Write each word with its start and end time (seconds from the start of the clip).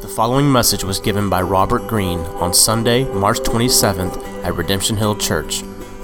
The 0.00 0.06
following 0.06 0.52
message 0.52 0.84
was 0.84 1.00
given 1.00 1.28
by 1.28 1.42
Robert 1.42 1.88
Greene 1.88 2.20
on 2.20 2.54
Sunday, 2.54 3.02
March 3.12 3.40
27th 3.40 4.44
at 4.44 4.54
Redemption 4.54 4.96
Hill 4.96 5.16
Church. 5.16 5.62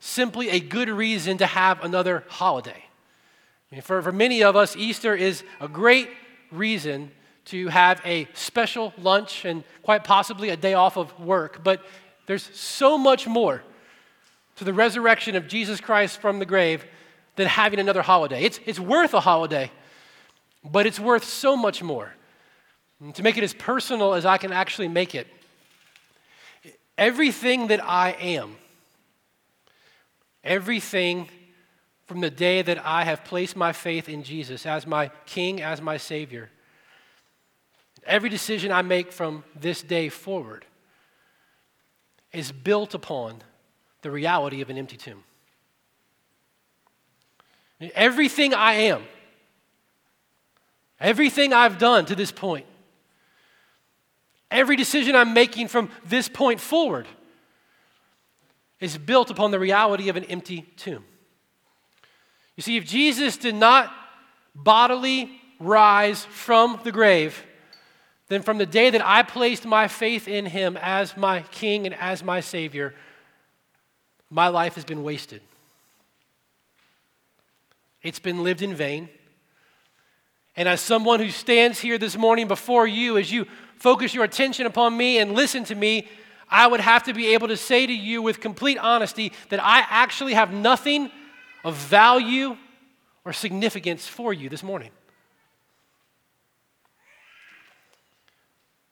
simply 0.00 0.48
a 0.48 0.60
good 0.60 0.88
reason 0.88 1.38
to 1.38 1.46
have 1.46 1.84
another 1.84 2.24
holiday. 2.28 2.84
I 3.70 3.74
mean, 3.74 3.82
for, 3.82 4.02
for 4.02 4.12
many 4.12 4.42
of 4.42 4.56
us, 4.56 4.74
Easter 4.76 5.14
is 5.14 5.44
a 5.60 5.68
great 5.68 6.08
reason 6.50 7.12
to 7.50 7.68
have 7.68 8.00
a 8.04 8.28
special 8.32 8.92
lunch 8.98 9.44
and 9.44 9.64
quite 9.82 10.04
possibly 10.04 10.50
a 10.50 10.56
day 10.56 10.74
off 10.74 10.96
of 10.96 11.18
work. 11.18 11.64
But 11.64 11.84
there's 12.26 12.48
so 12.56 12.96
much 12.96 13.26
more 13.26 13.62
to 14.56 14.64
the 14.64 14.72
resurrection 14.72 15.34
of 15.34 15.48
Jesus 15.48 15.80
Christ 15.80 16.20
from 16.20 16.38
the 16.38 16.46
grave 16.46 16.84
than 17.36 17.48
having 17.48 17.80
another 17.80 18.02
holiday. 18.02 18.44
It's, 18.44 18.60
it's 18.66 18.78
worth 18.78 19.14
a 19.14 19.20
holiday, 19.20 19.70
but 20.64 20.86
it's 20.86 21.00
worth 21.00 21.24
so 21.24 21.56
much 21.56 21.82
more. 21.82 22.14
And 23.00 23.14
to 23.16 23.22
make 23.22 23.36
it 23.36 23.42
as 23.42 23.54
personal 23.54 24.14
as 24.14 24.24
I 24.24 24.36
can 24.38 24.52
actually 24.52 24.88
make 24.88 25.14
it, 25.14 25.26
everything 26.96 27.68
that 27.68 27.82
I 27.82 28.10
am, 28.12 28.56
everything 30.44 31.28
from 32.06 32.20
the 32.20 32.30
day 32.30 32.62
that 32.62 32.84
I 32.84 33.04
have 33.04 33.24
placed 33.24 33.56
my 33.56 33.72
faith 33.72 34.08
in 34.08 34.22
Jesus 34.22 34.66
as 34.66 34.86
my 34.86 35.10
King, 35.26 35.62
as 35.62 35.80
my 35.80 35.96
Savior. 35.96 36.50
Every 38.06 38.28
decision 38.28 38.72
I 38.72 38.82
make 38.82 39.12
from 39.12 39.44
this 39.54 39.82
day 39.82 40.08
forward 40.08 40.64
is 42.32 42.52
built 42.52 42.94
upon 42.94 43.42
the 44.02 44.10
reality 44.10 44.60
of 44.60 44.70
an 44.70 44.78
empty 44.78 44.96
tomb. 44.96 45.22
Everything 47.94 48.52
I 48.52 48.74
am, 48.74 49.02
everything 50.98 51.52
I've 51.52 51.78
done 51.78 52.04
to 52.06 52.14
this 52.14 52.30
point, 52.30 52.66
every 54.50 54.76
decision 54.76 55.16
I'm 55.16 55.32
making 55.32 55.68
from 55.68 55.90
this 56.04 56.28
point 56.28 56.60
forward 56.60 57.06
is 58.80 58.96
built 58.98 59.30
upon 59.30 59.50
the 59.50 59.58
reality 59.58 60.08
of 60.08 60.16
an 60.16 60.24
empty 60.24 60.62
tomb. 60.76 61.04
You 62.56 62.62
see, 62.62 62.76
if 62.76 62.84
Jesus 62.84 63.36
did 63.36 63.54
not 63.54 63.92
bodily 64.54 65.40
rise 65.58 66.24
from 66.24 66.80
the 66.84 66.92
grave, 66.92 67.44
then 68.30 68.42
from 68.42 68.58
the 68.58 68.66
day 68.66 68.90
that 68.90 69.04
I 69.04 69.24
placed 69.24 69.66
my 69.66 69.88
faith 69.88 70.28
in 70.28 70.46
him 70.46 70.78
as 70.80 71.16
my 71.16 71.40
king 71.50 71.84
and 71.84 71.94
as 71.96 72.22
my 72.22 72.38
savior, 72.38 72.94
my 74.30 74.46
life 74.46 74.76
has 74.76 74.84
been 74.84 75.02
wasted. 75.02 75.42
It's 78.04 78.20
been 78.20 78.44
lived 78.44 78.62
in 78.62 78.72
vain. 78.72 79.08
And 80.54 80.68
as 80.68 80.80
someone 80.80 81.18
who 81.18 81.30
stands 81.30 81.80
here 81.80 81.98
this 81.98 82.16
morning 82.16 82.46
before 82.46 82.86
you, 82.86 83.18
as 83.18 83.32
you 83.32 83.46
focus 83.74 84.14
your 84.14 84.22
attention 84.22 84.64
upon 84.64 84.96
me 84.96 85.18
and 85.18 85.32
listen 85.32 85.64
to 85.64 85.74
me, 85.74 86.06
I 86.48 86.68
would 86.68 86.80
have 86.80 87.02
to 87.04 87.12
be 87.12 87.34
able 87.34 87.48
to 87.48 87.56
say 87.56 87.84
to 87.84 87.92
you 87.92 88.22
with 88.22 88.38
complete 88.38 88.78
honesty 88.78 89.32
that 89.48 89.60
I 89.60 89.84
actually 89.90 90.34
have 90.34 90.52
nothing 90.52 91.10
of 91.64 91.74
value 91.74 92.56
or 93.24 93.32
significance 93.32 94.06
for 94.06 94.32
you 94.32 94.48
this 94.48 94.62
morning. 94.62 94.90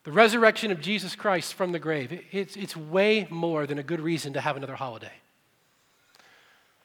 The 0.08 0.14
resurrection 0.14 0.70
of 0.70 0.80
Jesus 0.80 1.14
Christ 1.14 1.52
from 1.52 1.72
the 1.72 1.78
grave, 1.78 2.18
it's, 2.32 2.56
it's 2.56 2.74
way 2.74 3.26
more 3.28 3.66
than 3.66 3.78
a 3.78 3.82
good 3.82 4.00
reason 4.00 4.32
to 4.32 4.40
have 4.40 4.56
another 4.56 4.74
holiday. 4.74 5.12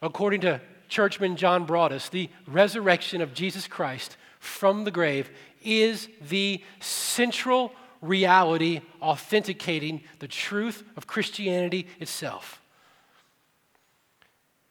According 0.01 0.41
to 0.41 0.59
churchman 0.89 1.37
John 1.37 1.65
Broadus, 1.65 2.09
the 2.09 2.29
resurrection 2.45 3.21
of 3.21 3.33
Jesus 3.33 3.65
Christ 3.65 4.17
from 4.41 4.83
the 4.83 4.91
grave 4.91 5.29
is 5.63 6.09
the 6.27 6.61
central 6.81 7.71
reality 8.01 8.81
authenticating 9.01 10.01
the 10.19 10.27
truth 10.27 10.83
of 10.97 11.07
Christianity 11.07 11.87
itself. 12.01 12.61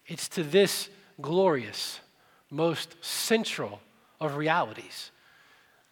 It's 0.07 0.29
to 0.29 0.43
this 0.43 0.91
glorious, 1.23 2.01
most 2.51 2.97
central 3.01 3.81
of 4.21 4.37
realities 4.37 5.11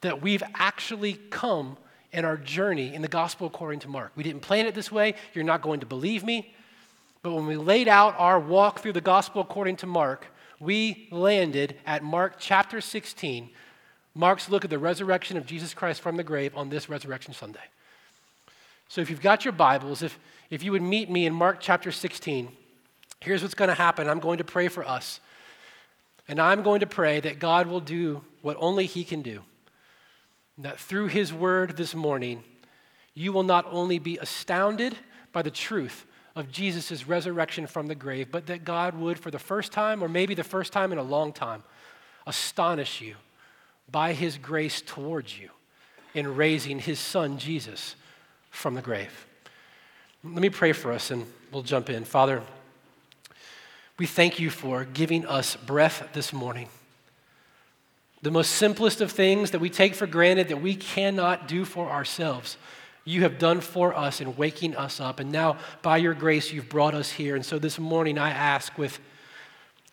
that 0.02 0.20
we've 0.20 0.42
actually 0.56 1.14
come 1.30 1.78
in 2.12 2.24
our 2.24 2.36
journey 2.36 2.94
in 2.94 3.02
the 3.02 3.08
gospel 3.08 3.46
according 3.46 3.80
to 3.80 3.88
Mark. 3.88 4.12
We 4.16 4.22
didn't 4.22 4.42
plan 4.42 4.66
it 4.66 4.74
this 4.74 4.90
way. 4.90 5.14
You're 5.34 5.44
not 5.44 5.62
going 5.62 5.80
to 5.80 5.86
believe 5.86 6.24
me. 6.24 6.54
But 7.22 7.34
when 7.34 7.46
we 7.46 7.56
laid 7.56 7.88
out 7.88 8.14
our 8.18 8.40
walk 8.40 8.80
through 8.80 8.94
the 8.94 9.00
gospel 9.00 9.42
according 9.42 9.76
to 9.76 9.86
Mark, 9.86 10.26
we 10.58 11.08
landed 11.10 11.76
at 11.86 12.02
Mark 12.02 12.34
chapter 12.38 12.80
16. 12.80 13.50
Mark's 14.14 14.48
look 14.48 14.64
at 14.64 14.70
the 14.70 14.78
resurrection 14.78 15.36
of 15.36 15.46
Jesus 15.46 15.74
Christ 15.74 16.00
from 16.00 16.16
the 16.16 16.24
grave 16.24 16.56
on 16.56 16.68
this 16.68 16.88
Resurrection 16.88 17.32
Sunday. 17.32 17.60
So 18.88 19.00
if 19.00 19.08
you've 19.08 19.22
got 19.22 19.44
your 19.44 19.52
Bibles, 19.52 20.02
if, 20.02 20.18
if 20.50 20.62
you 20.62 20.72
would 20.72 20.82
meet 20.82 21.08
me 21.08 21.26
in 21.26 21.32
Mark 21.32 21.58
chapter 21.60 21.92
16, 21.92 22.48
here's 23.20 23.42
what's 23.42 23.54
going 23.54 23.68
to 23.68 23.74
happen. 23.74 24.08
I'm 24.08 24.18
going 24.18 24.38
to 24.38 24.44
pray 24.44 24.68
for 24.68 24.86
us. 24.86 25.20
And 26.26 26.40
I'm 26.40 26.62
going 26.62 26.80
to 26.80 26.86
pray 26.86 27.20
that 27.20 27.38
God 27.38 27.66
will 27.66 27.80
do 27.80 28.22
what 28.42 28.56
only 28.58 28.86
He 28.86 29.04
can 29.04 29.22
do. 29.22 29.42
That 30.62 30.78
through 30.78 31.08
His 31.08 31.32
word 31.32 31.76
this 31.76 31.94
morning, 31.94 32.44
you 33.14 33.32
will 33.32 33.42
not 33.42 33.66
only 33.70 33.98
be 33.98 34.18
astounded 34.18 34.96
by 35.32 35.42
the 35.42 35.50
truth 35.50 36.06
of 36.36 36.50
Jesus' 36.50 37.06
resurrection 37.06 37.66
from 37.66 37.86
the 37.86 37.94
grave, 37.94 38.30
but 38.30 38.46
that 38.46 38.64
God 38.64 38.94
would, 38.94 39.18
for 39.18 39.30
the 39.30 39.38
first 39.38 39.72
time, 39.72 40.02
or 40.02 40.08
maybe 40.08 40.34
the 40.34 40.44
first 40.44 40.72
time 40.72 40.92
in 40.92 40.98
a 40.98 41.02
long 41.02 41.32
time, 41.32 41.62
astonish 42.26 43.00
you 43.00 43.16
by 43.90 44.12
His 44.12 44.38
grace 44.38 44.80
towards 44.80 45.38
you 45.38 45.50
in 46.14 46.36
raising 46.36 46.78
His 46.78 46.98
Son, 46.98 47.38
Jesus, 47.38 47.96
from 48.50 48.74
the 48.74 48.82
grave. 48.82 49.26
Let 50.22 50.42
me 50.42 50.50
pray 50.50 50.72
for 50.72 50.92
us 50.92 51.10
and 51.10 51.26
we'll 51.50 51.62
jump 51.62 51.88
in. 51.88 52.04
Father, 52.04 52.42
we 53.98 54.06
thank 54.06 54.38
you 54.38 54.50
for 54.50 54.84
giving 54.84 55.26
us 55.26 55.56
breath 55.56 56.08
this 56.12 56.32
morning. 56.32 56.68
The 58.22 58.30
most 58.30 58.52
simplest 58.52 59.00
of 59.00 59.10
things 59.10 59.50
that 59.52 59.60
we 59.60 59.70
take 59.70 59.94
for 59.94 60.06
granted 60.06 60.48
that 60.48 60.60
we 60.60 60.74
cannot 60.74 61.48
do 61.48 61.64
for 61.64 61.90
ourselves, 61.90 62.56
you 63.04 63.22
have 63.22 63.38
done 63.38 63.60
for 63.60 63.96
us 63.96 64.20
in 64.20 64.36
waking 64.36 64.76
us 64.76 65.00
up. 65.00 65.20
And 65.20 65.32
now, 65.32 65.56
by 65.82 65.96
your 65.96 66.14
grace, 66.14 66.52
you've 66.52 66.68
brought 66.68 66.94
us 66.94 67.10
here. 67.10 67.34
And 67.34 67.44
so 67.44 67.58
this 67.58 67.78
morning, 67.78 68.18
I 68.18 68.30
ask 68.30 68.76
with 68.76 69.00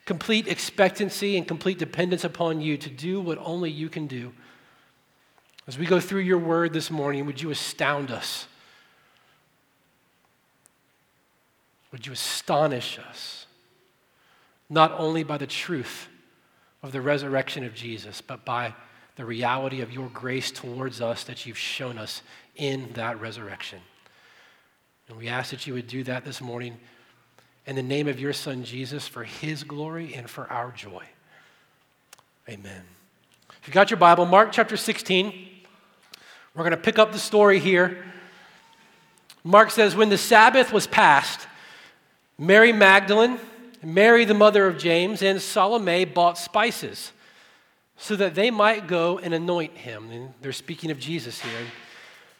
complete 0.06 0.48
expectancy 0.48 1.38
and 1.38 1.48
complete 1.48 1.80
dependence 1.80 2.24
upon 2.24 2.62
you 2.62 2.78
to 2.78 2.90
do 2.90 3.22
what 3.22 3.38
only 3.40 3.72
you 3.72 3.90
can 3.90 4.08
do. 4.08 4.34
As 5.68 5.78
we 5.78 5.86
go 5.86 6.00
through 6.00 6.22
your 6.22 6.38
word 6.38 6.74
this 6.74 6.92
morning, 6.92 7.26
would 7.26 7.42
you 7.42 7.50
astound 7.50 8.12
us? 8.12 8.48
Would 11.92 12.06
you 12.06 12.14
astonish 12.14 13.00
us? 13.00 13.48
not 14.70 14.94
only 14.98 15.24
by 15.24 15.38
the 15.38 15.48
truth 15.48 16.08
of 16.84 16.92
the 16.92 17.02
resurrection 17.02 17.64
of 17.64 17.74
Jesus, 17.74 18.22
but 18.22 18.46
by 18.46 18.74
the 19.16 19.26
reality 19.26 19.82
of 19.82 19.92
your 19.92 20.10
grace 20.10 20.52
towards 20.52 21.02
us 21.02 21.24
that 21.24 21.46
you've 21.46 21.58
shown 21.58 21.98
us 21.98 22.22
in 22.56 22.90
that 22.94 23.20
resurrection. 23.20 23.80
And 25.10 25.18
we 25.18 25.28
ask 25.28 25.52
that 25.52 25.66
you 25.66 25.74
would 25.74 25.88
do 25.88 26.04
that 26.04 26.24
this 26.24 26.42
morning 26.42 26.78
in 27.66 27.76
the 27.76 27.84
name 27.84 28.08
of 28.08 28.20
your 28.20 28.34
Son, 28.34 28.64
Jesus, 28.64 29.08
for 29.08 29.24
his 29.24 29.64
glory 29.64 30.14
and 30.14 30.30
for 30.30 30.50
our 30.52 30.72
joy. 30.72 31.04
Amen. 32.48 32.84
If 33.50 33.68
you've 33.68 33.74
got 33.74 33.90
your 33.90 33.98
Bible, 33.98 34.26
Mark 34.26 34.52
chapter 34.52 34.78
16, 34.78 35.34
we're 36.54 36.64
going 36.64 36.72
to 36.72 36.78
pick 36.78 37.00
up 37.00 37.12
the 37.12 37.20
story 37.20 37.60
here. 37.60 38.06
Mark 39.44 39.72
says, 39.72 39.96
When 39.96 40.10
the 40.10 40.18
Sabbath 40.18 40.72
was 40.72 40.88
passed, 40.88 41.48
Mary 42.38 42.72
Magdalene, 42.72 43.40
Mary, 43.88 44.26
the 44.26 44.34
mother 44.34 44.68
of 44.68 44.78
James, 44.78 45.22
and 45.22 45.42
Salome 45.42 46.04
bought 46.04 46.38
spices 46.38 47.14
so 47.96 48.18
that 48.18 48.36
they 48.36 48.52
might 48.52 48.86
go 48.86 49.18
and 49.18 49.34
anoint 49.34 49.78
him. 49.78 50.12
And 50.12 50.34
they're 50.42 50.52
speaking 50.52 50.92
of 50.92 51.00
Jesus 51.00 51.40
here. 51.40 51.68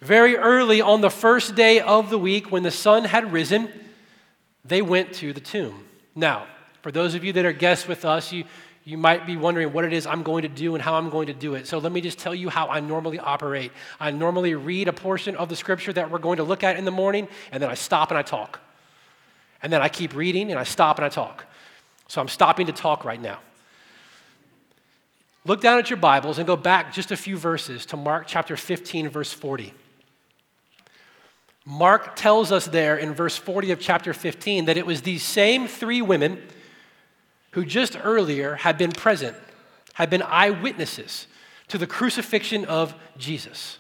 Very 0.02 0.36
early 0.36 0.82
on 0.82 1.00
the 1.00 1.10
first 1.10 1.56
day 1.56 1.80
of 1.80 2.10
the 2.10 2.18
week, 2.18 2.52
when 2.52 2.64
the 2.64 2.70
sun 2.70 3.06
had 3.06 3.32
risen, 3.32 3.70
they 4.66 4.82
went 4.82 5.14
to 5.14 5.32
the 5.32 5.40
tomb. 5.40 5.86
Now, 6.16 6.48
for 6.82 6.92
those 6.92 7.16
of 7.16 7.24
you 7.24 7.32
that 7.32 7.46
are 7.46 7.54
guests 7.54 7.88
with 7.88 8.04
us, 8.04 8.34
you, 8.34 8.44
you 8.84 8.98
might 8.98 9.26
be 9.26 9.38
wondering 9.38 9.72
what 9.72 9.86
it 9.86 9.94
is 9.94 10.06
I'm 10.06 10.24
going 10.24 10.42
to 10.42 10.50
do 10.50 10.76
and 10.76 10.82
how 10.82 10.96
I'm 10.96 11.10
going 11.10 11.28
to 11.28 11.34
do 11.34 11.56
it. 11.56 11.66
So 11.66 11.78
let 11.78 11.94
me 11.94 12.02
just 12.02 12.20
tell 12.20 12.36
you 12.36 12.50
how 12.50 12.68
I 12.68 12.82
normally 12.82 13.20
operate. 13.20 13.72
I 14.02 14.12
normally 14.12 14.54
read 14.56 14.90
a 14.90 14.94
portion 14.94 15.38
of 15.38 15.48
the 15.48 15.56
scripture 15.56 15.94
that 15.94 16.12
we're 16.12 16.20
going 16.20 16.38
to 16.38 16.44
look 16.44 16.66
at 16.66 16.76
in 16.76 16.84
the 16.84 16.92
morning, 16.92 17.30
and 17.54 17.64
then 17.64 17.70
I 17.70 17.76
stop 17.76 18.12
and 18.12 18.18
I 18.18 18.22
talk. 18.22 18.60
And 19.62 19.72
then 19.72 19.82
I 19.82 19.90
keep 19.90 20.16
reading 20.16 20.52
and 20.52 20.60
I 20.60 20.64
stop 20.64 20.98
and 20.98 21.06
I 21.06 21.10
talk. 21.10 21.46
So 22.08 22.22
I'm 22.22 22.28
stopping 22.28 22.68
to 22.68 22.74
talk 22.74 23.04
right 23.04 23.22
now. 23.22 23.40
Look 25.46 25.62
down 25.62 25.80
at 25.80 25.90
your 25.90 25.98
Bibles 25.98 26.38
and 26.38 26.48
go 26.48 26.58
back 26.58 26.94
just 26.94 27.12
a 27.12 27.18
few 27.18 27.38
verses 27.38 27.86
to 27.88 27.98
Mark 27.98 28.26
chapter 28.28 28.58
15, 28.58 29.10
verse 29.10 29.32
40. 29.32 29.74
Mark 31.66 32.16
tells 32.16 32.52
us 32.52 32.66
there 32.66 32.98
in 32.98 33.14
verse 33.14 33.38
40 33.38 33.72
of 33.72 33.80
chapter 33.80 34.14
15 34.14 34.66
that 34.66 34.78
it 34.78 34.86
was 34.86 35.02
these 35.02 35.24
same 35.24 35.68
three 35.68 36.02
women 36.02 36.42
who 37.52 37.66
just 37.66 37.98
earlier 38.02 38.56
had 38.56 38.78
been 38.78 38.92
present, 38.92 39.36
had 39.94 40.10
been 40.10 40.22
eyewitnesses 40.22 41.28
to 41.68 41.78
the 41.78 41.88
crucifixion 41.88 42.64
of 42.66 42.96
Jesus. 43.18 43.80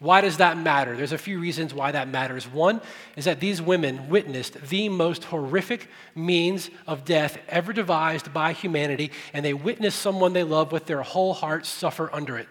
Why 0.00 0.20
does 0.20 0.36
that 0.36 0.56
matter? 0.56 0.96
There's 0.96 1.12
a 1.12 1.18
few 1.18 1.40
reasons 1.40 1.74
why 1.74 1.90
that 1.90 2.06
matters. 2.08 2.46
One 2.46 2.80
is 3.16 3.24
that 3.24 3.40
these 3.40 3.60
women 3.60 4.08
witnessed 4.08 4.54
the 4.68 4.88
most 4.88 5.24
horrific 5.24 5.88
means 6.14 6.70
of 6.86 7.04
death 7.04 7.38
ever 7.48 7.72
devised 7.72 8.32
by 8.32 8.52
humanity, 8.52 9.10
and 9.32 9.44
they 9.44 9.54
witnessed 9.54 9.98
someone 9.98 10.32
they 10.32 10.44
love 10.44 10.70
with 10.70 10.86
their 10.86 11.02
whole 11.02 11.34
heart 11.34 11.66
suffer 11.66 12.08
under 12.12 12.38
it. 12.38 12.48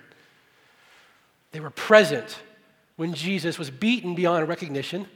They 1.53 1.61
were 1.61 1.69
present 1.69 2.38
when 2.97 3.13
Jesus 3.13 3.57
was 3.57 3.71
beaten 3.71 4.13
beyond 4.13 4.47
recognition. 4.50 5.07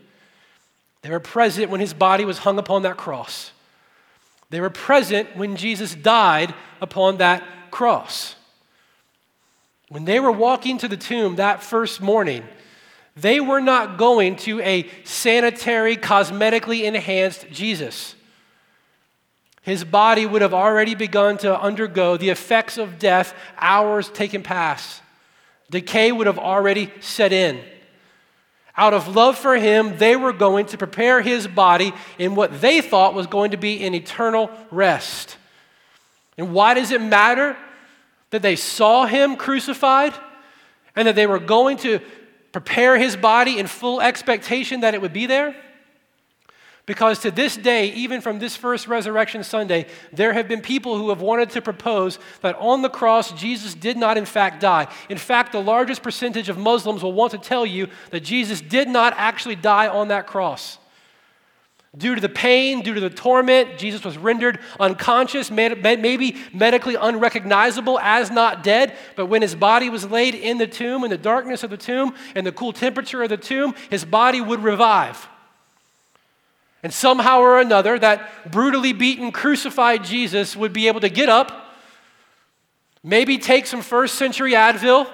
They 1.01 1.09
were 1.09 1.19
present 1.19 1.69
when 1.69 1.81
his 1.81 1.93
body 1.93 2.23
was 2.23 2.39
hung 2.39 2.57
upon 2.57 2.83
that 2.83 2.95
cross. 2.95 3.51
They 4.51 4.61
were 4.61 4.69
present 4.69 5.35
when 5.35 5.57
Jesus 5.57 5.95
died 5.95 6.53
upon 6.79 7.17
that 7.17 7.43
cross. 7.71 8.35
When 9.91 10.05
they 10.05 10.21
were 10.21 10.31
walking 10.31 10.77
to 10.77 10.87
the 10.87 10.95
tomb 10.95 11.35
that 11.35 11.61
first 11.61 11.99
morning, 11.99 12.45
they 13.17 13.41
were 13.41 13.59
not 13.59 13.97
going 13.97 14.37
to 14.37 14.61
a 14.61 14.87
sanitary, 15.03 15.97
cosmetically 15.97 16.83
enhanced 16.83 17.47
Jesus. 17.51 18.15
His 19.63 19.83
body 19.83 20.25
would 20.25 20.41
have 20.41 20.53
already 20.53 20.95
begun 20.95 21.37
to 21.39 21.59
undergo 21.59 22.15
the 22.15 22.29
effects 22.29 22.77
of 22.77 22.99
death 22.99 23.33
hours 23.57 24.07
taken 24.07 24.43
past. 24.43 25.01
Decay 25.69 26.13
would 26.13 26.25
have 26.25 26.39
already 26.39 26.89
set 27.01 27.33
in. 27.33 27.59
Out 28.77 28.93
of 28.93 29.13
love 29.13 29.37
for 29.37 29.57
him, 29.57 29.97
they 29.97 30.15
were 30.15 30.31
going 30.31 30.67
to 30.67 30.77
prepare 30.77 31.21
his 31.21 31.49
body 31.49 31.91
in 32.17 32.35
what 32.35 32.61
they 32.61 32.79
thought 32.79 33.13
was 33.13 33.27
going 33.27 33.51
to 33.51 33.57
be 33.57 33.83
an 33.83 33.93
eternal 33.93 34.51
rest. 34.71 35.35
And 36.37 36.53
why 36.53 36.75
does 36.75 36.91
it 36.91 37.01
matter 37.01 37.57
that 38.31 38.41
they 38.41 38.55
saw 38.55 39.05
him 39.05 39.35
crucified 39.35 40.13
and 40.95 41.07
that 41.07 41.15
they 41.15 41.27
were 41.27 41.39
going 41.39 41.77
to 41.77 41.99
prepare 42.51 42.97
his 42.97 43.15
body 43.15 43.59
in 43.59 43.67
full 43.67 44.01
expectation 44.01 44.81
that 44.81 44.93
it 44.93 45.01
would 45.01 45.13
be 45.13 45.25
there? 45.25 45.55
Because 46.85 47.19
to 47.19 47.31
this 47.31 47.55
day, 47.55 47.93
even 47.93 48.21
from 48.21 48.39
this 48.39 48.55
first 48.55 48.87
Resurrection 48.87 49.43
Sunday, 49.43 49.85
there 50.11 50.33
have 50.33 50.47
been 50.47 50.61
people 50.61 50.97
who 50.97 51.09
have 51.09 51.21
wanted 51.21 51.51
to 51.51 51.61
propose 51.61 52.17
that 52.41 52.55
on 52.57 52.81
the 52.81 52.89
cross, 52.89 53.31
Jesus 53.33 53.75
did 53.75 53.97
not, 53.97 54.17
in 54.17 54.25
fact, 54.25 54.59
die. 54.59 54.87
In 55.07 55.17
fact, 55.17 55.51
the 55.51 55.61
largest 55.61 56.01
percentage 56.01 56.49
of 56.49 56.57
Muslims 56.57 57.03
will 57.03 57.13
want 57.13 57.31
to 57.31 57.37
tell 57.37 57.65
you 57.65 57.87
that 58.09 58.21
Jesus 58.21 58.61
did 58.61 58.89
not 58.89 59.13
actually 59.15 59.55
die 59.55 59.87
on 59.87 60.07
that 60.07 60.25
cross. 60.25 60.79
Due 61.97 62.15
to 62.15 62.21
the 62.21 62.29
pain, 62.29 62.83
due 62.83 62.93
to 62.93 63.01
the 63.01 63.09
torment, 63.09 63.77
Jesus 63.77 64.05
was 64.05 64.17
rendered 64.17 64.59
unconscious, 64.79 65.51
maybe 65.51 66.37
medically 66.53 66.95
unrecognizable 66.95 67.99
as 67.99 68.31
not 68.31 68.63
dead. 68.63 68.95
But 69.17 69.25
when 69.25 69.41
his 69.41 69.55
body 69.55 69.89
was 69.89 70.09
laid 70.09 70.33
in 70.33 70.57
the 70.57 70.67
tomb, 70.67 71.03
in 71.03 71.09
the 71.09 71.17
darkness 71.17 71.63
of 71.63 71.69
the 71.69 71.75
tomb, 71.75 72.15
in 72.33 72.45
the 72.45 72.51
cool 72.53 72.71
temperature 72.71 73.21
of 73.23 73.29
the 73.29 73.35
tomb, 73.35 73.75
his 73.89 74.05
body 74.05 74.39
would 74.39 74.63
revive. 74.63 75.27
And 76.81 76.93
somehow 76.93 77.41
or 77.41 77.59
another, 77.59 77.99
that 77.99 78.49
brutally 78.49 78.93
beaten, 78.93 79.33
crucified 79.33 80.05
Jesus 80.05 80.55
would 80.55 80.71
be 80.71 80.87
able 80.87 81.01
to 81.01 81.09
get 81.09 81.27
up, 81.27 81.75
maybe 83.03 83.37
take 83.37 83.65
some 83.65 83.81
first 83.81 84.15
century 84.15 84.53
Advil, 84.53 85.07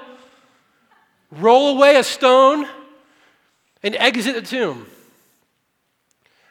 roll 1.31 1.75
away 1.75 1.95
a 1.95 2.03
stone, 2.03 2.67
and 3.81 3.95
exit 3.95 4.35
the 4.35 4.41
tomb. 4.43 4.85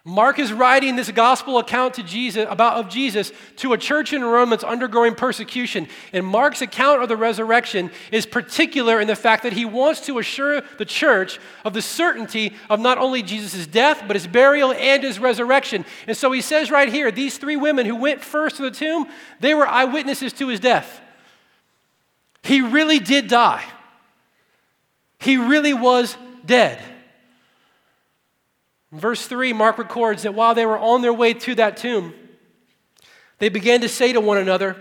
Mark 0.09 0.39
is 0.39 0.53
writing 0.53 0.95
this 0.95 1.11
gospel 1.11 1.59
account 1.59 1.95
to 1.95 2.03
Jesus 2.05 2.47
about 2.49 2.77
of 2.77 2.89
Jesus 2.89 3.33
to 3.57 3.73
a 3.73 3.79
church 3.79 4.13
in 4.13 4.23
Rome 4.23 4.51
that's 4.51 4.63
undergoing 4.63 5.17
persecution. 5.17 5.89
And 6.13 6.25
Mark's 6.25 6.63
account 6.63 7.03
of 7.03 7.09
the 7.09 7.17
resurrection 7.17 7.91
is 8.13 8.25
particular 8.25 9.01
in 9.01 9.09
the 9.09 9.17
fact 9.17 9.43
that 9.43 9.53
he 9.53 9.65
wants 9.65 10.03
to 10.03 10.21
assure 10.21 10.61
the 10.79 10.85
church 10.85 11.41
of 11.65 11.75
the 11.75 11.83
certainty 11.83 12.55
of 12.71 12.79
not 12.79 12.99
only 12.99 13.21
Jesus' 13.21 13.67
death, 13.67 14.05
but 14.07 14.15
his 14.15 14.29
burial 14.29 14.73
and 14.75 15.03
his 15.03 15.19
resurrection. 15.19 15.85
And 16.07 16.17
so 16.17 16.31
he 16.31 16.41
says 16.41 16.71
right 16.71 16.89
here, 16.89 17.11
these 17.11 17.37
three 17.37 17.57
women 17.57 17.85
who 17.85 17.97
went 17.97 18.23
first 18.23 18.59
to 18.59 18.63
the 18.63 18.71
tomb, 18.71 19.09
they 19.41 19.55
were 19.55 19.67
eyewitnesses 19.67 20.33
to 20.35 20.47
his 20.47 20.61
death. 20.61 21.01
He 22.45 22.61
really 22.61 23.01
did 23.01 23.27
die. 23.27 23.65
He 25.19 25.37
really 25.37 25.75
was 25.75 26.17
dead. 26.45 26.81
In 28.97 29.01
verse 29.01 29.27
3, 29.27 29.53
Mark 29.53 29.77
records 29.77 30.23
that 30.23 30.33
while 30.33 30.55
they 30.55 30.65
were 30.65 30.79
on 30.79 31.03
their 31.03 31.13
way 31.13 31.35
to 31.35 31.55
that 31.57 31.77
tomb, 31.77 32.15
they 33.39 33.51
began 33.51 33.83
to 33.83 33.91
say 33.91 34.11
to 34.15 34.23
one 34.23 34.39
another, 34.39 34.75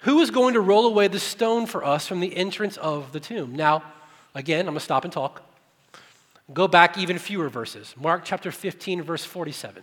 Who 0.00 0.20
is 0.20 0.30
going 0.30 0.52
to 0.52 0.60
roll 0.60 0.84
away 0.84 1.08
the 1.08 1.18
stone 1.18 1.64
for 1.64 1.82
us 1.82 2.06
from 2.06 2.20
the 2.20 2.36
entrance 2.36 2.76
of 2.76 3.12
the 3.12 3.20
tomb? 3.20 3.56
Now, 3.56 3.84
again, 4.34 4.66
I'm 4.66 4.74
going 4.74 4.74
to 4.74 4.80
stop 4.80 5.04
and 5.04 5.12
talk. 5.14 5.40
Go 6.52 6.68
back 6.68 6.98
even 6.98 7.18
fewer 7.18 7.48
verses. 7.48 7.94
Mark 7.98 8.20
chapter 8.26 8.52
15, 8.52 9.00
verse 9.00 9.24
47. 9.24 9.82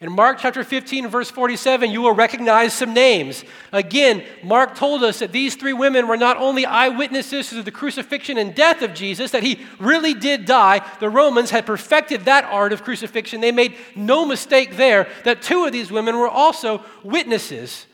In 0.00 0.12
Mark 0.12 0.38
chapter 0.38 0.62
15, 0.62 1.08
verse 1.08 1.28
47, 1.28 1.90
you 1.90 2.02
will 2.02 2.12
recognize 2.12 2.72
some 2.72 2.94
names. 2.94 3.44
Again, 3.72 4.22
Mark 4.44 4.76
told 4.76 5.02
us 5.02 5.18
that 5.18 5.32
these 5.32 5.56
three 5.56 5.72
women 5.72 6.06
were 6.06 6.16
not 6.16 6.36
only 6.36 6.64
eyewitnesses 6.64 7.48
to 7.48 7.64
the 7.64 7.72
crucifixion 7.72 8.38
and 8.38 8.54
death 8.54 8.82
of 8.82 8.94
Jesus, 8.94 9.32
that 9.32 9.42
he 9.42 9.66
really 9.80 10.14
did 10.14 10.44
die. 10.44 10.88
The 11.00 11.10
Romans 11.10 11.50
had 11.50 11.66
perfected 11.66 12.26
that 12.26 12.44
art 12.44 12.72
of 12.72 12.84
crucifixion. 12.84 13.40
They 13.40 13.50
made 13.50 13.74
no 13.96 14.24
mistake 14.24 14.76
there 14.76 15.08
that 15.24 15.42
two 15.42 15.64
of 15.64 15.72
these 15.72 15.90
women 15.90 16.16
were 16.16 16.28
also 16.28 16.84
witnesses. 17.02 17.86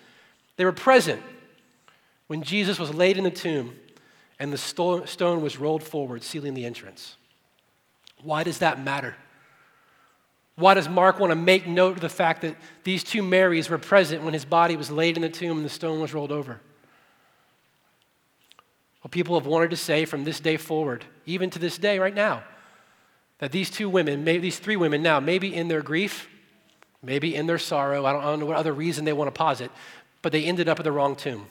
They 0.56 0.66
were 0.66 0.73
present 0.73 1.23
when 2.26 2.42
Jesus 2.42 2.78
was 2.78 2.92
laid 2.92 3.16
in 3.16 3.25
the 3.25 3.30
tomb 3.30 3.78
and 4.38 4.52
the 4.52 4.58
stone 4.58 5.40
was 5.40 5.58
rolled 5.58 5.82
forward, 5.82 6.23
sealing 6.23 6.52
the 6.52 6.66
entrance. 6.66 7.16
Why 8.23 8.42
does 8.42 8.58
that 8.58 8.78
matter? 8.78 9.16
Why 10.56 10.75
does 10.75 10.88
Mark 10.88 11.18
want 11.18 11.32
to 11.32 11.37
make 11.37 11.66
note 11.66 11.96
of 11.96 12.00
the 12.00 12.08
fact 12.08 12.42
that 12.42 12.56
these 12.84 13.02
two 13.02 13.23
Marys 13.23 13.68
were 13.68 13.78
present 13.78 14.23
when 14.23 14.34
his 14.34 14.44
body 14.44 14.76
was 14.76 14.90
laid 14.90 15.16
in 15.16 15.23
the 15.23 15.28
tomb 15.28 15.56
and 15.56 15.66
the 15.66 15.70
stone 15.70 16.00
was 16.00 16.14
rolled 16.14 16.30
over? 16.30 16.61
Well, 19.02 19.11
people 19.11 19.38
have 19.38 19.46
wanted 19.46 19.70
to 19.70 19.76
say 19.76 20.04
from 20.04 20.25
this 20.25 20.40
day 20.40 20.56
forward, 20.56 21.04
even 21.26 21.50
to 21.50 21.58
this 21.58 21.76
day 21.76 21.99
right 21.99 22.14
now, 22.14 22.44
that 23.38 23.52
these 23.52 23.68
two 23.68 23.88
women, 23.88 24.25
maybe 24.25 24.38
these 24.38 24.58
three 24.58 24.76
women 24.76 25.02
now, 25.02 25.18
maybe 25.18 25.54
in 25.54 25.68
their 25.68 25.82
grief, 25.82 26.28
maybe 27.02 27.34
in 27.34 27.46
their 27.46 27.58
sorrow, 27.58 28.06
I 28.06 28.12
don't, 28.12 28.23
I 28.23 28.26
don't 28.26 28.40
know 28.40 28.46
what 28.46 28.56
other 28.56 28.73
reason 28.73 29.04
they 29.04 29.12
want 29.12 29.28
to 29.28 29.37
posit, 29.37 29.70
but 30.23 30.32
they 30.32 30.44
ended 30.44 30.68
up 30.68 30.78
at 30.78 30.84
the 30.84 30.92
wrong 30.92 31.16
tomb. 31.16 31.46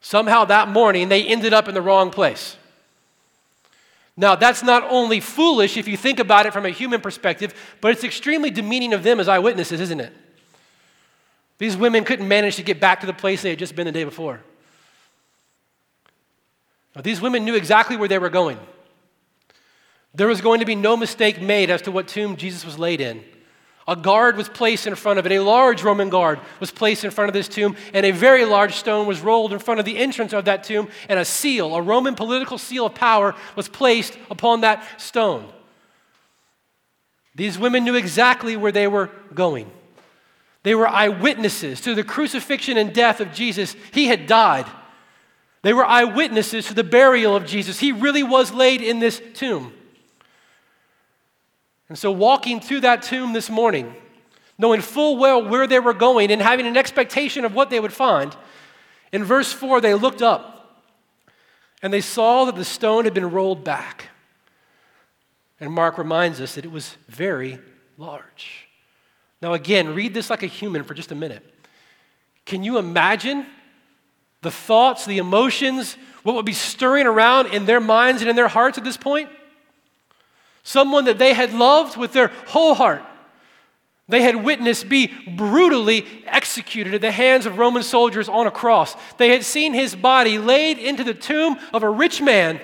Somehow 0.00 0.44
that 0.44 0.68
morning, 0.68 1.08
they 1.08 1.24
ended 1.24 1.54
up 1.54 1.68
in 1.68 1.74
the 1.74 1.82
wrong 1.82 2.10
place. 2.10 2.56
Now, 4.16 4.34
that's 4.34 4.62
not 4.62 4.84
only 4.90 5.20
foolish 5.20 5.76
if 5.76 5.88
you 5.88 5.96
think 5.96 6.18
about 6.18 6.46
it 6.46 6.52
from 6.52 6.66
a 6.66 6.70
human 6.70 7.00
perspective, 7.00 7.54
but 7.80 7.92
it's 7.92 8.04
extremely 8.04 8.50
demeaning 8.50 8.92
of 8.92 9.02
them 9.02 9.18
as 9.20 9.28
eyewitnesses, 9.28 9.80
isn't 9.80 10.00
it? 10.00 10.12
These 11.58 11.76
women 11.76 12.04
couldn't 12.04 12.28
manage 12.28 12.56
to 12.56 12.62
get 12.62 12.80
back 12.80 13.00
to 13.00 13.06
the 13.06 13.12
place 13.12 13.42
they 13.42 13.50
had 13.50 13.58
just 13.58 13.74
been 13.74 13.86
the 13.86 13.92
day 13.92 14.04
before. 14.04 14.40
Now, 16.94 17.00
these 17.00 17.20
women 17.20 17.44
knew 17.44 17.54
exactly 17.54 17.96
where 17.96 18.08
they 18.08 18.18
were 18.18 18.28
going. 18.28 18.58
There 20.14 20.26
was 20.26 20.42
going 20.42 20.60
to 20.60 20.66
be 20.66 20.74
no 20.74 20.96
mistake 20.96 21.40
made 21.40 21.70
as 21.70 21.80
to 21.82 21.92
what 21.92 22.06
tomb 22.06 22.36
Jesus 22.36 22.66
was 22.66 22.78
laid 22.78 23.00
in. 23.00 23.24
A 23.88 23.96
guard 23.96 24.36
was 24.36 24.48
placed 24.48 24.86
in 24.86 24.94
front 24.94 25.18
of 25.18 25.26
it. 25.26 25.32
A 25.32 25.40
large 25.40 25.82
Roman 25.82 26.08
guard 26.08 26.38
was 26.60 26.70
placed 26.70 27.04
in 27.04 27.10
front 27.10 27.28
of 27.28 27.34
this 27.34 27.48
tomb, 27.48 27.76
and 27.92 28.06
a 28.06 28.12
very 28.12 28.44
large 28.44 28.74
stone 28.74 29.06
was 29.06 29.20
rolled 29.20 29.52
in 29.52 29.58
front 29.58 29.80
of 29.80 29.86
the 29.86 29.96
entrance 29.96 30.32
of 30.32 30.44
that 30.44 30.62
tomb, 30.64 30.88
and 31.08 31.18
a 31.18 31.24
seal, 31.24 31.74
a 31.74 31.82
Roman 31.82 32.14
political 32.14 32.58
seal 32.58 32.86
of 32.86 32.94
power, 32.94 33.34
was 33.56 33.68
placed 33.68 34.16
upon 34.30 34.60
that 34.60 35.00
stone. 35.00 35.50
These 37.34 37.58
women 37.58 37.84
knew 37.84 37.96
exactly 37.96 38.56
where 38.56 38.72
they 38.72 38.86
were 38.86 39.10
going. 39.34 39.70
They 40.62 40.74
were 40.74 40.86
eyewitnesses 40.86 41.80
to 41.80 41.94
the 41.94 42.04
crucifixion 42.04 42.76
and 42.76 42.92
death 42.92 43.20
of 43.20 43.32
Jesus. 43.32 43.74
He 43.92 44.06
had 44.06 44.26
died. 44.26 44.66
They 45.62 45.72
were 45.72 45.84
eyewitnesses 45.84 46.66
to 46.66 46.74
the 46.74 46.84
burial 46.84 47.34
of 47.34 47.46
Jesus. 47.46 47.80
He 47.80 47.90
really 47.90 48.22
was 48.22 48.52
laid 48.52 48.80
in 48.80 49.00
this 49.00 49.20
tomb. 49.34 49.72
And 51.92 51.98
so, 51.98 52.10
walking 52.10 52.58
through 52.58 52.80
that 52.80 53.02
tomb 53.02 53.34
this 53.34 53.50
morning, 53.50 53.94
knowing 54.56 54.80
full 54.80 55.18
well 55.18 55.46
where 55.46 55.66
they 55.66 55.78
were 55.78 55.92
going 55.92 56.30
and 56.30 56.40
having 56.40 56.66
an 56.66 56.74
expectation 56.74 57.44
of 57.44 57.54
what 57.54 57.68
they 57.68 57.78
would 57.78 57.92
find, 57.92 58.34
in 59.12 59.24
verse 59.24 59.52
4, 59.52 59.82
they 59.82 59.92
looked 59.92 60.22
up 60.22 60.80
and 61.82 61.92
they 61.92 62.00
saw 62.00 62.46
that 62.46 62.54
the 62.54 62.64
stone 62.64 63.04
had 63.04 63.12
been 63.12 63.30
rolled 63.30 63.62
back. 63.62 64.08
And 65.60 65.70
Mark 65.70 65.98
reminds 65.98 66.40
us 66.40 66.54
that 66.54 66.64
it 66.64 66.72
was 66.72 66.96
very 67.08 67.58
large. 67.98 68.68
Now, 69.42 69.52
again, 69.52 69.94
read 69.94 70.14
this 70.14 70.30
like 70.30 70.42
a 70.42 70.46
human 70.46 70.84
for 70.84 70.94
just 70.94 71.12
a 71.12 71.14
minute. 71.14 71.44
Can 72.46 72.62
you 72.62 72.78
imagine 72.78 73.44
the 74.40 74.50
thoughts, 74.50 75.04
the 75.04 75.18
emotions, 75.18 75.98
what 76.22 76.36
would 76.36 76.46
be 76.46 76.54
stirring 76.54 77.06
around 77.06 77.48
in 77.48 77.66
their 77.66 77.80
minds 77.80 78.22
and 78.22 78.30
in 78.30 78.36
their 78.36 78.48
hearts 78.48 78.78
at 78.78 78.84
this 78.84 78.96
point? 78.96 79.28
Someone 80.62 81.04
that 81.06 81.18
they 81.18 81.34
had 81.34 81.52
loved 81.52 81.96
with 81.96 82.12
their 82.12 82.28
whole 82.48 82.74
heart. 82.74 83.02
They 84.08 84.22
had 84.22 84.36
witnessed 84.36 84.88
be 84.88 85.10
brutally 85.36 86.06
executed 86.26 86.94
at 86.94 87.00
the 87.00 87.10
hands 87.10 87.46
of 87.46 87.58
Roman 87.58 87.82
soldiers 87.82 88.28
on 88.28 88.46
a 88.46 88.50
cross. 88.50 88.94
They 89.16 89.30
had 89.30 89.44
seen 89.44 89.74
his 89.74 89.94
body 89.94 90.38
laid 90.38 90.78
into 90.78 91.04
the 91.04 91.14
tomb 91.14 91.58
of 91.72 91.82
a 91.82 91.90
rich 91.90 92.20
man 92.20 92.60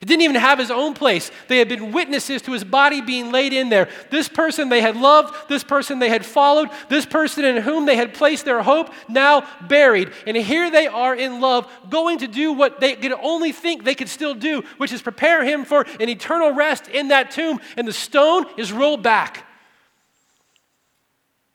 he 0.00 0.06
didn't 0.06 0.22
even 0.22 0.36
have 0.36 0.58
his 0.58 0.70
own 0.70 0.94
place. 0.94 1.30
They 1.48 1.58
had 1.58 1.68
been 1.68 1.92
witnesses 1.92 2.40
to 2.42 2.52
his 2.52 2.64
body 2.64 3.02
being 3.02 3.30
laid 3.30 3.52
in 3.52 3.68
there. 3.68 3.90
This 4.10 4.30
person 4.30 4.70
they 4.70 4.80
had 4.80 4.96
loved, 4.96 5.34
this 5.50 5.62
person 5.62 5.98
they 5.98 6.08
had 6.08 6.24
followed, 6.24 6.70
this 6.88 7.04
person 7.04 7.44
in 7.44 7.58
whom 7.58 7.84
they 7.84 7.96
had 7.96 8.14
placed 8.14 8.46
their 8.46 8.62
hope, 8.62 8.90
now 9.10 9.46
buried. 9.68 10.10
And 10.26 10.38
here 10.38 10.70
they 10.70 10.86
are 10.86 11.14
in 11.14 11.42
love, 11.42 11.70
going 11.90 12.20
to 12.20 12.26
do 12.26 12.54
what 12.54 12.80
they 12.80 12.96
could 12.96 13.12
only 13.12 13.52
think 13.52 13.84
they 13.84 13.94
could 13.94 14.08
still 14.08 14.34
do, 14.34 14.64
which 14.78 14.90
is 14.90 15.02
prepare 15.02 15.44
him 15.44 15.66
for 15.66 15.84
an 16.00 16.08
eternal 16.08 16.52
rest 16.52 16.88
in 16.88 17.08
that 17.08 17.30
tomb. 17.30 17.60
And 17.76 17.86
the 17.86 17.92
stone 17.92 18.46
is 18.56 18.72
rolled 18.72 19.02
back. 19.02 19.46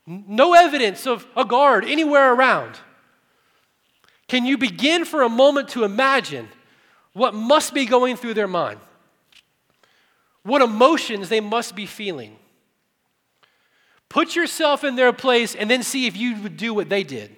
No 0.06 0.54
evidence 0.54 1.04
of 1.04 1.26
a 1.36 1.44
guard 1.44 1.84
anywhere 1.84 2.32
around. 2.32 2.78
Can 4.28 4.46
you 4.46 4.56
begin 4.56 5.04
for 5.04 5.22
a 5.22 5.28
moment 5.28 5.70
to 5.70 5.82
imagine? 5.82 6.48
What 7.16 7.32
must 7.32 7.72
be 7.72 7.86
going 7.86 8.14
through 8.14 8.34
their 8.34 8.46
mind, 8.46 8.78
what 10.42 10.60
emotions 10.60 11.30
they 11.30 11.40
must 11.40 11.74
be 11.74 11.86
feeling. 11.86 12.36
Put 14.10 14.36
yourself 14.36 14.84
in 14.84 14.96
their 14.96 15.14
place 15.14 15.54
and 15.54 15.70
then 15.70 15.82
see 15.82 16.06
if 16.06 16.14
you 16.14 16.36
would 16.42 16.58
do 16.58 16.74
what 16.74 16.90
they 16.90 17.02
did. 17.02 17.34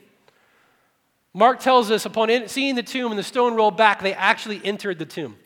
Mark 1.33 1.61
tells 1.61 1.93
us 1.93 2.05
upon 2.05 2.49
seeing 2.49 2.75
the 2.75 2.83
tomb 2.83 3.13
and 3.13 3.19
the 3.19 3.23
stone 3.23 3.55
rolled 3.55 3.77
back, 3.77 4.03
they 4.03 4.15
actually 4.15 4.61
entered 4.65 4.99
the 4.99 5.07
tomb. 5.07 5.37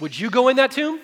Would 0.00 0.18
you 0.18 0.28
go 0.28 0.48
in 0.48 0.56
that 0.56 0.72
tomb? 0.72 0.98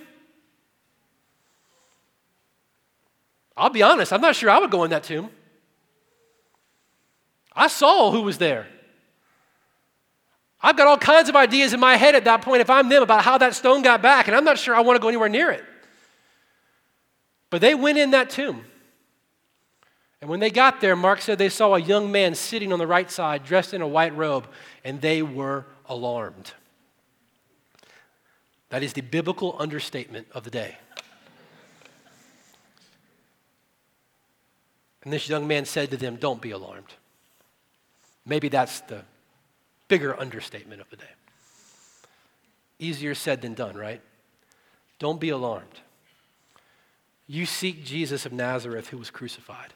I'll 3.57 3.71
be 3.71 3.83
honest, 3.85 4.13
I'm 4.13 4.21
not 4.21 4.35
sure 4.35 4.51
I 4.51 4.59
would 4.59 4.73
go 4.73 4.83
in 4.83 4.91
that 4.91 5.05
tomb. 5.05 5.31
I 7.55 7.69
saw 7.69 8.11
who 8.11 8.23
was 8.23 8.39
there. 8.39 8.67
I've 10.63 10.77
got 10.77 10.87
all 10.87 10.99
kinds 10.99 11.29
of 11.29 11.35
ideas 11.35 11.73
in 11.73 11.81
my 11.81 11.97
head 11.97 12.15
at 12.15 12.25
that 12.25 12.43
point, 12.43 12.61
if 12.61 12.71
I'm 12.71 12.89
them, 12.89 13.03
about 13.03 13.25
how 13.25 13.37
that 13.39 13.55
stone 13.55 13.83
got 13.83 14.01
back, 14.01 14.29
and 14.29 14.37
I'm 14.37 14.45
not 14.45 14.59
sure 14.59 14.75
I 14.75 14.81
want 14.81 14.97
to 14.97 15.01
go 15.01 15.09
anywhere 15.09 15.29
near 15.29 15.51
it. 15.51 15.65
But 17.51 17.61
they 17.61 17.75
went 17.75 17.99
in 17.99 18.13
that 18.13 18.31
tomb. 18.31 18.65
And 20.21 20.31
when 20.31 20.39
they 20.39 20.51
got 20.51 20.81
there, 20.81 20.95
Mark 20.95 21.21
said 21.21 21.37
they 21.37 21.49
saw 21.49 21.75
a 21.75 21.81
young 21.81 22.13
man 22.13 22.37
sitting 22.37 22.73
on 22.73 22.79
the 22.79 22.87
right 22.87 23.11
side, 23.11 23.45
dressed 23.45 23.75
in 23.75 23.83
a 23.83 23.89
white 23.89 24.17
robe, 24.17 24.47
and 24.85 25.01
they 25.01 25.21
were 25.21 25.67
alarmed. 25.87 26.53
That 28.69 28.85
is 28.85 28.93
the 28.93 29.01
biblical 29.01 29.57
understatement 29.59 30.29
of 30.33 30.45
the 30.45 30.51
day. 30.51 30.77
And 35.03 35.13
this 35.13 35.29
young 35.29 35.49
man 35.49 35.65
said 35.65 35.91
to 35.91 35.97
them, 35.97 36.17
Don't 36.17 36.41
be 36.41 36.53
alarmed. 36.53 36.95
Maybe 38.25 38.49
that's 38.49 38.81
the 38.83 39.03
bigger 39.89 40.19
understatement 40.19 40.81
of 40.81 40.91
the 40.91 40.97
day. 40.97 41.05
Easier 42.79 43.15
said 43.15 43.43
than 43.43 43.55
done, 43.55 43.77
right? 43.77 44.01
Don't 44.99 45.21
be 45.21 45.29
alarmed. 45.29 45.81
You 47.27 47.47
seek 47.47 47.85
Jesus 47.85 48.27
of 48.27 48.33
Nazareth 48.33 48.89
who 48.89 48.99
was 48.99 49.11
crucified. 49.11 49.73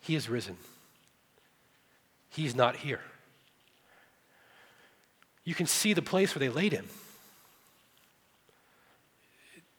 He 0.00 0.14
is 0.14 0.28
risen. 0.28 0.56
He's 2.30 2.54
not 2.54 2.76
here. 2.76 3.00
You 5.44 5.54
can 5.54 5.66
see 5.66 5.92
the 5.92 6.02
place 6.02 6.34
where 6.34 6.40
they 6.40 6.48
laid 6.48 6.72
him. 6.72 6.88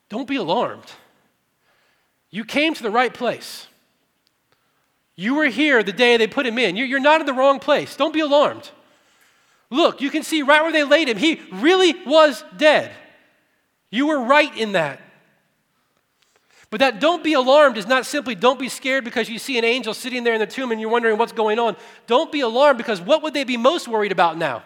Don't 0.09 0.27
be 0.27 0.35
alarmed. 0.35 0.91
You 2.29 2.45
came 2.45 2.73
to 2.73 2.83
the 2.83 2.91
right 2.91 3.13
place. 3.13 3.67
You 5.15 5.35
were 5.35 5.45
here 5.45 5.83
the 5.83 5.93
day 5.93 6.17
they 6.17 6.27
put 6.27 6.45
him 6.45 6.57
in. 6.57 6.75
You're 6.75 6.99
not 6.99 7.21
in 7.21 7.27
the 7.27 7.33
wrong 7.33 7.59
place. 7.59 7.95
Don't 7.95 8.13
be 8.13 8.21
alarmed. 8.21 8.69
Look, 9.69 10.01
you 10.01 10.09
can 10.09 10.23
see 10.23 10.41
right 10.41 10.61
where 10.61 10.71
they 10.71 10.83
laid 10.83 11.09
him. 11.09 11.17
He 11.17 11.41
really 11.51 11.93
was 12.05 12.43
dead. 12.57 12.91
You 13.89 14.07
were 14.07 14.23
right 14.23 14.55
in 14.57 14.73
that. 14.73 14.99
But 16.69 16.79
that 16.79 16.99
don't 16.99 17.23
be 17.23 17.33
alarmed 17.33 17.77
is 17.77 17.85
not 17.85 18.07
simply 18.07 18.33
don't 18.33 18.57
be 18.57 18.69
scared 18.69 19.03
because 19.03 19.29
you 19.29 19.37
see 19.37 19.59
an 19.59 19.63
angel 19.63 19.93
sitting 19.93 20.23
there 20.23 20.33
in 20.33 20.39
the 20.39 20.47
tomb 20.47 20.71
and 20.71 20.81
you're 20.81 20.89
wondering 20.89 21.19
what's 21.19 21.31
going 21.31 21.59
on. 21.59 21.75
Don't 22.07 22.31
be 22.31 22.39
alarmed 22.39 22.79
because 22.79 22.99
what 22.99 23.21
would 23.21 23.35
they 23.35 23.43
be 23.43 23.57
most 23.57 23.87
worried 23.87 24.11
about 24.11 24.37
now? 24.37 24.63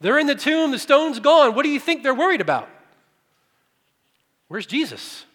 They're 0.00 0.18
in 0.18 0.26
the 0.26 0.34
tomb, 0.34 0.70
the 0.70 0.78
stone's 0.78 1.20
gone. 1.20 1.54
What 1.54 1.62
do 1.62 1.68
you 1.68 1.78
think 1.78 2.02
they're 2.02 2.14
worried 2.14 2.40
about? 2.40 2.70
Where's 4.48 4.64
Jesus? 4.64 5.26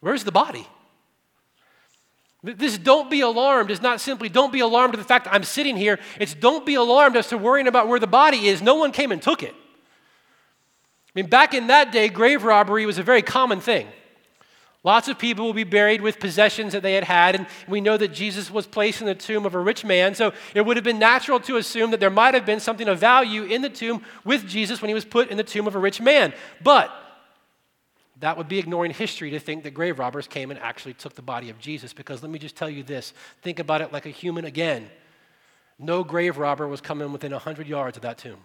Where's 0.00 0.24
the 0.24 0.32
body? 0.32 0.66
This 2.44 2.76
don't 2.76 3.10
be 3.10 3.22
alarmed 3.22 3.70
is 3.70 3.80
not 3.80 4.02
simply 4.02 4.28
don't 4.28 4.52
be 4.52 4.60
alarmed 4.60 4.92
at 4.92 4.98
the 4.98 5.04
fact 5.04 5.24
that 5.24 5.32
I'm 5.32 5.44
sitting 5.44 5.78
here. 5.78 5.98
It's 6.20 6.34
don't 6.34 6.66
be 6.66 6.74
alarmed 6.74 7.16
as 7.16 7.28
to 7.28 7.38
worrying 7.38 7.66
about 7.66 7.88
where 7.88 7.98
the 7.98 8.06
body 8.06 8.48
is. 8.48 8.60
No 8.60 8.74
one 8.74 8.92
came 8.92 9.12
and 9.12 9.22
took 9.22 9.42
it. 9.42 9.54
I 9.54 11.10
mean, 11.14 11.26
back 11.26 11.54
in 11.54 11.68
that 11.68 11.90
day, 11.90 12.10
grave 12.10 12.44
robbery 12.44 12.84
was 12.84 12.98
a 12.98 13.02
very 13.02 13.22
common 13.22 13.60
thing. 13.60 13.88
Lots 14.82 15.08
of 15.08 15.18
people 15.18 15.46
will 15.46 15.54
be 15.54 15.64
buried 15.64 16.02
with 16.02 16.20
possessions 16.20 16.74
that 16.74 16.82
they 16.82 16.92
had 16.92 17.04
had, 17.04 17.34
and 17.34 17.46
we 17.66 17.80
know 17.80 17.96
that 17.96 18.08
Jesus 18.08 18.50
was 18.50 18.66
placed 18.66 19.00
in 19.00 19.06
the 19.06 19.14
tomb 19.14 19.46
of 19.46 19.54
a 19.54 19.58
rich 19.58 19.82
man, 19.82 20.14
so 20.14 20.34
it 20.54 20.60
would 20.66 20.76
have 20.76 20.84
been 20.84 20.98
natural 20.98 21.40
to 21.40 21.56
assume 21.56 21.92
that 21.92 22.00
there 22.00 22.10
might 22.10 22.34
have 22.34 22.44
been 22.44 22.60
something 22.60 22.88
of 22.88 22.98
value 22.98 23.44
in 23.44 23.62
the 23.62 23.70
tomb 23.70 24.04
with 24.26 24.46
Jesus 24.46 24.82
when 24.82 24.90
he 24.90 24.94
was 24.94 25.06
put 25.06 25.30
in 25.30 25.38
the 25.38 25.42
tomb 25.42 25.66
of 25.66 25.74
a 25.74 25.78
rich 25.78 26.02
man. 26.02 26.34
But 26.62 26.92
that 28.20 28.36
would 28.36 28.48
be 28.48 28.58
ignoring 28.58 28.92
history 28.92 29.30
to 29.30 29.40
think 29.40 29.64
that 29.64 29.72
grave 29.72 29.98
robbers 29.98 30.26
came 30.26 30.50
and 30.50 30.60
actually 30.60 30.94
took 30.94 31.14
the 31.14 31.22
body 31.22 31.50
of 31.50 31.58
Jesus. 31.58 31.92
Because 31.92 32.22
let 32.22 32.30
me 32.30 32.38
just 32.38 32.56
tell 32.56 32.70
you 32.70 32.82
this 32.82 33.12
think 33.42 33.58
about 33.58 33.80
it 33.80 33.92
like 33.92 34.06
a 34.06 34.10
human 34.10 34.44
again. 34.44 34.88
No 35.78 36.04
grave 36.04 36.38
robber 36.38 36.68
was 36.68 36.80
coming 36.80 37.12
within 37.12 37.32
100 37.32 37.66
yards 37.66 37.96
of 37.96 38.02
that 38.02 38.18
tomb. 38.18 38.38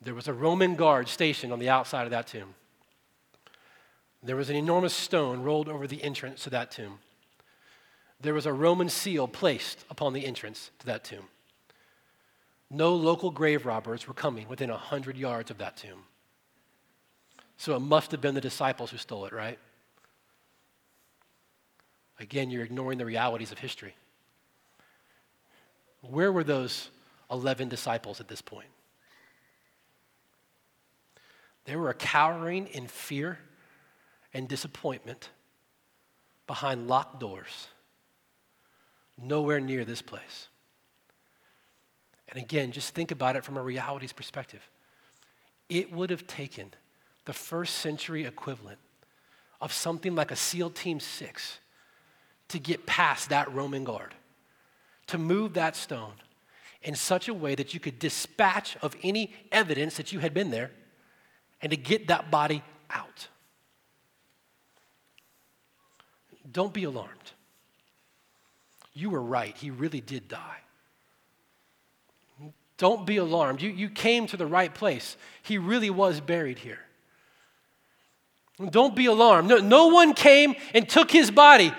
There 0.00 0.14
was 0.14 0.28
a 0.28 0.32
Roman 0.32 0.76
guard 0.76 1.08
stationed 1.08 1.52
on 1.52 1.58
the 1.58 1.68
outside 1.68 2.04
of 2.04 2.10
that 2.10 2.28
tomb. 2.28 2.54
There 4.22 4.36
was 4.36 4.50
an 4.50 4.56
enormous 4.56 4.94
stone 4.94 5.42
rolled 5.42 5.68
over 5.68 5.86
the 5.86 6.02
entrance 6.02 6.44
to 6.44 6.50
that 6.50 6.70
tomb. 6.70 6.98
There 8.20 8.34
was 8.34 8.46
a 8.46 8.52
Roman 8.52 8.88
seal 8.88 9.28
placed 9.28 9.84
upon 9.90 10.12
the 10.12 10.24
entrance 10.24 10.70
to 10.80 10.86
that 10.86 11.04
tomb. 11.04 11.28
No 12.70 12.94
local 12.94 13.30
grave 13.30 13.64
robbers 13.64 14.06
were 14.06 14.14
coming 14.14 14.48
within 14.48 14.70
100 14.70 15.16
yards 15.16 15.50
of 15.50 15.58
that 15.58 15.76
tomb. 15.76 16.04
So 17.58 17.74
it 17.74 17.80
must 17.80 18.12
have 18.12 18.20
been 18.20 18.34
the 18.34 18.40
disciples 18.40 18.90
who 18.92 18.96
stole 18.96 19.26
it, 19.26 19.32
right? 19.32 19.58
Again, 22.20 22.50
you're 22.50 22.64
ignoring 22.64 22.98
the 22.98 23.04
realities 23.04 23.52
of 23.52 23.58
history. 23.58 23.94
Where 26.00 26.32
were 26.32 26.44
those 26.44 26.90
11 27.30 27.68
disciples 27.68 28.20
at 28.20 28.28
this 28.28 28.40
point? 28.40 28.68
They 31.64 31.74
were 31.74 31.92
cowering 31.94 32.68
in 32.68 32.86
fear 32.86 33.40
and 34.32 34.48
disappointment 34.48 35.30
behind 36.46 36.86
locked 36.86 37.18
doors, 37.18 37.66
nowhere 39.20 39.60
near 39.60 39.84
this 39.84 40.00
place. 40.00 40.48
And 42.28 42.40
again, 42.40 42.70
just 42.70 42.94
think 42.94 43.10
about 43.10 43.34
it 43.36 43.44
from 43.44 43.56
a 43.56 43.62
realities 43.62 44.12
perspective. 44.12 44.66
it 45.68 45.92
would 45.92 46.10
have 46.10 46.26
taken 46.26 46.72
the 47.28 47.34
first 47.34 47.74
century 47.76 48.24
equivalent 48.24 48.78
of 49.60 49.70
something 49.70 50.14
like 50.14 50.30
a 50.30 50.36
SEAL 50.36 50.70
Team 50.70 50.98
6 50.98 51.58
to 52.48 52.58
get 52.58 52.86
past 52.86 53.28
that 53.28 53.52
Roman 53.52 53.84
guard, 53.84 54.14
to 55.08 55.18
move 55.18 55.52
that 55.52 55.76
stone 55.76 56.14
in 56.82 56.94
such 56.94 57.28
a 57.28 57.34
way 57.34 57.54
that 57.54 57.74
you 57.74 57.80
could 57.80 57.98
dispatch 57.98 58.78
of 58.80 58.96
any 59.02 59.34
evidence 59.52 59.98
that 59.98 60.10
you 60.10 60.20
had 60.20 60.32
been 60.32 60.50
there 60.50 60.70
and 61.60 61.70
to 61.70 61.76
get 61.76 62.08
that 62.08 62.30
body 62.30 62.62
out. 62.88 63.28
Don't 66.50 66.72
be 66.72 66.84
alarmed. 66.84 67.32
You 68.94 69.10
were 69.10 69.22
right. 69.22 69.54
He 69.54 69.70
really 69.70 70.00
did 70.00 70.28
die. 70.28 70.60
Don't 72.78 73.04
be 73.04 73.18
alarmed. 73.18 73.60
You, 73.60 73.68
you 73.68 73.90
came 73.90 74.26
to 74.28 74.38
the 74.38 74.46
right 74.46 74.72
place. 74.72 75.18
He 75.42 75.58
really 75.58 75.90
was 75.90 76.22
buried 76.22 76.60
here. 76.60 76.78
Don't 78.70 78.96
be 78.96 79.06
alarmed. 79.06 79.48
No, 79.48 79.58
no 79.58 79.86
one 79.88 80.14
came 80.14 80.54
and 80.74 80.88
took 80.88 81.10
his 81.10 81.30
body. 81.30 81.72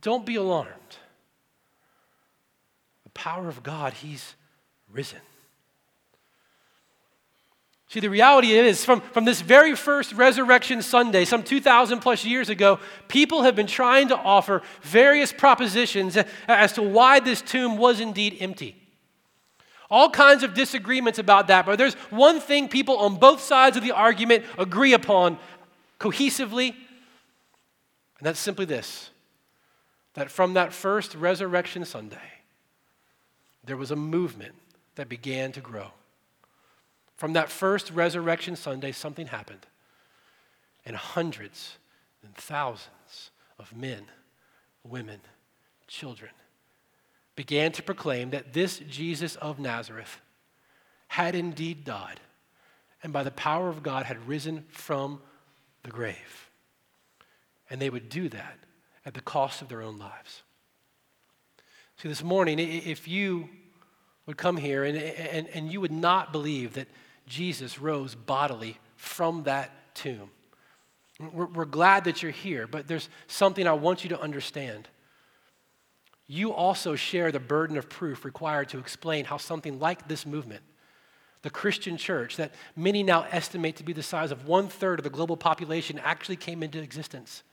Don't 0.00 0.26
be 0.26 0.36
alarmed. 0.36 0.72
The 3.04 3.10
power 3.10 3.48
of 3.48 3.62
God, 3.62 3.94
He's 3.94 4.34
risen. 4.92 5.20
See, 7.88 8.00
the 8.00 8.10
reality 8.10 8.52
is, 8.52 8.84
from, 8.84 9.00
from 9.00 9.24
this 9.24 9.40
very 9.40 9.74
first 9.74 10.12
Resurrection 10.12 10.82
Sunday, 10.82 11.24
some 11.24 11.42
2,000 11.42 12.00
plus 12.00 12.24
years 12.24 12.50
ago, 12.50 12.80
people 13.08 13.44
have 13.44 13.56
been 13.56 13.68
trying 13.68 14.08
to 14.08 14.16
offer 14.16 14.62
various 14.82 15.32
propositions 15.32 16.18
as 16.48 16.72
to 16.74 16.82
why 16.82 17.20
this 17.20 17.40
tomb 17.40 17.78
was 17.78 18.00
indeed 18.00 18.36
empty. 18.40 18.85
All 19.90 20.10
kinds 20.10 20.42
of 20.42 20.54
disagreements 20.54 21.18
about 21.18 21.46
that, 21.48 21.64
but 21.66 21.78
there's 21.78 21.94
one 22.10 22.40
thing 22.40 22.68
people 22.68 22.98
on 22.98 23.16
both 23.16 23.40
sides 23.40 23.76
of 23.76 23.82
the 23.82 23.92
argument 23.92 24.44
agree 24.58 24.92
upon 24.92 25.38
cohesively, 26.00 26.70
and 28.18 28.26
that's 28.26 28.40
simply 28.40 28.64
this 28.64 29.10
that 30.14 30.30
from 30.30 30.54
that 30.54 30.72
first 30.72 31.14
Resurrection 31.14 31.84
Sunday, 31.84 32.16
there 33.62 33.76
was 33.76 33.90
a 33.90 33.96
movement 33.96 34.54
that 34.94 35.10
began 35.10 35.52
to 35.52 35.60
grow. 35.60 35.88
From 37.16 37.34
that 37.34 37.50
first 37.50 37.90
Resurrection 37.90 38.56
Sunday, 38.56 38.92
something 38.92 39.26
happened. 39.26 39.66
And 40.86 40.96
hundreds 40.96 41.76
and 42.22 42.34
thousands 42.34 43.30
of 43.58 43.76
men, 43.76 44.06
women, 44.84 45.20
children 45.86 46.30
began 47.36 47.70
to 47.72 47.82
proclaim 47.82 48.30
that 48.30 48.52
this 48.52 48.78
Jesus 48.90 49.36
of 49.36 49.58
Nazareth 49.58 50.20
had 51.08 51.34
indeed 51.34 51.84
died 51.84 52.20
and 53.02 53.12
by 53.12 53.22
the 53.22 53.30
power 53.30 53.68
of 53.68 53.82
God 53.82 54.06
had 54.06 54.26
risen 54.26 54.64
from 54.68 55.20
the 55.82 55.90
grave. 55.90 56.50
And 57.70 57.80
they 57.80 57.90
would 57.90 58.08
do 58.08 58.28
that 58.30 58.58
at 59.04 59.14
the 59.14 59.20
cost 59.20 59.62
of 59.62 59.68
their 59.68 59.82
own 59.82 59.98
lives. 59.98 60.42
See, 61.98 62.08
this 62.08 62.24
morning, 62.24 62.58
if 62.58 63.06
you 63.06 63.48
would 64.26 64.36
come 64.36 64.56
here 64.56 64.84
and, 64.84 64.96
and, 64.98 65.48
and 65.48 65.72
you 65.72 65.80
would 65.80 65.92
not 65.92 66.32
believe 66.32 66.74
that 66.74 66.88
Jesus 67.26 67.78
rose 67.78 68.14
bodily 68.14 68.78
from 68.96 69.44
that 69.44 69.70
tomb. 69.94 70.30
We're, 71.32 71.46
we're 71.46 71.64
glad 71.64 72.04
that 72.04 72.22
you're 72.22 72.32
here, 72.32 72.66
but 72.66 72.86
there's 72.86 73.08
something 73.26 73.66
I 73.66 73.72
want 73.72 74.04
you 74.04 74.10
to 74.10 74.20
understand. 74.20 74.88
You 76.26 76.52
also 76.52 76.96
share 76.96 77.30
the 77.30 77.40
burden 77.40 77.76
of 77.76 77.88
proof 77.88 78.24
required 78.24 78.68
to 78.70 78.78
explain 78.78 79.24
how 79.24 79.36
something 79.36 79.78
like 79.78 80.08
this 80.08 80.26
movement, 80.26 80.62
the 81.42 81.50
Christian 81.50 81.96
church, 81.96 82.36
that 82.36 82.52
many 82.74 83.02
now 83.02 83.26
estimate 83.30 83.76
to 83.76 83.84
be 83.84 83.92
the 83.92 84.02
size 84.02 84.32
of 84.32 84.46
one 84.46 84.68
third 84.68 84.98
of 84.98 85.04
the 85.04 85.10
global 85.10 85.36
population, 85.36 86.00
actually 86.02 86.36
came 86.36 86.62
into 86.62 86.80
existence. 86.80 87.44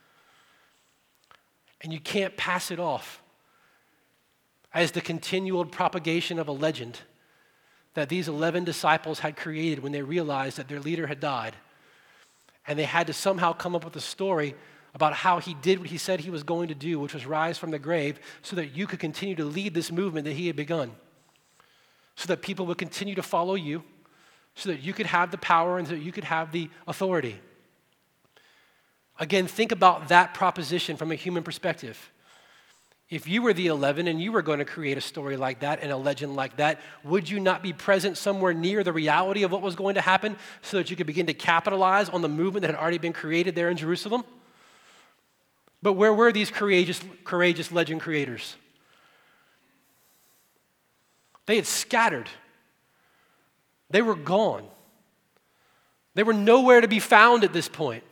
And 1.82 1.94
you 1.94 2.00
can't 2.00 2.36
pass 2.36 2.72
it 2.72 2.80
off 2.80 3.22
as 4.74 4.92
the 4.92 5.02
continual 5.02 5.66
propagation 5.66 6.40
of 6.40 6.48
a 6.48 6.52
legend 6.52 7.00
that 7.94 8.10
these 8.10 8.28
11 8.28 8.64
disciples 8.64 9.20
had 9.20 9.36
created 9.36 9.84
when 9.84 9.92
they 9.92 10.02
realized 10.02 10.58
that 10.58 10.68
their 10.68 10.80
leader 10.80 11.06
had 11.06 11.20
died. 11.20 11.56
And 12.66 12.80
they 12.80 12.86
had 12.86 13.08
to 13.08 13.14
somehow 13.14 13.54
come 13.54 13.76
up 13.76 13.86
with 13.86 13.96
a 13.96 14.02
story 14.02 14.56
about 14.94 15.14
how 15.14 15.40
he 15.40 15.54
did 15.56 15.80
what 15.80 15.90
he 15.90 15.98
said 15.98 16.20
he 16.20 16.30
was 16.30 16.44
going 16.44 16.68
to 16.68 16.76
do, 16.76 17.00
which 17.00 17.14
was 17.14 17.26
rise 17.26 17.58
from 17.58 17.72
the 17.72 17.80
grave, 17.80 18.20
so 18.42 18.56
that 18.56 18.76
you 18.76 18.86
could 18.86 19.00
continue 19.00 19.36
to 19.36 19.46
lead 19.46 19.74
this 19.74 19.92
movement 19.92 20.26
that 20.26 20.34
he 20.34 20.48
had 20.48 20.56
begun. 20.56 20.92
So 22.16 22.28
that 22.28 22.42
people 22.42 22.66
would 22.68 22.78
continue 22.78 23.16
to 23.16 23.24
follow 23.24 23.56
you, 23.56 23.84
so 24.56 24.70
that 24.70 24.82
you 24.82 24.94
could 24.94 25.08
have 25.08 25.32
the 25.32 25.38
power 25.38 25.80
and 25.80 25.88
so 25.88 25.96
that 25.96 26.04
you 26.04 26.12
could 26.12 26.26
have 26.26 26.52
the 26.52 26.70
authority. 26.88 27.40
Again, 29.20 29.48
think 29.48 29.72
about 29.72 30.10
that 30.10 30.34
proposition 30.34 30.98
from 30.98 31.12
a 31.12 31.16
human 31.16 31.44
perspective. 31.44 32.12
If 33.10 33.28
you 33.28 33.42
were 33.44 33.54
the 33.54 33.68
11 33.68 34.08
and 34.08 34.20
you 34.20 34.32
were 34.32 34.42
going 34.42 34.60
to 34.60 34.66
create 34.66 34.98
a 34.98 35.02
story 35.02 35.38
like 35.38 35.60
that 35.60 35.82
and 35.82 35.92
a 35.92 35.98
legend 35.98 36.36
like 36.36 36.58
that, 36.58 36.82
would 37.04 37.30
you 37.30 37.40
not 37.40 37.62
be 37.62 37.74
present 37.74 38.18
somewhere 38.18 38.54
near 38.54 38.84
the 38.84 38.94
reality 38.94 39.44
of 39.44 39.52
what 39.52 39.62
was 39.62 39.76
going 39.76 39.96
to 39.96 40.02
happen 40.02 40.36
so 40.62 40.78
that 40.78 40.90
you 40.90 40.96
could 40.96 41.06
begin 41.06 41.28
to 41.28 41.34
capitalize 41.34 42.10
on 42.10 42.22
the 42.22 42.30
movement 42.30 42.62
that 42.62 42.72
had 42.72 42.80
already 42.80 42.98
been 42.98 43.14
created 43.14 43.54
there 43.54 43.70
in 43.70 43.78
Jerusalem? 43.78 44.24
But 45.84 45.94
where 45.94 46.14
were 46.14 46.32
these 46.32 46.50
courageous, 46.50 47.00
courageous 47.26 47.72
legend 47.72 48.02
creators? 48.02 48.56
They 51.46 51.58
had 51.58 51.68
scattered, 51.68 52.30
they 53.90 54.02
were 54.02 54.16
gone. 54.16 54.66
They 56.16 56.22
were 56.22 56.34
nowhere 56.34 56.80
to 56.80 56.88
be 56.88 57.00
found 57.00 57.44
at 57.44 57.54
this 57.54 57.68
point 57.68 58.04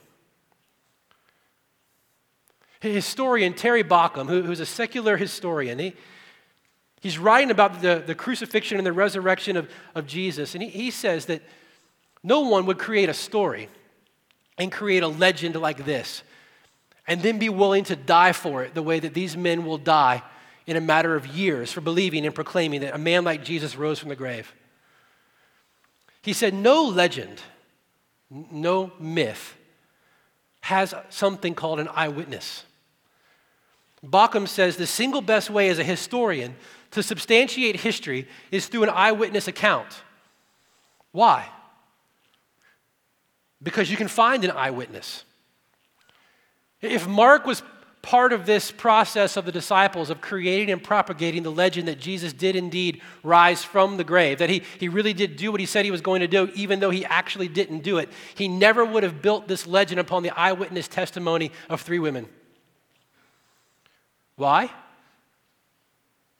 historian 2.89 3.53
Terry 3.53 3.83
Bauckham, 3.83 4.27
who, 4.27 4.41
who's 4.41 4.59
a 4.59 4.65
secular 4.65 5.17
historian, 5.17 5.77
he, 5.77 5.93
he's 6.99 7.17
writing 7.17 7.51
about 7.51 7.81
the, 7.81 8.03
the 8.05 8.15
crucifixion 8.15 8.77
and 8.77 8.85
the 8.85 8.91
resurrection 8.91 9.55
of, 9.55 9.69
of 9.93 10.07
Jesus. 10.07 10.55
And 10.55 10.63
he, 10.63 10.69
he 10.69 10.91
says 10.91 11.27
that 11.27 11.41
no 12.23 12.41
one 12.41 12.65
would 12.65 12.79
create 12.79 13.09
a 13.09 13.13
story 13.13 13.69
and 14.57 14.71
create 14.71 15.03
a 15.03 15.07
legend 15.07 15.55
like 15.55 15.85
this 15.85 16.23
and 17.07 17.21
then 17.21 17.39
be 17.39 17.49
willing 17.49 17.83
to 17.85 17.95
die 17.95 18.31
for 18.31 18.63
it 18.63 18.73
the 18.73 18.83
way 18.83 18.99
that 18.99 19.13
these 19.13 19.35
men 19.35 19.65
will 19.65 19.77
die 19.77 20.21
in 20.67 20.77
a 20.77 20.81
matter 20.81 21.15
of 21.15 21.27
years 21.27 21.71
for 21.71 21.81
believing 21.81 22.25
and 22.25 22.35
proclaiming 22.35 22.81
that 22.81 22.95
a 22.95 22.99
man 22.99 23.23
like 23.23 23.43
Jesus 23.43 23.75
rose 23.75 23.99
from 23.99 24.09
the 24.09 24.15
grave. 24.15 24.53
He 26.21 26.33
said, 26.33 26.53
No 26.53 26.83
legend, 26.83 27.41
no 28.29 28.91
myth 28.99 29.57
has 30.61 30.93
something 31.09 31.55
called 31.55 31.79
an 31.79 31.89
eyewitness. 31.89 32.63
Bauckham 34.05 34.47
says 34.47 34.77
the 34.77 34.87
single 34.87 35.21
best 35.21 35.49
way 35.49 35.69
as 35.69 35.79
a 35.79 35.83
historian 35.83 36.55
to 36.91 37.03
substantiate 37.03 37.77
history 37.77 38.27
is 38.51 38.67
through 38.67 38.83
an 38.83 38.89
eyewitness 38.89 39.47
account. 39.47 40.03
Why? 41.11 41.47
Because 43.61 43.91
you 43.91 43.97
can 43.97 44.07
find 44.07 44.43
an 44.43 44.51
eyewitness. 44.51 45.23
If 46.81 47.07
Mark 47.07 47.45
was 47.45 47.63
part 48.01 48.33
of 48.33 48.47
this 48.47 48.71
process 48.71 49.37
of 49.37 49.45
the 49.45 49.51
disciples 49.51 50.09
of 50.09 50.21
creating 50.21 50.71
and 50.71 50.83
propagating 50.83 51.43
the 51.43 51.51
legend 51.51 51.87
that 51.87 51.99
Jesus 51.99 52.33
did 52.33 52.55
indeed 52.55 53.01
rise 53.23 53.63
from 53.63 53.97
the 53.97 54.03
grave, 54.03 54.39
that 54.39 54.49
he, 54.49 54.63
he 54.79 54.89
really 54.89 55.13
did 55.13 55.35
do 55.35 55.51
what 55.51 55.59
he 55.59 55.67
said 55.67 55.85
he 55.85 55.91
was 55.91 56.01
going 56.01 56.21
to 56.21 56.27
do, 56.27 56.49
even 56.55 56.79
though 56.79 56.89
he 56.89 57.05
actually 57.05 57.47
didn't 57.47 57.83
do 57.83 57.99
it, 57.99 58.09
he 58.33 58.47
never 58.47 58.83
would 58.83 59.03
have 59.03 59.21
built 59.21 59.47
this 59.47 59.67
legend 59.67 59.99
upon 59.99 60.23
the 60.23 60.31
eyewitness 60.31 60.87
testimony 60.87 61.51
of 61.69 61.81
three 61.81 61.99
women. 61.99 62.27
Why? 64.35 64.71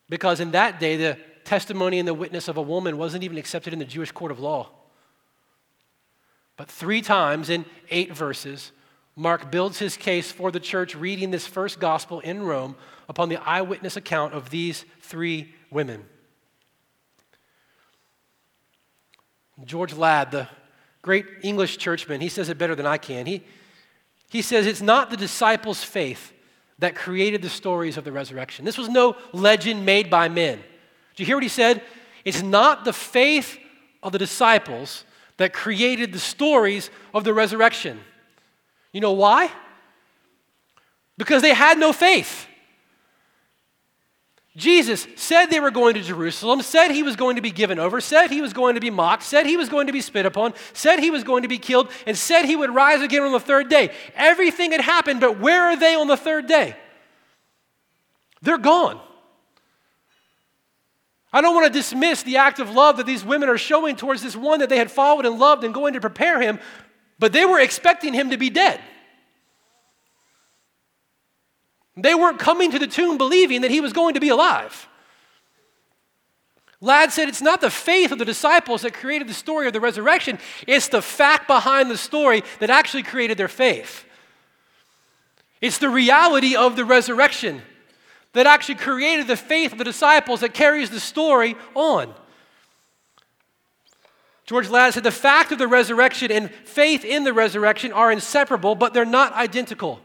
Because 0.09 0.39
in 0.39 0.51
that 0.51 0.79
day, 0.79 0.97
the 0.97 1.17
testimony 1.43 1.99
and 1.99 2.07
the 2.07 2.13
witness 2.13 2.47
of 2.47 2.57
a 2.57 2.61
woman 2.61 2.97
wasn't 2.97 3.23
even 3.23 3.37
accepted 3.37 3.71
in 3.71 3.79
the 3.79 3.85
Jewish 3.85 4.11
court 4.11 4.31
of 4.31 4.39
law. 4.39 4.69
But 6.57 6.69
three 6.69 7.01
times 7.01 7.49
in 7.49 7.65
eight 7.89 8.15
verses, 8.15 8.71
Mark 9.15 9.51
builds 9.51 9.79
his 9.79 9.97
case 9.97 10.31
for 10.31 10.51
the 10.51 10.59
church 10.59 10.95
reading 10.95 11.31
this 11.31 11.45
first 11.45 11.79
gospel 11.79 12.19
in 12.21 12.43
Rome 12.43 12.75
upon 13.09 13.29
the 13.29 13.37
eyewitness 13.37 13.97
account 13.97 14.33
of 14.33 14.49
these 14.49 14.85
three 15.01 15.53
women. 15.69 16.05
George 19.65 19.93
Ladd, 19.93 20.31
the 20.31 20.47
great 21.01 21.25
English 21.43 21.77
churchman, 21.77 22.21
he 22.21 22.29
says 22.29 22.49
it 22.49 22.57
better 22.57 22.75
than 22.75 22.85
I 22.85 22.97
can. 22.97 23.25
He, 23.25 23.43
he 24.29 24.41
says 24.41 24.65
it's 24.65 24.81
not 24.81 25.09
the 25.09 25.17
disciples' 25.17 25.83
faith 25.83 26.31
that 26.79 26.95
created 26.95 27.41
the 27.41 27.49
stories 27.49 27.97
of 27.97 28.03
the 28.03 28.11
resurrection. 28.11 28.65
This 28.65 28.77
was 28.77 28.89
no 28.89 29.15
legend 29.33 29.85
made 29.85 30.09
by 30.09 30.29
men. 30.29 30.57
Do 31.15 31.23
you 31.23 31.27
hear 31.27 31.35
what 31.35 31.43
he 31.43 31.49
said? 31.49 31.83
It's 32.23 32.41
not 32.41 32.85
the 32.85 32.93
faith 32.93 33.59
of 34.01 34.13
the 34.13 34.17
disciples 34.17 35.03
that 35.37 35.53
created 35.53 36.13
the 36.13 36.19
stories 36.19 36.89
of 37.13 37.23
the 37.23 37.33
resurrection. 37.33 37.99
You 38.91 39.01
know 39.01 39.13
why? 39.13 39.51
Because 41.17 41.41
they 41.41 41.53
had 41.53 41.77
no 41.77 41.93
faith. 41.93 42.47
Jesus 44.57 45.07
said 45.15 45.45
they 45.45 45.61
were 45.61 45.71
going 45.71 45.93
to 45.93 46.01
Jerusalem, 46.01 46.61
said 46.61 46.91
he 46.91 47.03
was 47.03 47.15
going 47.15 47.37
to 47.37 47.41
be 47.41 47.51
given 47.51 47.79
over, 47.79 48.01
said 48.01 48.31
he 48.31 48.41
was 48.41 48.51
going 48.51 48.75
to 48.75 48.81
be 48.81 48.89
mocked, 48.89 49.23
said 49.23 49.45
he 49.45 49.55
was 49.55 49.69
going 49.69 49.87
to 49.87 49.93
be 49.93 50.01
spit 50.01 50.25
upon, 50.25 50.53
said 50.73 50.99
he 50.99 51.09
was 51.09 51.23
going 51.23 51.43
to 51.43 51.47
be 51.47 51.57
killed, 51.57 51.89
and 52.05 52.17
said 52.17 52.43
he 52.43 52.57
would 52.57 52.73
rise 52.75 53.01
again 53.01 53.21
on 53.21 53.31
the 53.31 53.39
third 53.39 53.69
day. 53.69 53.91
Everything 54.13 54.73
had 54.73 54.81
happened, 54.81 55.21
but 55.21 55.39
where 55.39 55.63
are 55.63 55.77
they 55.77 55.95
on 55.95 56.07
the 56.07 56.17
third 56.17 56.47
day? 56.47 56.75
They're 58.41 58.57
gone. 58.57 58.99
I 61.31 61.39
don't 61.39 61.55
want 61.55 61.67
to 61.67 61.79
dismiss 61.79 62.23
the 62.23 62.37
act 62.37 62.59
of 62.59 62.71
love 62.71 62.97
that 62.97 63.05
these 63.05 63.23
women 63.23 63.47
are 63.47 63.57
showing 63.57 63.95
towards 63.95 64.21
this 64.21 64.35
one 64.35 64.59
that 64.59 64.67
they 64.67 64.77
had 64.77 64.91
followed 64.91 65.25
and 65.25 65.39
loved 65.39 65.63
and 65.63 65.73
going 65.73 65.93
to 65.93 66.01
prepare 66.01 66.41
him, 66.41 66.59
but 67.21 67.31
they 67.31 67.45
were 67.45 67.59
expecting 67.59 68.15
him 68.15 68.31
to 68.31 68.37
be 68.37 68.49
dead. 68.49 68.81
They 71.95 72.15
weren't 72.15 72.39
coming 72.39 72.71
to 72.71 72.79
the 72.79 72.87
tomb 72.87 73.19
believing 73.19 73.61
that 73.61 73.69
he 73.69 73.79
was 73.79 73.93
going 73.93 74.15
to 74.15 74.19
be 74.19 74.29
alive. 74.29 74.87
Ladd 76.81 77.11
said 77.11 77.29
it's 77.29 77.43
not 77.43 77.61
the 77.61 77.69
faith 77.69 78.11
of 78.11 78.17
the 78.17 78.25
disciples 78.25 78.81
that 78.81 78.95
created 78.95 79.27
the 79.27 79.35
story 79.35 79.67
of 79.67 79.73
the 79.73 79.79
resurrection, 79.79 80.39
it's 80.65 80.87
the 80.87 81.01
fact 81.01 81.47
behind 81.47 81.91
the 81.91 81.97
story 81.97 82.41
that 82.59 82.71
actually 82.71 83.03
created 83.03 83.37
their 83.37 83.47
faith. 83.47 84.03
It's 85.61 85.77
the 85.77 85.89
reality 85.89 86.55
of 86.55 86.75
the 86.75 86.85
resurrection 86.85 87.61
that 88.33 88.47
actually 88.47 88.75
created 88.75 89.27
the 89.27 89.37
faith 89.37 89.73
of 89.73 89.77
the 89.77 89.83
disciples 89.83 90.39
that 90.39 90.55
carries 90.55 90.89
the 90.89 90.99
story 90.99 91.55
on. 91.75 92.15
George 94.51 94.67
Ladd 94.67 94.93
said 94.93 95.05
the 95.05 95.11
fact 95.11 95.53
of 95.53 95.59
the 95.59 95.67
resurrection 95.69 96.29
and 96.29 96.51
faith 96.51 97.05
in 97.05 97.23
the 97.23 97.31
resurrection 97.31 97.93
are 97.93 98.11
inseparable, 98.11 98.75
but 98.75 98.93
they're 98.93 99.05
not 99.05 99.31
identical. 99.31 100.01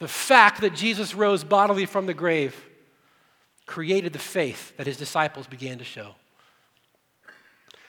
The 0.00 0.08
fact 0.08 0.60
that 0.62 0.74
Jesus 0.74 1.14
rose 1.14 1.44
bodily 1.44 1.86
from 1.86 2.06
the 2.06 2.12
grave 2.12 2.60
created 3.66 4.12
the 4.12 4.18
faith 4.18 4.76
that 4.78 4.88
his 4.88 4.96
disciples 4.96 5.46
began 5.46 5.78
to 5.78 5.84
show. 5.84 6.16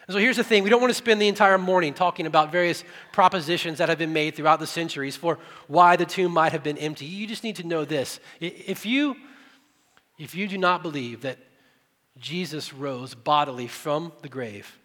And 0.05 0.13
so 0.13 0.19
here's 0.19 0.37
the 0.37 0.43
thing 0.43 0.63
we 0.63 0.69
don't 0.69 0.79
want 0.79 0.91
to 0.91 0.95
spend 0.95 1.19
the 1.19 1.27
entire 1.27 1.57
morning 1.57 1.95
talking 1.95 2.27
about 2.27 2.51
various 2.51 2.83
propositions 3.11 3.79
that 3.79 3.89
have 3.89 3.97
been 3.97 4.13
made 4.13 4.35
throughout 4.35 4.59
the 4.59 4.67
centuries 4.67 5.15
for 5.15 5.39
why 5.69 5.95
the 5.95 6.05
tomb 6.05 6.31
might 6.31 6.51
have 6.51 6.61
been 6.61 6.77
empty. 6.77 7.07
You 7.07 7.25
just 7.25 7.43
need 7.43 7.55
to 7.55 7.65
know 7.65 7.83
this. 7.83 8.19
If 8.39 8.85
you, 8.85 9.15
if 10.19 10.35
you 10.35 10.47
do 10.47 10.59
not 10.59 10.83
believe 10.83 11.21
that 11.21 11.39
Jesus 12.17 12.73
rose 12.73 13.15
bodily 13.15 13.67
from 13.67 14.11
the 14.21 14.29
grave, 14.29 14.77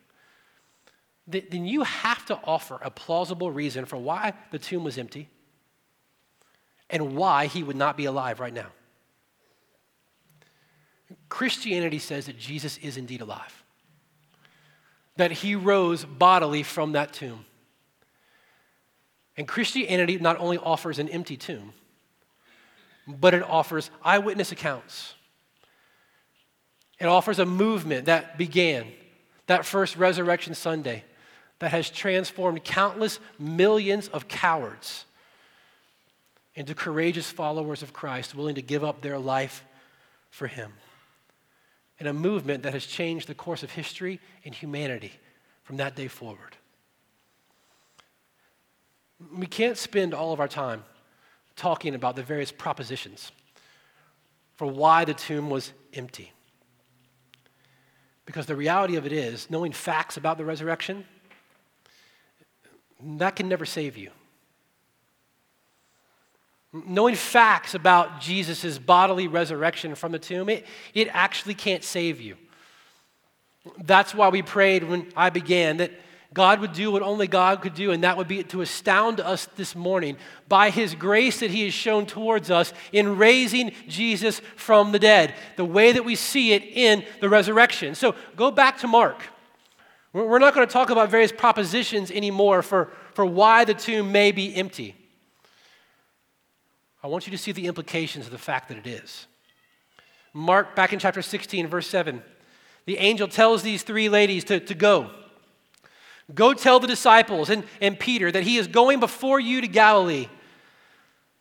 then 1.27 1.67
you 1.67 1.83
have 1.83 2.25
to 2.27 2.39
offer 2.45 2.79
a 2.83 2.91
plausible 2.91 3.51
reason 3.51 3.85
for 3.85 3.97
why 3.97 4.33
the 4.53 4.59
tomb 4.59 4.85
was 4.85 4.97
empty 4.97 5.29
and 6.89 7.17
why 7.17 7.47
he 7.47 7.65
would 7.65 7.75
not 7.75 7.97
be 7.97 8.05
alive 8.05 8.39
right 8.39 8.55
now. 8.55 8.69
Christianity 11.29 11.99
says 11.99 12.27
that 12.27 12.39
Jesus 12.39 12.79
is 12.79 12.97
indeed 12.97 13.21
alive, 13.21 13.65
that 15.17 15.33
he 15.33 15.57
rose 15.57 16.05
bodily 16.05 16.63
from 16.63 16.93
that 16.93 17.13
tomb. 17.13 17.45
And 19.37 19.49
Christianity 19.49 20.19
not 20.19 20.39
only 20.39 20.59
offers 20.59 21.01
an 21.01 21.09
empty 21.09 21.37
tomb, 21.37 21.73
but 23.07 23.35
it 23.35 23.43
offers 23.43 23.91
eyewitness 24.03 24.53
accounts. 24.53 25.16
It 26.99 27.07
offers 27.07 27.39
a 27.39 27.47
movement 27.47 28.07
that 28.07 28.39
began 28.39 28.87
that 29.47 29.65
first 29.65 29.97
Resurrection 29.97 30.55
Sunday 30.55 31.05
that 31.59 31.71
has 31.71 31.91
transformed 31.91 32.65
countless 32.65 33.19
millions 33.39 34.09
of 34.09 34.29
cowards 34.29 35.05
into 36.55 36.75
courageous 36.75 37.31
followers 37.31 37.83
of 37.83 37.93
Christ 37.93 38.35
willing 38.35 38.55
to 38.55 38.63
give 38.63 38.83
up 38.83 39.03
their 39.03 39.19
life 39.19 39.65
for 40.31 40.47
Him. 40.47 40.73
And 41.99 42.09
a 42.09 42.13
movement 42.13 42.63
that 42.65 42.75
has 42.75 42.85
changed 42.85 43.29
the 43.29 43.35
course 43.35 43.63
of 43.63 43.71
history 43.71 44.21
and 44.45 44.55
humanity 44.55 45.13
from 45.63 45.79
that 45.79 45.97
day 45.97 46.09
forward. 46.09 46.57
We 49.35 49.47
can't 49.47 49.79
spend 49.79 50.13
all 50.13 50.33
of 50.33 50.41
our 50.41 50.49
time 50.49 50.85
talking 51.57 51.95
about 51.95 52.17
the 52.17 52.23
various 52.23 52.53
propositions 52.53 53.33
for 54.57 54.67
why 54.67 55.05
the 55.05 55.15
tomb 55.15 55.49
was 55.49 55.73
empty. 55.95 56.33
Because 58.27 58.47
the 58.47 58.57
reality 58.57 58.97
of 58.97 59.07
it 59.07 59.13
is, 59.13 59.49
knowing 59.51 59.73
facts 59.73 60.17
about 60.17 60.37
the 60.37 60.45
resurrection, 60.45 61.05
that 63.01 63.37
can 63.37 63.49
never 63.49 63.65
save 63.65 63.97
you. 63.97 64.11
Knowing 66.73 67.15
facts 67.15 67.75
about 67.75 68.21
Jesus' 68.21 68.79
bodily 68.79 69.29
resurrection 69.29 69.95
from 69.95 70.13
the 70.13 70.19
tomb, 70.19 70.49
it, 70.49 70.67
it 70.93 71.09
actually 71.13 71.55
can't 71.55 71.85
save 71.85 72.21
you. 72.21 72.37
That's 73.79 74.15
why 74.15 74.29
we 74.29 74.43
prayed 74.43 74.85
when 74.85 75.11
I 75.17 75.31
began 75.31 75.79
that 75.79 75.93
God 76.35 76.61
would 76.61 76.73
do 76.73 76.91
what 76.91 77.03
only 77.03 77.27
God 77.27 77.63
could 77.63 77.75
do, 77.75 77.93
and 77.93 78.05
that 78.05 78.17
would 78.17 78.29
be 78.29 78.43
to 78.43 78.61
astound 78.61 79.21
us 79.21 79.47
this 79.57 79.75
morning 79.75 80.17
by 80.49 80.71
His 80.71 80.95
grace 80.95 81.41
that 81.41 81.51
He 81.51 81.65
has 81.65 81.75
shown 81.75 82.07
towards 82.07 82.51
us 82.51 82.73
in 82.93 83.17
raising 83.17 83.73
Jesus 83.89 84.41
from 84.57 84.93
the 84.93 84.99
dead, 84.99 85.35
the 85.57 85.65
way 85.65 85.93
that 85.93 86.05
we 86.05 86.15
see 86.15 86.53
it 86.53 86.63
in 86.65 87.05
the 87.21 87.29
resurrection. 87.29 87.95
So 87.95 88.15
go 88.35 88.51
back 88.51 88.79
to 88.79 88.89
Mark. 88.89 89.23
We're 90.13 90.39
not 90.39 90.55
going 90.55 90.67
to 90.67 90.73
talk 90.73 90.91
about 90.91 91.11
various 91.11 91.33
propositions 91.33 92.11
anymore 92.11 92.63
for, 92.63 92.91
for 93.13 93.27
why 93.27 93.65
the 93.65 93.75
tomb 93.75 94.13
may 94.13 94.33
be 94.33 94.55
empty. 94.55 94.95
I 97.03 97.09
want 97.09 97.27
you 97.27 97.31
to 97.33 97.39
see 97.39 97.53
the 97.53 97.67
implications 97.67 98.27
of 98.27 98.33
the 98.33 98.39
fact 98.39 98.69
that 98.69 98.79
it 98.79 98.87
is. 98.87 99.27
Mark, 100.33 100.75
back 100.75 100.93
in 100.93 100.99
chapter 100.99 101.23
16, 101.23 101.67
verse 101.67 101.87
7, 101.87 102.23
the 102.85 102.99
angel 102.99 103.29
tells 103.29 103.63
these 103.63 103.83
three 103.83 104.09
ladies 104.09 104.45
to, 104.45 104.59
to 104.61 104.75
go. 104.75 105.11
Go 106.35 106.55
tell 106.55 106.81
the 106.81 106.89
disciples 106.89 107.51
and, 107.51 107.65
and 107.81 107.99
Peter 107.99 108.33
that 108.33 108.43
he 108.43 108.57
is 108.57 108.67
going 108.67 109.01
before 109.01 109.39
you 109.39 109.61
to 109.61 109.69
Galilee. 109.69 110.29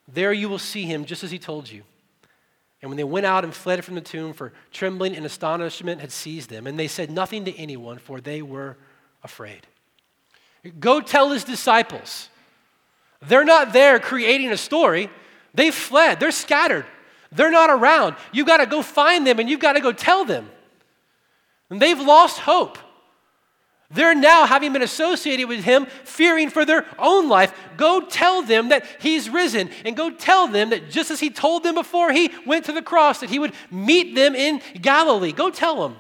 There 0.08 0.32
you 0.32 0.48
will 0.48 0.60
see 0.60 0.84
him 0.84 1.06
just 1.06 1.24
as 1.24 1.32
he 1.32 1.40
told 1.40 1.70
you. 1.70 1.84
And 2.82 2.92
when 2.92 2.98
they 2.98 3.04
went 3.04 3.26
out 3.26 3.44
and 3.44 3.54
fled 3.54 3.84
from 3.84 3.96
the 3.96 4.02
tomb, 4.02 4.34
for 4.34 4.54
trembling 4.72 5.16
and 5.16 5.26
astonishment 5.26 6.02
had 6.02 6.12
seized 6.12 6.52
them, 6.52 6.68
and 6.68 6.78
they 6.78 6.88
said 6.88 7.10
nothing 7.10 7.46
to 7.46 7.56
anyone, 7.58 7.98
for 7.98 8.22
they 8.22 8.44
were 8.44 8.78
afraid. 9.24 9.66
Go 10.80 11.02
tell 11.02 11.32
his 11.32 11.44
disciples. 11.44 12.30
They're 13.22 13.46
not 13.46 13.74
there 13.74 14.00
creating 14.00 14.52
a 14.52 14.58
story. 14.58 15.10
They've 15.56 15.74
fled, 15.74 16.20
they're 16.20 16.32
scattered, 16.32 16.86
they're 17.32 17.50
not 17.50 17.70
around. 17.70 18.18
You've 18.32 18.48
got 18.48 18.58
to 18.58 18.66
go 18.66 18.82
find 18.82 19.26
them 19.26 19.40
and 19.40 19.50
you've 19.50 19.60
got 19.60 19.74
to 19.74 19.80
go 19.82 19.92
tell 19.92 20.26
them. 20.26 20.50
And 21.70 21.82
they've 21.82 22.00
lost 22.00 22.40
hope. 22.40 22.78
They're 23.92 24.16
now, 24.16 24.46
having 24.46 24.74
been 24.74 24.82
associated 24.82 25.48
with 25.48 25.64
him, 25.64 25.86
fearing 26.04 26.50
for 26.50 26.66
their 26.66 26.86
own 26.98 27.30
life. 27.30 27.54
Go 27.78 28.02
tell 28.02 28.42
them 28.42 28.70
that 28.70 28.86
he's 29.00 29.30
risen, 29.30 29.70
and 29.86 29.96
go 29.96 30.10
tell 30.10 30.48
them 30.48 30.72
that 30.72 30.90
just 30.90 31.12
as 31.12 31.20
he 31.20 31.30
told 31.30 31.64
them 31.64 31.76
before 31.76 32.12
he 32.12 32.32
went 32.46 32.66
to 32.66 32.72
the 32.72 32.82
cross, 32.82 33.20
that 33.20 33.30
he 33.30 33.40
would 33.40 33.54
meet 33.70 34.16
them 34.16 34.36
in 34.36 34.62
Galilee. 34.82 35.32
Go 35.32 35.50
tell 35.50 35.88
them. 35.88 35.98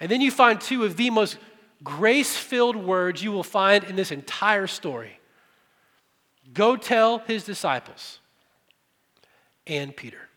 And 0.00 0.10
then 0.10 0.20
you 0.20 0.30
find 0.30 0.60
two 0.60 0.84
of 0.84 0.96
the 0.96 1.10
most 1.10 1.38
grace 1.82 2.36
filled 2.36 2.76
words 2.76 3.22
you 3.22 3.32
will 3.32 3.42
find 3.42 3.84
in 3.84 3.96
this 3.96 4.10
entire 4.10 4.66
story 4.66 5.18
Go 6.52 6.76
tell 6.76 7.18
his 7.18 7.44
disciples 7.44 8.20
and 9.66 9.94
Peter. 9.94 10.28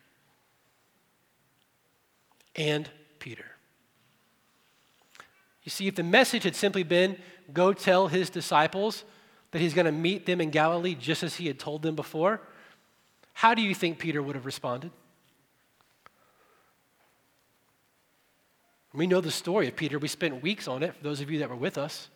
And 2.55 2.89
Peter. 3.19 3.45
You 5.63 5.69
see, 5.69 5.87
if 5.87 5.95
the 5.95 6.03
message 6.03 6.43
had 6.43 6.55
simply 6.55 6.83
been, 6.83 7.17
go 7.53 7.73
tell 7.73 8.07
his 8.07 8.29
disciples 8.29 9.03
that 9.51 9.59
he's 9.59 9.73
going 9.73 9.85
to 9.85 9.91
meet 9.91 10.25
them 10.25 10.41
in 10.41 10.49
Galilee 10.49 10.95
just 10.95 11.23
as 11.23 11.35
he 11.35 11.47
had 11.47 11.59
told 11.59 11.81
them 11.81 11.95
before, 11.95 12.41
how 13.33 13.53
do 13.53 13.61
you 13.61 13.75
think 13.75 13.99
Peter 13.99 14.21
would 14.21 14.35
have 14.35 14.45
responded? 14.45 14.91
We 18.93 19.07
know 19.07 19.21
the 19.21 19.31
story 19.31 19.67
of 19.67 19.75
Peter. 19.75 19.99
We 19.99 20.07
spent 20.07 20.41
weeks 20.41 20.67
on 20.67 20.83
it, 20.83 20.95
for 20.95 21.03
those 21.03 21.21
of 21.21 21.31
you 21.31 21.39
that 21.39 21.49
were 21.49 21.55
with 21.55 21.77
us. 21.77 22.09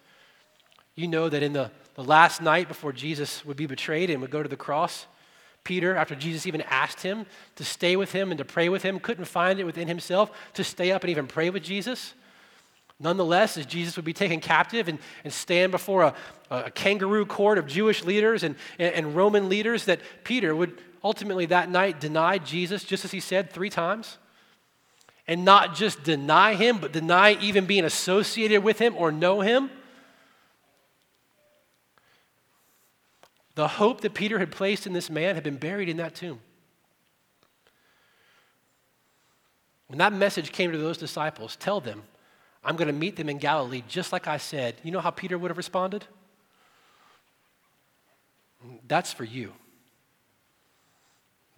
You 0.96 1.08
know 1.08 1.30
that 1.30 1.44
in 1.44 1.54
the, 1.54 1.72
the 1.96 2.04
last 2.04 2.42
night 2.42 2.68
before 2.68 2.92
Jesus 2.92 3.46
would 3.46 3.58
be 3.58 3.66
betrayed 3.66 4.10
and 4.10 4.22
would 4.22 4.32
go 4.32 4.44
to 4.44 4.50
the 4.50 4.58
cross, 4.58 5.06
Peter, 5.64 5.96
after 5.96 6.16
Jesus 6.16 6.46
even 6.46 6.62
asked 6.62 7.02
him 7.02 7.26
to 7.56 7.64
stay 7.64 7.96
with 7.96 8.12
him 8.12 8.32
and 8.32 8.38
to 8.38 8.46
pray 8.46 8.70
with 8.70 8.84
him, 8.84 9.00
couldn't 9.00 9.26
find 9.26 9.60
it 9.60 9.64
within 9.64 9.88
himself 9.88 10.32
to 10.54 10.64
stay 10.64 10.92
up 10.92 11.04
and 11.04 11.10
even 11.10 11.28
pray 11.28 11.50
with 11.50 11.64
Jesus. 11.64 12.14
Nonetheless, 13.00 13.58
as 13.58 13.66
Jesus 13.66 13.98
would 13.98 14.06
be 14.06 14.14
taken 14.14 14.40
captive 14.40 14.88
and, 14.88 15.00
and 15.24 15.34
stand 15.34 15.72
before 15.72 16.04
a, 16.04 16.14
a 16.50 16.72
kangaroo 16.72 17.26
court 17.26 17.58
of 17.58 17.68
Jewish 17.68 18.04
leaders 18.04 18.44
and, 18.44 18.56
and, 18.80 19.16
Roman 19.16 19.50
leaders, 19.50 19.86
that 19.86 20.00
Peter 20.24 20.56
would 20.56 20.82
ultimately 21.04 21.46
that 21.48 21.70
night 21.70 22.00
deny 22.00 22.38
Jesus, 22.38 22.86
just 22.86 23.04
as 23.04 23.12
he 23.12 23.20
said 23.20 23.52
three 23.52 23.70
times. 23.70 24.18
And 25.28 25.44
not 25.44 25.76
just 25.76 26.04
deny 26.04 26.54
him, 26.54 26.78
but 26.78 26.94
deny 26.94 27.34
even 27.42 27.66
being 27.66 27.84
associated 27.84 28.64
with 28.64 28.80
him 28.80 28.96
or 28.96 29.12
know 29.12 29.42
him. 29.42 29.70
The 33.56 33.68
hope 33.68 34.02
that 34.02 34.14
Peter 34.14 34.40
had 34.40 34.52
placed 34.52 34.86
in 34.86 34.94
this 34.94 35.10
man 35.10 35.36
had 35.36 35.44
been 35.44 35.58
buried 35.58 35.90
in 35.90 35.98
that 35.98 36.16
tomb. 36.16 36.40
When 39.88 39.98
that 40.00 40.14
message 40.14 40.52
came 40.52 40.72
to 40.72 40.78
those 40.78 40.98
disciples, 40.98 41.56
tell 41.56 41.80
them, 41.80 42.04
I'm 42.66 42.76
going 42.76 42.88
to 42.88 42.94
meet 42.94 43.16
them 43.16 43.30
in 43.30 43.38
Galilee 43.38 43.84
just 43.88 44.12
like 44.12 44.28
I 44.28 44.38
said. 44.38 44.76
You 44.84 44.92
know 44.92 45.00
how 45.00 45.12
Peter 45.12 45.38
would 45.38 45.52
have 45.52 45.58
responded? 45.58 46.04
That's 48.88 49.14
for 49.14 49.24
you. 49.24 49.54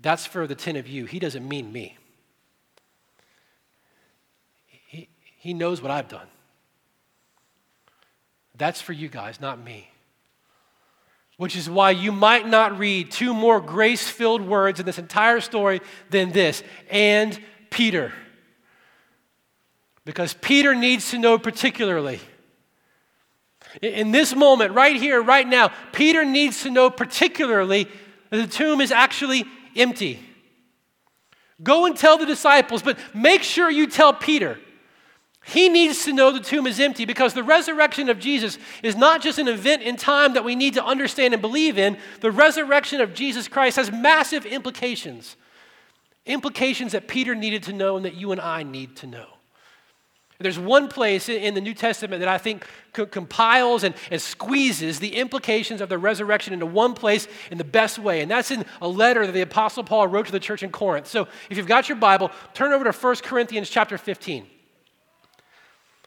That's 0.02 0.26
for 0.26 0.46
the 0.46 0.56
10 0.56 0.76
of 0.76 0.88
you. 0.88 1.06
He 1.06 1.18
doesn't 1.18 1.48
mean 1.48 1.72
me. 1.72 1.98
He, 4.66 5.08
he 5.38 5.54
knows 5.54 5.82
what 5.82 5.92
I've 5.92 6.10
done. 6.10 6.28
That's 8.58 8.82
for 8.82 8.94
you 8.94 9.08
guys, 9.08 9.40
not 9.40 9.64
me. 9.64 9.90
Which 11.38 11.56
is 11.56 11.70
why 11.70 11.92
you 11.92 12.12
might 12.12 12.48
not 12.48 12.78
read 12.78 13.12
two 13.12 13.34
more 13.34 13.62
grace 13.62 14.10
filled 14.10 14.42
words 14.42 14.80
in 14.80 14.86
this 14.86 15.00
entire 15.00 15.40
story 15.40 15.82
than 16.10 16.32
this 16.32 16.64
and 16.90 17.40
Peter. 17.70 18.12
Because 20.08 20.34
Peter 20.34 20.74
needs 20.74 21.12
to 21.12 21.18
know 21.18 21.38
particularly. 21.38 22.22
In 23.82 24.12
this 24.12 24.34
moment, 24.34 24.74
right 24.74 24.96
here, 24.96 25.22
right 25.22 25.46
now, 25.46 25.70
Peter 25.92 26.24
needs 26.24 26.64
to 26.64 26.70
know 26.70 26.90
particularly 26.90 27.90
that 28.30 28.38
the 28.38 28.48
tomb 28.48 28.80
is 28.80 28.94
actually 28.94 29.44
empty. 29.76 30.22
Go 31.62 31.86
and 31.86 31.98
tell 31.98 32.18
the 32.18 32.26
disciples, 32.26 32.82
but 32.82 32.98
make 33.14 33.44
sure 33.44 33.70
you 33.70 33.86
tell 33.86 34.14
Peter. 34.14 34.58
He 35.44 35.68
needs 35.68 36.06
to 36.06 36.14
know 36.14 36.32
the 36.32 36.40
tomb 36.40 36.68
is 36.68 36.80
empty 36.80 37.04
because 37.04 37.34
the 37.34 37.44
resurrection 37.44 38.08
of 38.08 38.18
Jesus 38.18 38.58
is 38.84 38.96
not 38.96 39.22
just 39.22 39.40
an 39.40 39.50
event 39.50 39.82
in 39.82 39.98
time 39.98 40.36
that 40.36 40.46
we 40.46 40.56
need 40.56 40.76
to 40.76 40.86
understand 40.86 41.34
and 41.34 41.42
believe 41.42 41.78
in. 41.78 41.98
The 42.22 42.32
resurrection 42.32 43.02
of 43.02 43.14
Jesus 43.14 43.50
Christ 43.50 43.76
has 43.76 43.92
massive 43.92 44.46
implications. 44.46 45.36
Implications 46.26 46.94
that 46.94 47.10
Peter 47.10 47.36
needed 47.36 47.64
to 47.64 47.74
know 47.74 47.98
and 47.98 48.06
that 48.06 48.14
you 48.14 48.32
and 48.32 48.40
I 48.40 48.64
need 48.64 48.96
to 48.98 49.08
know. 49.08 49.28
There's 50.40 50.60
one 50.60 50.88
place 50.88 51.30
in 51.30 51.56
the 51.56 51.62
New 51.62 51.74
Testament 51.74 52.20
that 52.20 52.30
I 52.30 52.38
think 52.38 52.64
compiles 52.94 53.84
and, 53.84 53.96
and, 54.12 54.22
squeezes 54.22 55.00
the 55.00 55.16
implications 55.16 55.82
of 55.82 55.90
the 55.90 55.98
resurrection 55.98 56.54
into 56.54 56.68
one 56.68 56.94
place 56.94 57.28
in 57.50 57.58
the 57.58 57.64
best 57.64 57.98
way, 57.98 58.22
and 58.22 58.30
that's 58.30 58.52
in 58.52 58.64
a 58.80 58.88
letter 58.88 59.26
that 59.26 59.32
the 59.32 59.42
Apostle 59.42 59.84
Paul 59.84 60.08
wrote 60.08 60.28
to 60.28 60.32
the 60.32 60.40
church 60.40 60.62
in 60.62 60.70
Corinth. 60.70 61.08
So 61.08 61.28
if 61.50 61.58
you've 61.58 61.68
got 61.68 61.90
your 61.90 61.98
Bible, 61.98 62.30
turn 62.54 62.72
over 62.72 62.84
to 62.84 62.92
1 62.92 63.16
Corinthians 63.18 63.68
chapter 63.68 63.98
15. 63.98 64.46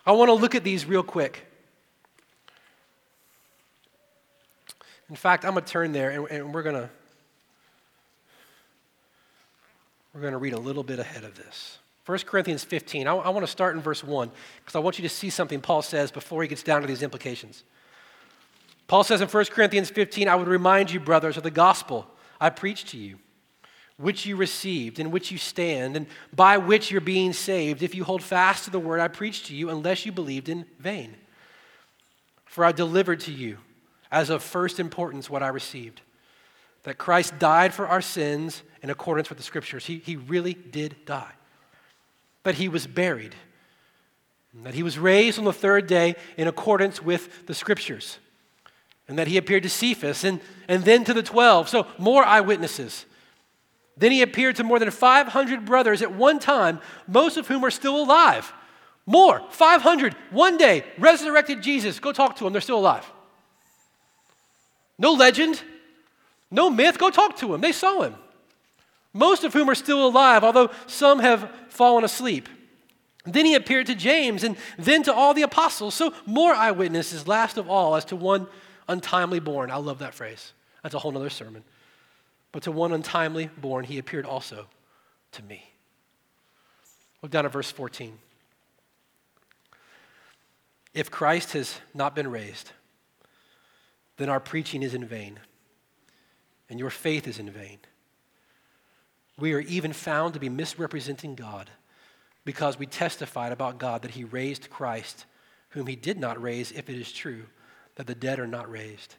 I 0.07 0.13
want 0.13 0.29
to 0.29 0.35
look 0.35 0.55
at 0.55 0.63
these 0.63 0.87
real 0.87 1.03
quick. 1.03 1.47
In 5.09 5.17
fact, 5.17 5.45
I'm 5.45 5.53
going 5.53 5.65
to 5.65 5.71
turn 5.71 5.91
there 5.91 6.11
and, 6.11 6.29
and 6.31 6.55
we're 6.55 6.63
going 6.63 6.77
to 6.77 6.89
we're 10.15 10.21
going 10.21 10.33
to 10.33 10.39
read 10.39 10.55
a 10.55 10.59
little 10.59 10.83
bit 10.83 10.99
ahead 10.99 11.25
of 11.25 11.37
this. 11.37 11.80
1 12.11 12.19
Corinthians 12.27 12.65
15. 12.65 13.07
I, 13.07 13.15
I 13.15 13.29
want 13.29 13.47
to 13.47 13.51
start 13.51 13.77
in 13.77 13.83
verse 13.83 14.03
1 14.03 14.31
because 14.59 14.75
I 14.75 14.81
want 14.81 14.99
you 14.99 15.03
to 15.03 15.09
see 15.09 15.31
something 15.31 15.61
Paul 15.61 15.81
says 15.81 16.11
before 16.11 16.43
he 16.43 16.49
gets 16.49 16.65
down 16.65 16.81
to 16.81 16.89
these 16.89 17.05
implications. 17.05 17.63
Paul 18.89 19.05
says 19.05 19.21
in 19.21 19.29
1 19.29 19.45
Corinthians 19.47 19.91
15, 19.91 20.29
I 20.29 20.35
would 20.35 20.49
remind 20.49 20.91
you, 20.91 20.99
brothers, 20.99 21.37
of 21.37 21.45
the 21.45 21.53
gospel 21.53 22.09
I 22.41 22.51
preached 22.51 22.89
to 22.89 22.99
you 22.99 23.19
which 23.97 24.25
you 24.25 24.35
received, 24.35 24.99
in 24.99 25.11
which 25.11 25.31
you 25.31 25.37
stand, 25.37 25.95
and 25.95 26.07
by 26.35 26.57
which 26.57 26.91
you're 26.91 27.03
being 27.03 27.35
saved, 27.35 27.83
if 27.83 27.95
you 27.95 28.03
hold 28.03 28.23
fast 28.23 28.65
to 28.65 28.71
the 28.71 28.79
word 28.79 28.99
I 28.99 29.09
preached 29.09 29.47
to 29.47 29.55
you, 29.55 29.69
unless 29.69 30.07
you 30.07 30.11
believed 30.11 30.49
in 30.49 30.65
vain. 30.79 31.15
For 32.47 32.65
I 32.65 32.73
delivered 32.73 33.21
to 33.21 33.31
you, 33.31 33.59
as 34.11 34.31
of 34.31 34.43
first 34.43 34.81
importance, 34.81 35.29
what 35.29 35.43
I 35.43 35.49
received 35.49 36.01
that 36.83 36.97
Christ 36.97 37.39
died 37.39 37.75
for 37.75 37.87
our 37.87 38.01
sins 38.01 38.63
in 38.83 38.89
accordance 38.89 39.29
with 39.29 39.37
the 39.37 39.45
scriptures. 39.45 39.85
He, 39.85 39.99
he 39.99 40.17
really 40.17 40.55
did 40.55 40.97
die. 41.05 41.33
That 42.45 42.57
he 42.57 42.69
was 42.69 42.87
buried, 42.87 43.35
And 44.55 44.65
that 44.65 44.75
he 44.75 44.83
was 44.83 44.99
raised 44.99 45.39
on 45.39 45.45
the 45.45 45.53
third 45.53 45.87
day 45.87 46.17
in 46.37 46.49
accordance 46.49 47.03
with 47.03 47.47
the 47.47 47.55
scriptures, 47.55 48.19
and 49.09 49.19
that 49.19 49.29
he 49.29 49.37
appeared 49.37 49.63
to 49.65 49.71
Cephas 49.71 50.25
and, 50.25 50.41
and 50.69 50.85
then 50.85 51.05
to 51.05 51.15
the 51.15 51.23
twelve. 51.23 51.69
So, 51.69 51.87
more 51.99 52.25
eyewitnesses. 52.25 53.07
Then 53.97 54.13
he 54.13 54.23
appeared 54.23 54.57
to 54.57 54.65
more 54.65 54.79
than 54.79 54.91
500 54.91 55.67
brothers 55.67 56.01
at 56.01 56.11
one 56.11 56.39
time, 56.39 56.81
most 57.07 57.37
of 57.37 57.47
whom 57.49 57.63
are 57.65 57.71
still 57.71 58.03
alive. 58.03 58.51
More, 59.05 59.43
500, 59.51 60.15
one 60.31 60.57
day, 60.57 60.85
resurrected 60.99 61.63
Jesus. 61.63 62.01
Go 62.01 62.13
talk 62.13 62.37
to 62.37 62.45
them, 62.45 62.53
they're 62.53 62.63
still 62.63 62.79
alive. 62.79 63.05
No 64.99 65.13
legend, 65.13 65.63
no 66.51 66.71
myth, 66.71 66.99
go 66.99 67.11
talk 67.11 67.37
to 67.39 67.49
them. 67.49 67.61
They 67.61 67.73
saw 67.73 68.03
him. 68.03 68.15
Most 69.13 69.45
of 69.45 69.53
whom 69.53 69.69
are 69.69 69.75
still 69.75 70.07
alive, 70.07 70.45
although 70.45 70.71
some 70.87 71.19
have 71.19 71.51
fallen 71.69 72.05
asleep. 72.05 72.49
Then 73.25 73.45
he 73.45 73.55
appeared 73.55 73.87
to 73.87 73.95
James 73.95 74.45
and 74.45 74.57
then 74.79 75.03
to 75.03 75.13
all 75.13 75.35
the 75.35 75.43
apostles. 75.43 75.95
So, 75.95 76.15
more 76.27 76.55
eyewitnesses, 76.55 77.27
last 77.27 77.59
of 77.59 77.69
all, 77.69 77.97
as 77.97 78.05
to 78.07 78.17
one 78.17 78.47
untimely 78.89 79.41
born. 79.41 79.71
I 79.71 79.77
love 79.77 79.99
that 79.99 80.15
phrase. 80.15 80.53
That's 80.83 80.95
a 80.95 80.99
whole 80.99 81.17
other 81.17 81.31
sermon. 81.31 81.65
But 82.53 82.63
to 82.65 82.73
one 82.73 82.93
untimely 82.93 83.51
born, 83.59 83.85
he 83.85 83.99
appeared 83.99 84.27
also 84.27 84.67
to 85.33 85.43
me. 85.43 85.71
Look 87.23 87.31
down 87.31 87.45
at 87.47 87.53
verse 87.53 87.71
14. 87.71 88.19
If 90.95 91.11
Christ 91.11 91.53
has 91.53 91.79
not 91.95 92.17
been 92.17 92.31
raised, 92.31 92.73
then 94.17 94.29
our 94.29 94.41
preaching 94.41 94.83
is 94.83 94.95
in 94.95 95.05
vain, 95.05 95.39
and 96.69 96.81
your 96.81 96.91
faith 96.91 97.29
is 97.29 97.39
in 97.39 97.49
vain. 97.51 97.79
We 99.41 99.55
are 99.55 99.61
even 99.61 99.93
found 99.95 100.35
to 100.35 100.41
be 100.41 100.51
misrepresenting 100.51 101.35
God 101.35 101.71
because 102.45 102.79
we 102.79 102.87
testified 102.87 103.53
about 103.53 103.79
God 103.79 104.03
that 104.03 104.13
he 104.13 104.25
raised 104.25 104.71
Christ, 104.71 105.25
whom 105.71 105.87
he 105.87 105.97
did 105.97 106.19
not 106.19 106.41
raise, 106.41 106.73
if 106.73 106.91
it 106.91 106.97
is 106.97 107.11
true 107.11 107.45
that 107.97 108.07
the 108.07 108.15
dead 108.15 108.39
are 108.39 108.47
not 108.47 108.71
raised. 108.71 109.17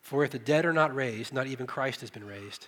For 0.00 0.24
if 0.24 0.30
the 0.30 0.38
dead 0.38 0.66
are 0.66 0.72
not 0.72 0.94
raised, 0.94 1.32
not 1.32 1.46
even 1.46 1.66
Christ 1.66 2.00
has 2.00 2.10
been 2.10 2.26
raised. 2.26 2.66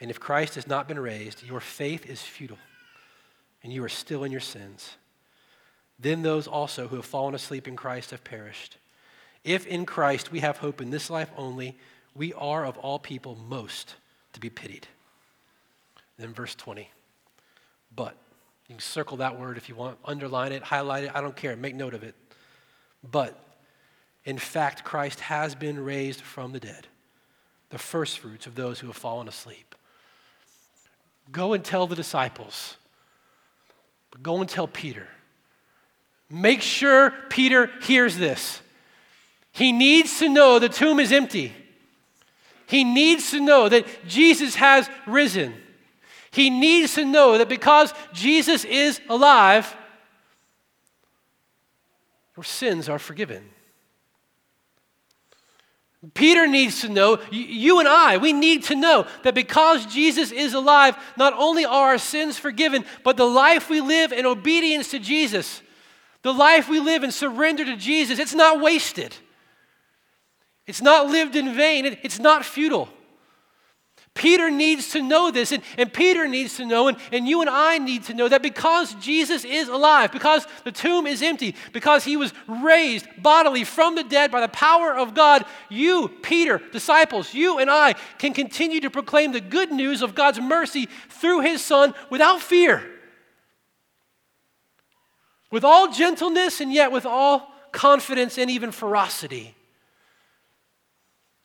And 0.00 0.10
if 0.10 0.18
Christ 0.18 0.56
has 0.56 0.66
not 0.66 0.88
been 0.88 0.98
raised, 0.98 1.44
your 1.44 1.60
faith 1.60 2.06
is 2.06 2.20
futile, 2.20 2.58
and 3.62 3.72
you 3.72 3.84
are 3.84 3.88
still 3.88 4.24
in 4.24 4.32
your 4.32 4.40
sins. 4.40 4.96
Then 5.98 6.22
those 6.22 6.48
also 6.48 6.88
who 6.88 6.96
have 6.96 7.04
fallen 7.04 7.34
asleep 7.34 7.68
in 7.68 7.76
Christ 7.76 8.10
have 8.10 8.24
perished. 8.24 8.78
If 9.44 9.66
in 9.66 9.86
Christ 9.86 10.32
we 10.32 10.40
have 10.40 10.56
hope 10.56 10.80
in 10.80 10.90
this 10.90 11.08
life 11.08 11.30
only, 11.36 11.78
we 12.14 12.32
are 12.32 12.64
of 12.64 12.78
all 12.78 12.98
people 12.98 13.38
most 13.48 13.94
to 14.32 14.40
be 14.40 14.50
pitied. 14.50 14.88
Then 16.18 16.32
verse 16.32 16.54
20. 16.54 16.88
But, 17.94 18.16
you 18.68 18.74
can 18.74 18.80
circle 18.80 19.18
that 19.18 19.38
word 19.38 19.56
if 19.56 19.68
you 19.68 19.74
want, 19.74 19.98
underline 20.04 20.52
it, 20.52 20.62
highlight 20.62 21.04
it, 21.04 21.10
I 21.14 21.20
don't 21.20 21.36
care, 21.36 21.54
make 21.56 21.74
note 21.74 21.94
of 21.94 22.02
it. 22.02 22.14
But 23.08 23.38
in 24.24 24.38
fact, 24.38 24.84
Christ 24.84 25.20
has 25.20 25.54
been 25.54 25.82
raised 25.84 26.20
from 26.20 26.52
the 26.52 26.60
dead, 26.60 26.86
the 27.70 27.78
firstfruits 27.78 28.46
of 28.46 28.54
those 28.54 28.80
who 28.80 28.86
have 28.86 28.96
fallen 28.96 29.28
asleep. 29.28 29.74
Go 31.30 31.52
and 31.52 31.64
tell 31.64 31.86
the 31.86 31.96
disciples. 31.96 32.76
Go 34.22 34.40
and 34.40 34.48
tell 34.48 34.68
Peter. 34.68 35.08
Make 36.30 36.62
sure 36.62 37.12
Peter 37.28 37.70
hears 37.82 38.16
this. 38.16 38.60
He 39.52 39.72
needs 39.72 40.18
to 40.18 40.28
know 40.28 40.58
the 40.58 40.68
tomb 40.68 40.98
is 40.98 41.12
empty. 41.12 41.52
He 42.66 42.82
needs 42.82 43.30
to 43.30 43.40
know 43.40 43.68
that 43.68 43.86
Jesus 44.08 44.54
has 44.56 44.88
risen. 45.06 45.54
He 46.34 46.50
needs 46.50 46.94
to 46.94 47.04
know 47.04 47.38
that 47.38 47.48
because 47.48 47.94
Jesus 48.12 48.64
is 48.64 49.00
alive, 49.08 49.72
your 52.36 52.42
sins 52.42 52.88
are 52.88 52.98
forgiven. 52.98 53.44
Peter 56.12 56.48
needs 56.48 56.80
to 56.80 56.88
know, 56.88 57.20
you 57.30 57.78
and 57.78 57.86
I, 57.86 58.16
we 58.16 58.32
need 58.32 58.64
to 58.64 58.74
know 58.74 59.06
that 59.22 59.36
because 59.36 59.86
Jesus 59.86 60.32
is 60.32 60.54
alive, 60.54 60.96
not 61.16 61.34
only 61.34 61.64
are 61.64 61.90
our 61.90 61.98
sins 61.98 62.36
forgiven, 62.36 62.84
but 63.04 63.16
the 63.16 63.24
life 63.24 63.70
we 63.70 63.80
live 63.80 64.12
in 64.12 64.26
obedience 64.26 64.90
to 64.90 64.98
Jesus, 64.98 65.62
the 66.22 66.34
life 66.34 66.68
we 66.68 66.80
live 66.80 67.04
in 67.04 67.12
surrender 67.12 67.64
to 67.64 67.76
Jesus, 67.76 68.18
it's 68.18 68.34
not 68.34 68.60
wasted. 68.60 69.14
It's 70.66 70.82
not 70.82 71.06
lived 71.06 71.36
in 71.36 71.54
vain. 71.54 71.96
it's 72.02 72.18
not 72.18 72.44
futile. 72.44 72.88
Peter 74.14 74.48
needs 74.48 74.90
to 74.90 75.02
know 75.02 75.32
this, 75.32 75.50
and, 75.50 75.60
and 75.76 75.92
Peter 75.92 76.28
needs 76.28 76.56
to 76.56 76.64
know, 76.64 76.86
and, 76.86 76.96
and 77.10 77.26
you 77.26 77.40
and 77.40 77.50
I 77.50 77.78
need 77.78 78.04
to 78.04 78.14
know 78.14 78.28
that 78.28 78.42
because 78.42 78.94
Jesus 78.94 79.44
is 79.44 79.68
alive, 79.68 80.12
because 80.12 80.46
the 80.62 80.70
tomb 80.70 81.08
is 81.08 81.20
empty, 81.20 81.56
because 81.72 82.04
he 82.04 82.16
was 82.16 82.32
raised 82.46 83.06
bodily 83.18 83.64
from 83.64 83.96
the 83.96 84.04
dead 84.04 84.30
by 84.30 84.40
the 84.40 84.48
power 84.48 84.96
of 84.96 85.14
God, 85.14 85.44
you, 85.68 86.08
Peter, 86.22 86.62
disciples, 86.70 87.34
you 87.34 87.58
and 87.58 87.68
I 87.68 87.94
can 88.18 88.32
continue 88.32 88.80
to 88.80 88.90
proclaim 88.90 89.32
the 89.32 89.40
good 89.40 89.72
news 89.72 90.00
of 90.00 90.14
God's 90.14 90.40
mercy 90.40 90.88
through 91.08 91.40
his 91.40 91.64
Son 91.64 91.92
without 92.08 92.40
fear, 92.40 92.88
with 95.50 95.64
all 95.64 95.90
gentleness, 95.90 96.60
and 96.60 96.72
yet 96.72 96.92
with 96.92 97.04
all 97.04 97.52
confidence 97.72 98.38
and 98.38 98.48
even 98.48 98.70
ferocity. 98.70 99.56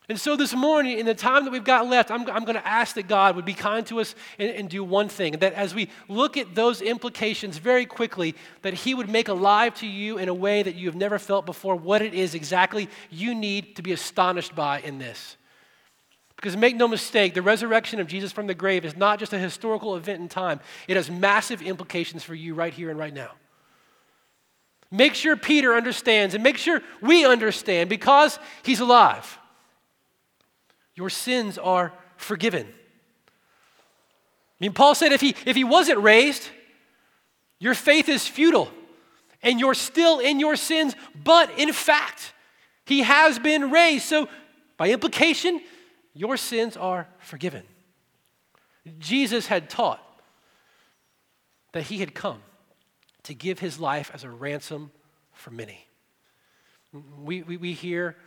And 0.10 0.20
so 0.20 0.36
this 0.36 0.56
morning, 0.56 0.98
in 0.98 1.06
the 1.06 1.14
time 1.14 1.46
that 1.46 1.52
we've 1.52 1.64
got 1.64 1.88
left, 1.88 2.10
I'm, 2.10 2.28
I'm 2.32 2.44
going 2.44 2.56
to 2.56 2.68
ask 2.68 2.96
that 2.96 3.08
God 3.08 3.36
would 3.36 3.46
be 3.46 3.54
kind 3.54 3.86
to 3.88 4.00
us 4.00 4.16
and, 4.40 4.50
and 4.50 4.68
do 4.68 4.84
one 4.84 5.08
thing. 5.08 5.34
That 5.34 5.54
as 5.54 5.76
we 5.76 5.88
look 6.08 6.36
at 6.36 6.56
those 6.56 6.82
implications 6.82 7.60
very 7.60 7.86
quickly, 7.86 8.34
that 8.64 8.74
He 8.74 8.96
would 8.96 9.08
make 9.08 9.28
alive 9.28 9.76
to 9.76 9.88
you 9.88 10.18
in 10.18 10.28
a 10.28 10.34
way 10.34 10.64
that 10.64 10.74
you 10.74 10.88
have 10.88 10.96
never 10.96 11.20
felt 11.20 11.46
before 11.46 11.76
what 11.76 12.02
it 12.02 12.16
is 12.16 12.34
exactly 12.34 12.90
you 13.12 13.36
need 13.36 13.76
to 13.76 13.84
be 13.84 13.92
astonished 13.92 14.56
by 14.56 14.80
in 14.80 14.98
this. 14.98 15.38
Because 16.38 16.58
make 16.58 16.76
no 16.76 16.88
mistake, 16.88 17.36
the 17.36 17.44
resurrection 17.44 18.00
of 18.00 18.08
Jesus 18.08 18.32
from 18.32 18.48
the 18.48 18.56
grave 18.56 18.86
is 18.86 18.98
not 18.98 19.20
just 19.20 19.34
a 19.34 19.38
historical 19.38 19.96
event 19.96 20.22
in 20.22 20.28
time, 20.28 20.60
it 20.88 20.96
has 20.96 21.12
massive 21.12 21.62
implications 21.62 22.24
for 22.24 22.34
you 22.34 22.56
right 22.56 22.74
here 22.74 22.90
and 22.90 22.98
right 22.98 23.14
now. 23.14 23.30
Make 24.90 25.14
sure 25.14 25.36
Peter 25.36 25.76
understands 25.76 26.34
and 26.34 26.44
make 26.44 26.58
sure 26.58 26.82
we 27.00 27.26
understand 27.26 27.92
because 27.92 28.40
he's 28.64 28.80
alive 28.80 29.39
your 31.00 31.10
sins 31.10 31.58
are 31.58 31.94
forgiven. 32.18 32.68
I 32.68 33.32
mean, 34.60 34.74
Paul 34.74 34.94
said 34.96 35.14
if 35.14 35.22
he, 35.22 35.34
if 35.46 35.56
he 35.56 35.64
wasn't 35.64 36.00
raised, 36.00 36.50
your 37.58 37.74
faith 37.74 38.10
is 38.10 38.28
futile 38.28 38.70
and 39.42 39.62
you're 39.62 39.74
still 39.74 40.20
in 40.20 40.42
your 40.42 40.58
sins, 40.58 40.94
but 41.24 41.58
in 41.58 41.72
fact, 41.72 42.34
he 42.86 43.04
has 43.04 43.40
been 43.40 43.72
raised. 43.72 44.04
So, 44.04 44.28
by 44.76 44.90
implication, 44.90 45.62
your 46.14 46.36
sins 46.36 46.76
are 46.76 47.08
forgiven. 47.20 47.64
Jesus 48.98 49.48
had 49.48 49.70
taught 49.70 50.04
that 51.72 51.84
he 51.84 52.00
had 52.00 52.14
come 52.14 52.42
to 53.24 53.34
give 53.34 53.60
his 53.60 53.80
life 53.80 54.12
as 54.14 54.26
a 54.26 54.30
ransom 54.30 54.92
for 55.32 55.52
many. 55.52 55.86
We, 57.24 57.44
we, 57.44 57.56
we 57.56 57.72
hear 57.72 58.18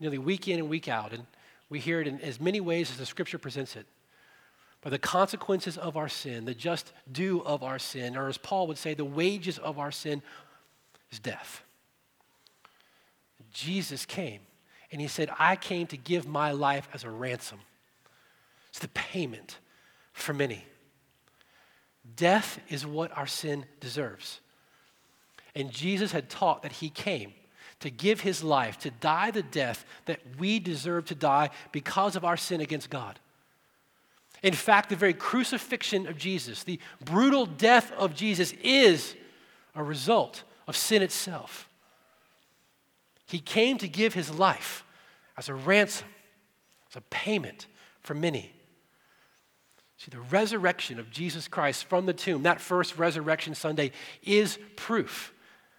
nearly 0.00 0.16
week 0.16 0.48
in 0.48 0.58
and 0.58 0.70
week 0.70 0.88
out, 0.88 1.12
and 1.12 1.26
we 1.72 1.80
hear 1.80 2.02
it 2.02 2.06
in 2.06 2.20
as 2.20 2.38
many 2.38 2.60
ways 2.60 2.90
as 2.90 2.98
the 2.98 3.06
scripture 3.06 3.38
presents 3.38 3.76
it. 3.76 3.86
But 4.82 4.90
the 4.90 4.98
consequences 4.98 5.78
of 5.78 5.96
our 5.96 6.08
sin, 6.08 6.44
the 6.44 6.54
just 6.54 6.92
due 7.10 7.42
of 7.44 7.62
our 7.62 7.78
sin, 7.78 8.14
or 8.14 8.28
as 8.28 8.36
Paul 8.36 8.66
would 8.66 8.76
say, 8.76 8.92
the 8.92 9.06
wages 9.06 9.56
of 9.56 9.78
our 9.78 9.90
sin 9.90 10.20
is 11.10 11.18
death. 11.18 11.62
Jesus 13.54 14.04
came 14.04 14.40
and 14.90 15.00
he 15.00 15.08
said, 15.08 15.30
I 15.38 15.56
came 15.56 15.86
to 15.86 15.96
give 15.96 16.28
my 16.28 16.52
life 16.52 16.90
as 16.92 17.04
a 17.04 17.10
ransom. 17.10 17.60
It's 18.68 18.80
the 18.80 18.88
payment 18.88 19.58
for 20.12 20.34
many. 20.34 20.66
Death 22.16 22.60
is 22.68 22.84
what 22.84 23.16
our 23.16 23.26
sin 23.26 23.64
deserves. 23.80 24.40
And 25.54 25.70
Jesus 25.70 26.12
had 26.12 26.28
taught 26.28 26.64
that 26.64 26.72
he 26.72 26.90
came 26.90 27.32
to 27.82 27.90
give 27.90 28.20
his 28.20 28.42
life, 28.42 28.78
to 28.78 28.90
die 28.90 29.30
the 29.30 29.42
death 29.42 29.84
that 30.06 30.20
we 30.38 30.58
deserve 30.58 31.04
to 31.06 31.14
die 31.14 31.50
because 31.72 32.16
of 32.16 32.24
our 32.24 32.36
sin 32.36 32.60
against 32.60 32.90
God. 32.90 33.18
In 34.42 34.54
fact, 34.54 34.88
the 34.88 34.96
very 34.96 35.14
crucifixion 35.14 36.06
of 36.06 36.16
Jesus, 36.16 36.64
the 36.64 36.80
brutal 37.04 37.44
death 37.44 37.92
of 37.92 38.14
Jesus, 38.14 38.54
is 38.62 39.14
a 39.74 39.82
result 39.82 40.44
of 40.66 40.76
sin 40.76 41.02
itself. 41.02 41.68
He 43.26 43.38
came 43.40 43.78
to 43.78 43.88
give 43.88 44.14
his 44.14 44.30
life 44.30 44.84
as 45.36 45.48
a 45.48 45.54
ransom, 45.54 46.08
as 46.90 46.96
a 46.96 47.00
payment 47.02 47.66
for 48.00 48.14
many. 48.14 48.52
See, 49.96 50.10
the 50.10 50.20
resurrection 50.20 50.98
of 51.00 51.10
Jesus 51.10 51.48
Christ 51.48 51.84
from 51.84 52.06
the 52.06 52.12
tomb, 52.12 52.42
that 52.42 52.60
first 52.60 52.98
resurrection 52.98 53.54
Sunday, 53.54 53.90
is 54.22 54.58
proof 54.76 55.31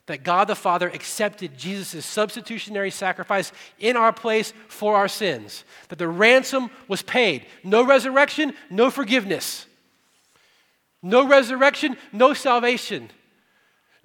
that 0.05 0.23
God 0.23 0.47
the 0.47 0.55
Father 0.55 0.89
accepted 0.89 1.57
Jesus' 1.57 2.05
substitutionary 2.05 2.91
sacrifice 2.91 3.51
in 3.79 3.95
our 3.95 4.11
place 4.11 4.53
for 4.67 4.95
our 4.95 5.07
sins, 5.07 5.63
that 5.89 5.97
the 5.97 6.07
ransom 6.07 6.69
was 6.87 7.01
paid. 7.01 7.45
No 7.63 7.85
resurrection, 7.85 8.53
no 8.69 8.91
forgiveness. 8.91 9.65
No 11.01 11.27
resurrection, 11.27 11.97
no 12.11 12.33
salvation. 12.33 13.09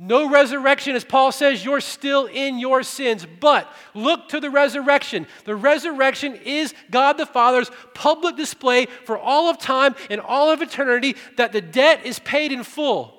No 0.00 0.30
resurrection, 0.30 0.94
as 0.94 1.04
Paul 1.04 1.32
says, 1.32 1.64
you're 1.64 1.80
still 1.80 2.26
in 2.26 2.60
your 2.60 2.84
sins. 2.84 3.26
But 3.40 3.68
look 3.94 4.28
to 4.28 4.38
the 4.38 4.50
resurrection. 4.50 5.26
The 5.44 5.56
resurrection 5.56 6.36
is 6.36 6.72
God 6.92 7.18
the 7.18 7.26
Father's 7.26 7.70
public 7.94 8.36
display 8.36 8.86
for 8.86 9.18
all 9.18 9.50
of 9.50 9.58
time 9.58 9.96
and 10.08 10.20
all 10.20 10.50
of 10.52 10.62
eternity 10.62 11.16
that 11.36 11.50
the 11.50 11.60
debt 11.60 12.06
is 12.06 12.20
paid 12.20 12.52
in 12.52 12.62
full 12.62 13.17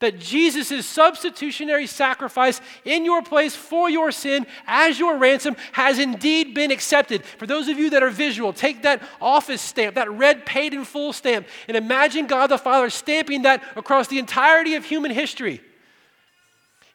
that 0.00 0.18
Jesus' 0.18 0.86
substitutionary 0.86 1.86
sacrifice 1.86 2.60
in 2.84 3.04
your 3.04 3.22
place 3.22 3.54
for 3.54 3.88
your 3.88 4.10
sin 4.10 4.46
as 4.66 4.98
your 4.98 5.18
ransom 5.18 5.56
has 5.72 5.98
indeed 5.98 6.54
been 6.54 6.70
accepted. 6.70 7.24
For 7.24 7.46
those 7.46 7.68
of 7.68 7.78
you 7.78 7.90
that 7.90 8.02
are 8.02 8.10
visual, 8.10 8.52
take 8.52 8.82
that 8.82 9.02
office 9.20 9.62
stamp, 9.62 9.94
that 9.94 10.10
red 10.10 10.44
paid 10.44 10.74
in 10.74 10.84
full 10.84 11.12
stamp, 11.12 11.46
and 11.68 11.76
imagine 11.76 12.26
God 12.26 12.48
the 12.48 12.58
Father 12.58 12.90
stamping 12.90 13.42
that 13.42 13.62
across 13.76 14.08
the 14.08 14.18
entirety 14.18 14.74
of 14.74 14.84
human 14.84 15.10
history. 15.10 15.60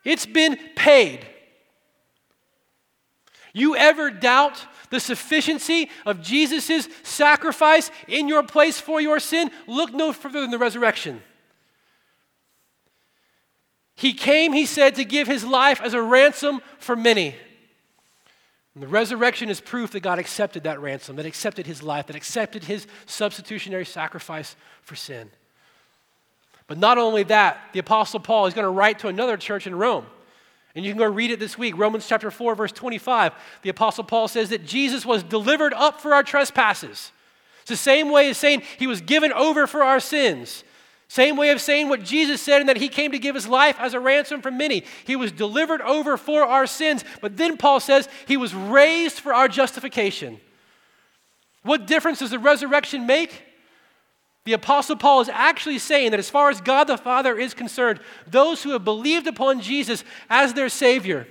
It's 0.03 0.25
been 0.25 0.57
paid. 0.75 1.25
You 3.53 3.75
ever 3.75 4.11
doubt 4.11 4.65
the 4.89 4.99
sufficiency 4.99 5.89
of 6.05 6.21
Jesus' 6.21 6.89
sacrifice 7.03 7.89
in 8.07 8.27
your 8.27 8.43
place 8.43 8.79
for 8.79 8.99
your 8.99 9.19
sin? 9.19 9.49
Look 9.67 9.93
no 9.93 10.11
further 10.11 10.41
than 10.41 10.51
the 10.51 10.57
resurrection. 10.57 11.21
He 13.95 14.13
came, 14.13 14.53
he 14.53 14.65
said, 14.65 14.95
to 14.95 15.05
give 15.05 15.27
his 15.27 15.43
life 15.43 15.79
as 15.81 15.93
a 15.93 16.01
ransom 16.01 16.61
for 16.79 16.95
many. 16.95 17.35
And 18.73 18.83
the 18.83 18.87
resurrection 18.87 19.49
is 19.49 19.61
proof 19.61 19.91
that 19.91 20.01
God 20.01 20.19
accepted 20.19 20.63
that 20.63 20.81
ransom, 20.81 21.15
that 21.15 21.25
accepted 21.25 21.65
his 21.65 21.81
life, 21.81 22.07
that 22.07 22.15
accepted 22.15 22.65
his 22.65 22.87
substitutionary 23.05 23.85
sacrifice 23.85 24.57
for 24.81 24.95
sin. 24.95 25.29
But 26.67 26.77
not 26.77 26.97
only 26.97 27.23
that, 27.23 27.59
the 27.71 27.79
Apostle 27.79 28.19
Paul 28.19 28.47
is 28.47 28.53
going 28.53 28.65
to 28.65 28.69
write 28.69 28.99
to 28.99 29.07
another 29.07 29.37
church 29.37 29.65
in 29.65 29.75
Rome. 29.75 30.05
And 30.75 30.83
you 30.83 30.91
can 30.91 30.99
go 30.99 31.09
read 31.09 31.31
it 31.31 31.39
this 31.39 31.57
week, 31.57 31.77
Romans 31.77 32.05
chapter 32.05 32.29
4, 32.29 32.53
verse 32.53 32.73
25. 32.73 33.33
The 33.61 33.69
Apostle 33.69 34.03
Paul 34.03 34.27
says 34.27 34.49
that 34.49 34.65
Jesus 34.65 35.05
was 35.05 35.23
delivered 35.23 35.73
up 35.73 36.01
for 36.01 36.13
our 36.13 36.23
trespasses. 36.23 37.13
It's 37.61 37.69
the 37.69 37.77
same 37.77 38.11
way 38.11 38.29
as 38.29 38.37
saying 38.37 38.63
he 38.77 38.87
was 38.87 38.99
given 38.99 39.31
over 39.31 39.67
for 39.67 39.83
our 39.83 40.01
sins. 40.01 40.65
Same 41.07 41.37
way 41.37 41.51
of 41.51 41.61
saying 41.61 41.87
what 41.87 42.03
Jesus 42.03 42.41
said, 42.41 42.61
and 42.61 42.69
that 42.69 42.77
he 42.77 42.89
came 42.89 43.11
to 43.11 43.19
give 43.19 43.35
his 43.35 43.47
life 43.47 43.77
as 43.79 43.93
a 43.93 43.99
ransom 43.99 44.41
for 44.41 44.51
many. 44.51 44.83
He 45.05 45.15
was 45.15 45.31
delivered 45.31 45.81
over 45.81 46.17
for 46.17 46.43
our 46.43 46.65
sins, 46.65 47.03
but 47.21 47.37
then 47.37 47.57
Paul 47.57 47.79
says 47.79 48.09
he 48.27 48.37
was 48.37 48.53
raised 48.53 49.19
for 49.19 49.33
our 49.33 49.47
justification. 49.47 50.39
What 51.63 51.87
difference 51.87 52.19
does 52.19 52.31
the 52.31 52.39
resurrection 52.39 53.05
make? 53.05 53.43
The 54.45 54.53
Apostle 54.53 54.95
Paul 54.95 55.21
is 55.21 55.29
actually 55.29 55.79
saying 55.79 56.11
that 56.11 56.19
as 56.19 56.29
far 56.29 56.49
as 56.49 56.61
God 56.61 56.85
the 56.85 56.97
Father 56.97 57.37
is 57.37 57.55
concerned, 57.55 57.99
those 58.27 58.61
who 58.61 58.71
have 58.71 58.85
believed 58.85 59.25
upon 59.25 59.59
Jesus 59.59 60.03
as 60.29 60.53
their 60.53 60.69
Savior, 60.69 61.27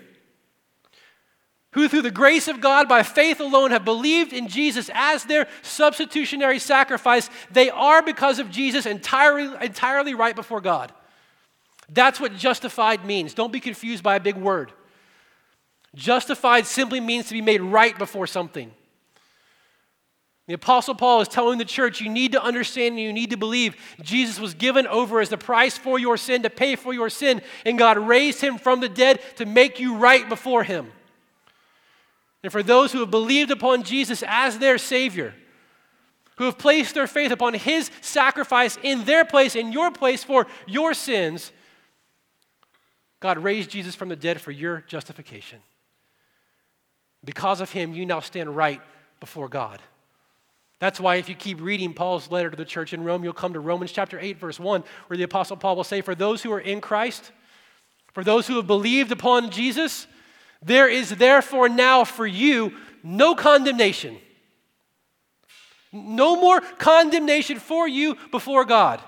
who 1.74 1.88
through 1.88 2.02
the 2.02 2.10
grace 2.10 2.46
of 2.46 2.60
God 2.60 2.88
by 2.88 3.02
faith 3.02 3.40
alone 3.40 3.72
have 3.72 3.84
believed 3.84 4.32
in 4.32 4.46
Jesus 4.46 4.88
as 4.94 5.24
their 5.24 5.48
substitutionary 5.62 6.60
sacrifice, 6.60 7.28
they 7.50 7.68
are 7.68 8.00
because 8.00 8.38
of 8.38 8.48
Jesus 8.48 8.86
entirely, 8.86 9.52
entirely 9.60 10.14
right 10.14 10.36
before 10.36 10.60
God. 10.60 10.92
That's 11.88 12.20
what 12.20 12.36
justified 12.36 13.04
means. 13.04 13.34
Don't 13.34 13.52
be 13.52 13.58
confused 13.58 14.04
by 14.04 14.14
a 14.14 14.20
big 14.20 14.36
word. 14.36 14.72
Justified 15.96 16.66
simply 16.66 17.00
means 17.00 17.26
to 17.26 17.34
be 17.34 17.42
made 17.42 17.60
right 17.60 17.98
before 17.98 18.28
something. 18.28 18.70
The 20.46 20.54
Apostle 20.54 20.94
Paul 20.94 21.22
is 21.22 21.28
telling 21.28 21.58
the 21.58 21.64
church 21.64 22.00
you 22.00 22.08
need 22.08 22.32
to 22.32 22.42
understand 22.42 22.92
and 22.92 23.00
you 23.00 23.12
need 23.12 23.30
to 23.30 23.36
believe 23.36 23.74
Jesus 24.00 24.38
was 24.38 24.54
given 24.54 24.86
over 24.86 25.20
as 25.20 25.28
the 25.28 25.38
price 25.38 25.76
for 25.76 25.98
your 25.98 26.16
sin, 26.18 26.42
to 26.42 26.50
pay 26.50 26.76
for 26.76 26.94
your 26.94 27.10
sin, 27.10 27.42
and 27.66 27.78
God 27.78 27.98
raised 27.98 28.40
him 28.40 28.58
from 28.58 28.78
the 28.78 28.88
dead 28.88 29.20
to 29.36 29.46
make 29.46 29.80
you 29.80 29.96
right 29.96 30.28
before 30.28 30.62
him 30.62 30.92
and 32.44 32.52
for 32.52 32.62
those 32.62 32.92
who 32.92 33.00
have 33.00 33.10
believed 33.10 33.50
upon 33.50 33.84
Jesus 33.84 34.22
as 34.26 34.58
their 34.58 34.76
Savior, 34.76 35.34
who 36.36 36.44
have 36.44 36.58
placed 36.58 36.94
their 36.94 37.06
faith 37.06 37.32
upon 37.32 37.54
His 37.54 37.90
sacrifice 38.02 38.78
in 38.82 39.04
their 39.06 39.24
place, 39.24 39.56
in 39.56 39.72
your 39.72 39.90
place 39.90 40.22
for 40.22 40.46
your 40.66 40.92
sins, 40.92 41.52
God 43.18 43.38
raised 43.38 43.70
Jesus 43.70 43.94
from 43.94 44.10
the 44.10 44.16
dead 44.16 44.42
for 44.42 44.50
your 44.50 44.84
justification. 44.86 45.58
Because 47.24 47.62
of 47.62 47.70
Him, 47.70 47.94
you 47.94 48.04
now 48.04 48.20
stand 48.20 48.54
right 48.54 48.82
before 49.20 49.48
God. 49.48 49.80
That's 50.80 51.00
why, 51.00 51.14
if 51.14 51.30
you 51.30 51.34
keep 51.34 51.62
reading 51.62 51.94
Paul's 51.94 52.30
letter 52.30 52.50
to 52.50 52.56
the 52.56 52.66
church 52.66 52.92
in 52.92 53.04
Rome, 53.04 53.24
you'll 53.24 53.32
come 53.32 53.54
to 53.54 53.60
Romans 53.60 53.90
chapter 53.90 54.20
8, 54.20 54.38
verse 54.38 54.60
1, 54.60 54.84
where 55.06 55.16
the 55.16 55.22
Apostle 55.22 55.56
Paul 55.56 55.76
will 55.76 55.84
say, 55.84 56.02
For 56.02 56.14
those 56.14 56.42
who 56.42 56.52
are 56.52 56.60
in 56.60 56.82
Christ, 56.82 57.32
for 58.12 58.22
those 58.22 58.46
who 58.46 58.56
have 58.56 58.66
believed 58.66 59.12
upon 59.12 59.50
Jesus, 59.50 60.06
there 60.64 60.88
is 60.88 61.10
therefore 61.10 61.68
now 61.68 62.04
for 62.04 62.26
you 62.26 62.72
no 63.02 63.34
condemnation. 63.34 64.16
No 65.92 66.40
more 66.40 66.60
condemnation 66.60 67.58
for 67.58 67.86
you 67.86 68.16
before 68.30 68.64
God. 68.64 69.00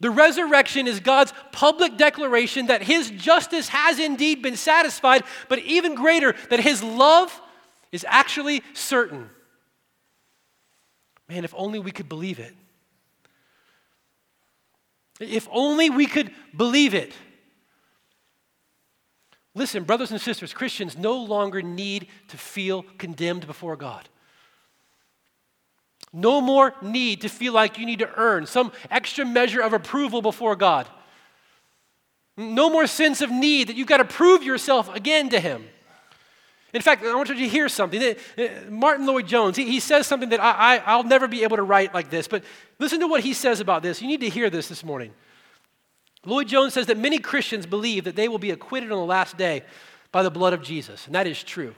The 0.00 0.10
resurrection 0.10 0.88
is 0.88 0.98
God's 1.00 1.32
public 1.52 1.96
declaration 1.96 2.66
that 2.66 2.82
his 2.82 3.10
justice 3.10 3.68
has 3.68 3.98
indeed 3.98 4.42
been 4.42 4.56
satisfied, 4.56 5.22
but 5.48 5.60
even 5.60 5.94
greater, 5.94 6.34
that 6.50 6.60
his 6.60 6.82
love 6.82 7.40
is 7.92 8.04
actually 8.08 8.62
certain. 8.72 9.30
Man, 11.28 11.44
if 11.44 11.54
only 11.56 11.78
we 11.78 11.90
could 11.90 12.08
believe 12.08 12.40
it. 12.40 12.54
If 15.20 15.48
only 15.52 15.90
we 15.90 16.06
could 16.06 16.32
believe 16.56 16.94
it. 16.94 17.12
Listen, 19.54 19.84
brothers 19.84 20.10
and 20.10 20.20
sisters, 20.20 20.52
Christians 20.52 20.98
no 20.98 21.16
longer 21.16 21.62
need 21.62 22.08
to 22.28 22.36
feel 22.36 22.84
condemned 22.98 23.46
before 23.46 23.76
God. 23.76 24.08
No 26.12 26.40
more 26.40 26.74
need 26.82 27.22
to 27.22 27.28
feel 27.28 27.52
like 27.52 27.78
you 27.78 27.86
need 27.86 27.98
to 28.00 28.10
earn 28.16 28.46
some 28.46 28.72
extra 28.90 29.24
measure 29.24 29.60
of 29.60 29.72
approval 29.72 30.22
before 30.22 30.56
God. 30.56 30.88
No 32.36 32.68
more 32.68 32.86
sense 32.86 33.20
of 33.20 33.30
need 33.30 33.68
that 33.68 33.76
you've 33.76 33.86
got 33.86 33.98
to 33.98 34.04
prove 34.04 34.42
yourself 34.42 34.92
again 34.94 35.28
to 35.30 35.40
Him. 35.40 35.64
In 36.72 36.82
fact, 36.82 37.04
I 37.04 37.14
want 37.14 37.28
you 37.28 37.36
to 37.36 37.48
hear 37.48 37.68
something. 37.68 38.16
Martyn 38.68 39.06
Lloyd-Jones, 39.06 39.56
he, 39.56 39.64
he 39.64 39.78
says 39.78 40.08
something 40.08 40.30
that 40.30 40.40
I, 40.40 40.78
I, 40.78 40.96
will 40.96 41.04
never 41.04 41.28
be 41.28 41.44
able 41.44 41.56
to 41.56 41.62
write 41.62 41.94
like 41.94 42.10
this, 42.10 42.26
but 42.26 42.42
listen 42.80 42.98
to 42.98 43.06
what 43.06 43.20
he 43.20 43.32
says 43.32 43.60
about 43.60 43.82
this. 43.84 44.02
You 44.02 44.08
need 44.08 44.20
to 44.20 44.28
hear 44.28 44.50
this 44.50 44.68
this 44.68 44.82
morning. 44.82 45.12
Lloyd-Jones 46.26 46.74
says 46.74 46.86
that 46.86 46.98
many 46.98 47.18
Christians 47.18 47.66
believe 47.66 48.04
that 48.04 48.16
they 48.16 48.28
will 48.28 48.38
be 48.38 48.50
acquitted 48.50 48.90
on 48.90 48.98
the 48.98 49.04
last 49.04 49.36
day 49.36 49.62
by 50.12 50.22
the 50.22 50.30
blood 50.30 50.52
of 50.52 50.62
Jesus, 50.62 51.06
and 51.06 51.14
that 51.14 51.26
is 51.26 51.42
true. 51.42 51.74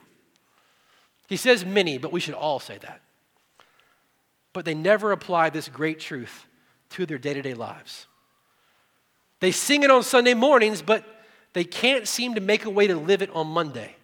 He 1.29 1.37
says 1.37 1.65
many, 1.65 1.99
but 1.99 2.13
we 2.13 2.21
should 2.21 2.35
all 2.35 2.61
say 2.61 2.79
that. 2.79 3.01
But 4.53 4.65
they 4.65 4.75
never 4.75 5.13
apply 5.13 5.51
this 5.51 5.69
great 5.69 6.01
truth 6.01 6.47
to 6.91 7.07
their 7.07 7.19
day 7.19 7.35
to 7.35 7.43
day 7.43 7.55
lives. 7.55 8.07
They 9.41 9.51
sing 9.51 9.83
it 9.83 9.91
on 9.91 10.03
Sunday 10.03 10.35
mornings, 10.35 10.83
but 10.83 11.05
they 11.53 11.65
can't 11.65 12.07
seem 12.07 12.35
to 12.35 12.41
make 12.41 12.65
a 12.65 12.71
way 12.71 12.87
to 12.87 12.97
live 12.97 13.23
it 13.23 13.31
on 13.35 13.49
Monday. 13.49 13.97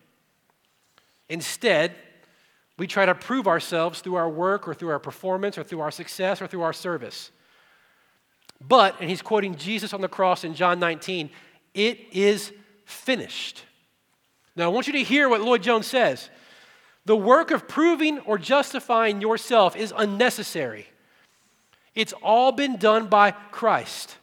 Instead, 1.29 1.95
we 2.77 2.87
try 2.87 3.07
to 3.07 3.15
prove 3.15 3.47
ourselves 3.47 4.01
through 4.01 4.17
our 4.17 4.29
work 4.29 4.67
or 4.67 4.75
through 4.75 4.91
our 4.91 4.99
performance 4.99 5.57
or 5.57 5.63
through 5.63 5.81
our 5.81 5.91
success 5.91 6.43
or 6.43 6.47
through 6.47 6.63
our 6.63 6.73
service. 6.73 7.31
But, 8.69 9.01
and 9.01 9.11
he's 9.11 9.23
quoting 9.23 9.57
Jesus 9.57 9.93
on 9.93 10.01
the 10.01 10.09
cross 10.09 10.45
in 10.45 10.55
John 10.55 10.79
19, 10.79 11.31
it 11.75 11.99
is 12.13 12.53
finished. 12.85 13.65
Now, 14.55 14.65
I 14.65 14.69
want 14.69 14.87
you 14.87 14.93
to 14.95 15.03
hear 15.03 15.29
what 15.29 15.41
Lloyd-Jones 15.41 15.87
says. 15.87 16.31
The 17.05 17.17
work 17.17 17.51
of 17.51 17.67
proving 17.67 18.21
or 18.21 18.39
justifying 18.39 19.21
yourself 19.21 19.75
is 19.75 19.93
unnecessary. 19.97 20.87
It's 21.95 22.13
all 22.23 22.53
been 22.53 22.77
done 22.77 23.09
by 23.09 23.33
Christ. 23.33 24.17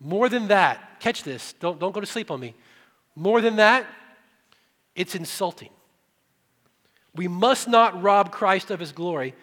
More 0.00 0.28
than 0.28 0.48
that, 0.48 1.00
catch 1.00 1.22
this, 1.22 1.54
don't, 1.54 1.78
don't 1.78 1.92
go 1.92 2.00
to 2.00 2.06
sleep 2.06 2.30
on 2.30 2.40
me. 2.40 2.54
More 3.14 3.40
than 3.40 3.56
that, 3.56 3.86
it's 4.94 5.14
insulting. 5.14 5.70
We 7.14 7.28
must 7.28 7.68
not 7.68 8.02
rob 8.02 8.30
Christ 8.30 8.70
of 8.70 8.80
his 8.80 8.92
glory 8.92 9.34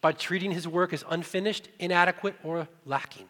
by 0.00 0.12
treating 0.12 0.50
his 0.50 0.66
work 0.66 0.92
as 0.92 1.04
unfinished, 1.08 1.68
inadequate, 1.78 2.34
or 2.42 2.66
lacking. 2.86 3.28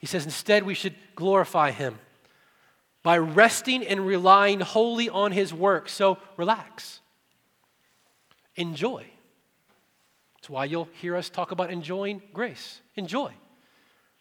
He 0.00 0.06
says 0.06 0.24
instead 0.24 0.64
we 0.64 0.74
should 0.74 0.94
glorify 1.14 1.70
him 1.70 1.98
by 3.02 3.18
resting 3.18 3.86
and 3.86 4.06
relying 4.06 4.60
wholly 4.60 5.08
on 5.08 5.30
his 5.30 5.52
work. 5.54 5.88
So 5.90 6.18
relax, 6.36 7.00
enjoy. 8.56 9.06
That's 10.36 10.48
why 10.48 10.64
you'll 10.64 10.88
hear 11.00 11.16
us 11.16 11.28
talk 11.28 11.52
about 11.52 11.70
enjoying 11.70 12.22
grace. 12.32 12.80
Enjoy, 12.96 13.32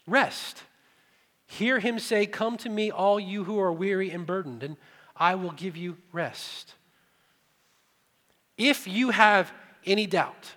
rest. 0.05 0.63
Hear 1.47 1.79
him 1.79 1.97
say, 1.97 2.25
Come 2.25 2.57
to 2.57 2.69
me, 2.69 2.91
all 2.91 3.19
you 3.19 3.45
who 3.45 3.57
are 3.59 3.71
weary 3.71 4.11
and 4.11 4.25
burdened, 4.25 4.63
and 4.63 4.75
I 5.15 5.35
will 5.35 5.51
give 5.51 5.77
you 5.77 5.97
rest. 6.11 6.75
If 8.57 8.85
you 8.85 9.11
have 9.11 9.51
any 9.85 10.05
doubt 10.05 10.55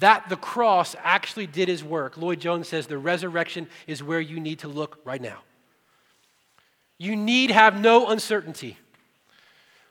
that 0.00 0.28
the 0.28 0.36
cross 0.36 0.94
actually 1.02 1.46
did 1.46 1.68
his 1.68 1.82
work, 1.82 2.16
Lloyd-Jones 2.16 2.68
says 2.68 2.86
the 2.86 2.98
resurrection 2.98 3.68
is 3.86 4.02
where 4.02 4.20
you 4.20 4.40
need 4.40 4.60
to 4.60 4.68
look 4.68 4.98
right 5.04 5.20
now. 5.20 5.38
You 6.98 7.16
need 7.16 7.50
have 7.50 7.80
no 7.80 8.08
uncertainty. 8.08 8.76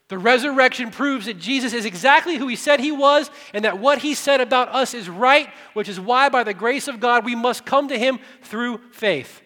The 0.10 0.18
resurrection 0.18 0.92
proves 0.92 1.26
that 1.26 1.38
Jesus 1.38 1.74
is 1.74 1.86
exactly 1.86 2.38
who 2.38 2.48
he 2.48 2.56
said 2.56 2.80
he 2.80 2.92
was 2.92 3.30
and 3.54 3.66
that 3.66 3.80
what 3.80 4.00
he 4.00 4.14
said 4.14 4.40
about 4.40 4.70
us 4.70 4.94
is 4.94 5.10
right, 5.10 5.50
which 5.74 5.90
is 5.90 6.00
why, 6.00 6.30
by 6.30 6.44
the 6.44 6.54
grace 6.54 6.88
of 6.88 7.00
God, 7.00 7.26
we 7.26 7.36
must 7.36 7.66
come 7.66 7.90
to 7.90 7.98
him 7.98 8.20
through 8.42 8.80
faith. 8.92 9.42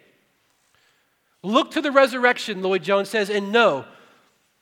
Look 1.43 1.72
to 1.72 1.82
the 1.82 1.91
resurrection, 1.91 2.62
Lloyd-Jones 2.62 3.09
says, 3.09 3.32
and 3.32 3.51
know 3.51 3.86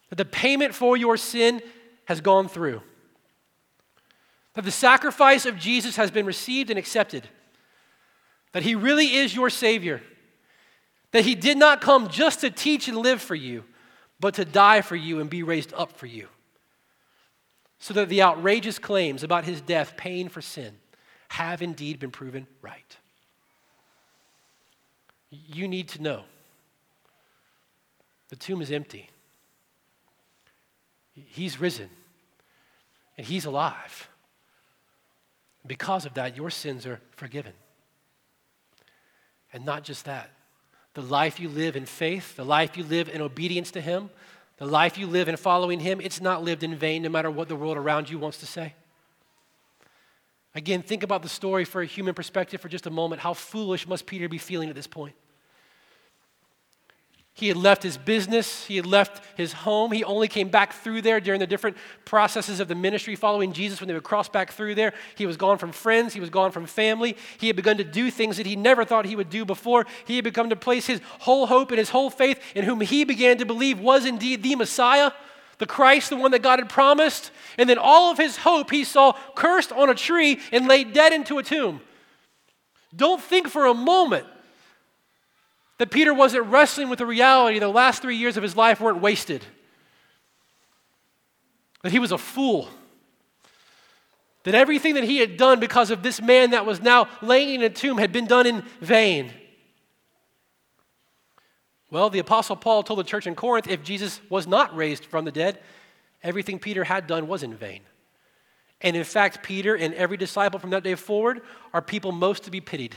that 0.10 0.16
the 0.16 0.26
payment 0.26 0.74
for 0.74 0.96
your 0.96 1.18
sin 1.18 1.62
has 2.06 2.22
gone 2.22 2.48
through 2.48 2.82
that 4.60 4.66
the 4.66 4.72
sacrifice 4.72 5.46
of 5.46 5.58
Jesus 5.58 5.96
has 5.96 6.12
been 6.12 6.26
received 6.26 6.70
and 6.70 6.78
accepted, 6.78 7.26
that 8.52 8.62
he 8.62 8.76
really 8.76 9.16
is 9.16 9.34
your 9.34 9.50
Savior, 9.50 10.02
that 11.12 11.24
he 11.24 11.34
did 11.34 11.58
not 11.58 11.80
come 11.80 12.10
just 12.10 12.42
to 12.42 12.52
teach 12.52 12.90
and 12.90 12.98
live 12.98 13.22
for 13.22 13.36
you, 13.36 13.64
but 14.20 14.34
to 14.34 14.44
die 14.44 14.82
for 14.82 14.98
you 14.98 15.22
and 15.22 15.30
be 15.30 15.44
raised 15.44 15.74
up 15.76 15.94
for 15.94 16.08
you. 16.08 16.28
So 17.80 17.94
that 17.94 18.10
the 18.10 18.22
outrageous 18.22 18.80
claims 18.80 19.24
about 19.24 19.46
his 19.46 19.62
death 19.62 19.96
paying 19.96 20.28
for 20.28 20.42
sin 20.42 20.76
have 21.30 21.62
indeed 21.62 21.98
been 21.98 22.12
proven 22.12 22.46
right. 22.62 22.98
You 25.30 25.70
need 25.70 25.88
to 25.88 26.02
know 26.02 26.24
the 28.28 28.36
tomb 28.36 28.62
is 28.62 28.74
empty. 28.74 29.10
He's 31.14 31.62
risen 31.62 31.90
and 33.18 33.26
he's 33.26 33.46
alive. 33.46 34.10
Because 35.70 36.08
of 36.08 36.16
that, 36.16 36.36
your 36.36 36.50
sins 36.50 36.88
are 36.88 37.00
forgiven. 37.12 37.54
And 39.54 39.66
not 39.66 39.84
just 39.84 40.06
that, 40.06 40.32
the 40.96 41.04
life 41.04 41.40
you 41.40 41.48
live 41.48 41.76
in 41.76 41.86
faith, 41.86 42.36
the 42.36 42.44
life 42.44 42.76
you 42.76 42.84
live 42.84 43.08
in 43.08 43.22
obedience 43.22 43.70
to 43.72 43.82
Him, 43.82 44.10
the 44.58 44.66
life 44.66 44.98
you 44.98 45.06
live 45.06 45.30
in 45.30 45.38
following 45.38 45.80
Him, 45.80 46.02
it's 46.02 46.20
not 46.20 46.44
lived 46.44 46.64
in 46.64 46.76
vain 46.76 47.04
no 47.04 47.10
matter 47.10 47.30
what 47.30 47.50
the 47.50 47.56
world 47.56 47.78
around 47.78 48.10
you 48.10 48.18
wants 48.18 48.40
to 48.40 48.48
say. 48.48 48.74
Again, 50.56 50.82
think 50.82 51.04
about 51.04 51.22
the 51.22 51.30
story 51.30 51.66
for 51.66 51.84
a 51.84 51.86
human 51.86 52.16
perspective 52.16 52.60
for 52.60 52.68
just 52.68 52.88
a 52.88 52.92
moment. 52.92 53.22
How 53.22 53.36
foolish 53.36 53.88
must 53.88 54.08
Peter 54.08 54.28
be 54.28 54.40
feeling 54.40 54.70
at 54.70 54.76
this 54.76 54.88
point? 54.88 55.14
He 57.40 57.48
had 57.48 57.56
left 57.56 57.84
his 57.84 57.98
business, 57.98 58.66
he 58.66 58.76
had 58.76 58.86
left 58.86 59.24
his 59.38 59.54
home. 59.54 59.94
He 59.94 60.04
only 60.04 60.28
came 60.28 60.50
back 60.50 60.74
through 60.74 61.04
there 61.04 61.22
during 61.22 61.40
the 61.40 61.48
different 61.48 61.78
processes 62.04 62.60
of 62.60 62.68
the 62.68 62.76
ministry 62.76 63.16
following 63.16 63.54
Jesus 63.54 63.80
when 63.80 63.88
they 63.88 63.94
would 63.94 64.04
cross 64.04 64.28
back 64.28 64.52
through 64.52 64.76
there. 64.76 64.94
He 65.16 65.26
was 65.26 65.38
gone 65.38 65.58
from 65.58 65.72
friends, 65.72 66.14
he 66.14 66.20
was 66.20 66.30
gone 66.30 66.52
from 66.52 66.66
family. 66.66 67.16
He 67.40 67.48
had 67.48 67.56
begun 67.56 67.78
to 67.78 67.86
do 67.86 68.12
things 68.12 68.36
that 68.36 68.46
he 68.46 68.58
never 68.58 68.84
thought 68.84 69.06
he 69.06 69.16
would 69.16 69.30
do 69.30 69.46
before. 69.46 69.86
He 70.06 70.18
had 70.18 70.26
begun 70.26 70.50
to 70.50 70.58
place 70.58 70.86
his 70.86 71.00
whole 71.20 71.48
hope 71.48 71.72
and 71.72 71.80
his 71.80 71.92
whole 71.92 72.10
faith 72.10 72.42
in 72.56 72.66
whom 72.66 72.82
he 72.82 73.06
began 73.06 73.38
to 73.38 73.46
believe 73.46 73.80
was 73.80 74.06
indeed 74.06 74.44
the 74.44 74.58
Messiah, 74.58 75.12
the 75.60 75.66
Christ, 75.66 76.10
the 76.10 76.18
one 76.18 76.32
that 76.32 76.42
God 76.42 76.60
had 76.60 76.68
promised. 76.68 77.32
And 77.58 77.70
then 77.70 77.78
all 77.78 78.12
of 78.12 78.18
his 78.18 78.36
hope 78.36 78.70
he 78.70 78.84
saw 78.84 79.14
cursed 79.36 79.72
on 79.72 79.90
a 79.90 79.96
tree 79.96 80.42
and 80.52 80.68
laid 80.68 80.92
dead 80.92 81.14
into 81.14 81.38
a 81.38 81.44
tomb. 81.44 81.80
Don't 82.94 83.22
think 83.22 83.48
for 83.48 83.66
a 83.66 83.74
moment 83.74 84.26
that 85.80 85.90
Peter 85.92 86.14
wasn't 86.14 86.46
wrestling 86.48 86.90
with 86.90 87.00
the 87.00 87.06
reality 87.06 87.58
the 87.58 87.68
last 87.68 88.02
three 88.02 88.18
years 88.18 88.38
of 88.38 88.44
his 88.44 88.56
life 88.56 88.80
weren't 88.80 89.02
wasted. 89.02 89.44
That 91.82 91.94
he 91.94 92.00
was 92.00 92.12
a 92.12 92.18
fool. 92.18 92.70
That 94.44 94.56
everything 94.56 94.96
that 94.96 95.06
he 95.06 95.20
had 95.20 95.38
done 95.38 95.60
because 95.60 95.90
of 95.90 96.04
this 96.04 96.22
man 96.22 96.52
that 96.52 96.66
was 96.66 96.82
now 96.82 97.08
laying 97.22 97.56
in 97.56 97.64
a 97.64 97.70
tomb 97.70 97.98
had 97.98 98.12
been 98.12 98.26
done 98.26 98.46
in 98.46 98.64
vain. 98.82 99.32
Well, 101.90 102.10
the 102.10 102.20
Apostle 102.20 102.58
Paul 102.58 102.84
told 102.84 103.00
the 103.00 103.04
church 103.04 103.26
in 103.26 103.34
Corinth 103.34 103.68
if 103.68 103.82
Jesus 103.82 104.20
was 104.30 104.46
not 104.48 104.76
raised 104.76 105.06
from 105.06 105.24
the 105.24 105.32
dead, 105.32 105.60
everything 106.22 106.60
Peter 106.60 106.84
had 106.84 107.08
done 107.08 107.28
was 107.28 107.42
in 107.42 107.56
vain. 107.56 107.82
And 108.82 108.98
in 108.98 109.06
fact, 109.06 109.44
Peter 109.44 109.76
and 109.76 109.94
every 109.94 110.18
disciple 110.18 110.60
from 110.60 110.72
that 110.72 110.84
day 110.84 110.96
forward 110.96 111.42
are 111.74 111.82
people 111.82 112.12
most 112.12 112.44
to 112.44 112.52
be 112.52 112.60
pitied. 112.60 112.96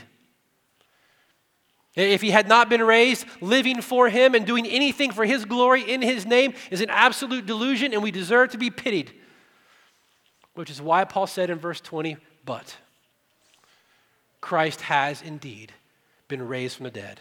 If 1.95 2.21
he 2.21 2.31
had 2.31 2.47
not 2.47 2.69
been 2.69 2.81
raised, 2.81 3.25
living 3.39 3.81
for 3.81 4.09
him 4.09 4.33
and 4.33 4.45
doing 4.45 4.65
anything 4.65 5.11
for 5.11 5.25
his 5.25 5.45
glory 5.45 5.81
in 5.83 6.01
his 6.01 6.25
name 6.25 6.53
is 6.71 6.81
an 6.81 6.89
absolute 6.89 7.45
delusion, 7.45 7.93
and 7.93 8.01
we 8.01 8.09
deserve 8.09 8.49
to 8.51 8.57
be 8.57 8.71
pitied. 8.71 9.11
Which 10.55 10.71
is 10.71 10.81
why 10.81 11.03
Paul 11.03 11.27
said 11.27 11.49
in 11.49 11.59
verse 11.59 11.81
20, 11.81 12.17
but 12.45 12.77
Christ 14.41 14.81
has 14.81 15.21
indeed 15.21 15.71
been 16.27 16.47
raised 16.47 16.77
from 16.77 16.85
the 16.85 16.91
dead. 16.91 17.19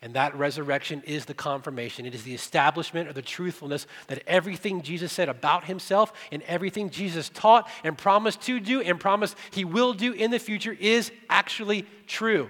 And 0.00 0.14
that 0.14 0.36
resurrection 0.36 1.02
is 1.04 1.24
the 1.24 1.34
confirmation. 1.34 2.06
It 2.06 2.14
is 2.14 2.22
the 2.22 2.34
establishment 2.34 3.08
of 3.08 3.16
the 3.16 3.22
truthfulness 3.22 3.88
that 4.06 4.22
everything 4.28 4.82
Jesus 4.82 5.12
said 5.12 5.28
about 5.28 5.64
himself 5.64 6.12
and 6.30 6.42
everything 6.42 6.90
Jesus 6.90 7.28
taught 7.28 7.68
and 7.82 7.98
promised 7.98 8.40
to 8.42 8.60
do 8.60 8.80
and 8.80 9.00
promised 9.00 9.36
he 9.50 9.64
will 9.64 9.92
do 9.92 10.12
in 10.12 10.30
the 10.30 10.38
future 10.38 10.76
is 10.78 11.10
actually 11.28 11.84
true. 12.06 12.48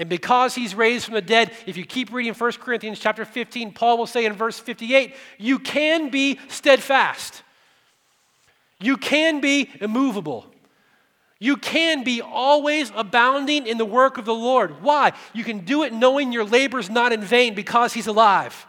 And 0.00 0.08
because 0.08 0.54
he's 0.54 0.74
raised 0.74 1.04
from 1.04 1.12
the 1.12 1.20
dead, 1.20 1.52
if 1.66 1.76
you 1.76 1.84
keep 1.84 2.10
reading 2.10 2.32
1 2.32 2.52
Corinthians 2.52 2.98
chapter 2.98 3.26
15, 3.26 3.74
Paul 3.74 3.98
will 3.98 4.06
say 4.06 4.24
in 4.24 4.32
verse 4.32 4.58
58, 4.58 5.14
you 5.36 5.58
can 5.58 6.08
be 6.08 6.38
steadfast. 6.48 7.42
You 8.78 8.96
can 8.96 9.42
be 9.42 9.68
immovable. 9.78 10.46
You 11.38 11.58
can 11.58 12.02
be 12.02 12.22
always 12.22 12.90
abounding 12.96 13.66
in 13.66 13.76
the 13.76 13.84
work 13.84 14.16
of 14.16 14.24
the 14.24 14.34
Lord. 14.34 14.82
Why? 14.82 15.12
You 15.34 15.44
can 15.44 15.66
do 15.66 15.82
it 15.82 15.92
knowing 15.92 16.32
your 16.32 16.46
labor 16.46 16.78
is 16.78 16.88
not 16.88 17.12
in 17.12 17.20
vain 17.20 17.54
because 17.54 17.92
he's 17.92 18.06
alive. 18.06 18.66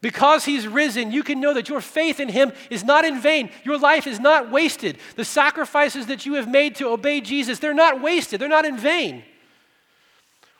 Because 0.00 0.44
he's 0.44 0.66
risen, 0.66 1.12
you 1.12 1.22
can 1.22 1.40
know 1.40 1.54
that 1.54 1.68
your 1.68 1.80
faith 1.80 2.18
in 2.18 2.28
him 2.28 2.50
is 2.68 2.82
not 2.82 3.04
in 3.04 3.20
vain. 3.20 3.48
Your 3.62 3.78
life 3.78 4.08
is 4.08 4.18
not 4.18 4.50
wasted. 4.50 4.98
The 5.14 5.24
sacrifices 5.24 6.06
that 6.06 6.26
you 6.26 6.34
have 6.34 6.48
made 6.48 6.74
to 6.76 6.88
obey 6.88 7.20
Jesus, 7.20 7.60
they're 7.60 7.72
not 7.72 8.02
wasted, 8.02 8.40
they're 8.40 8.48
not 8.48 8.64
in 8.64 8.76
vain. 8.76 9.22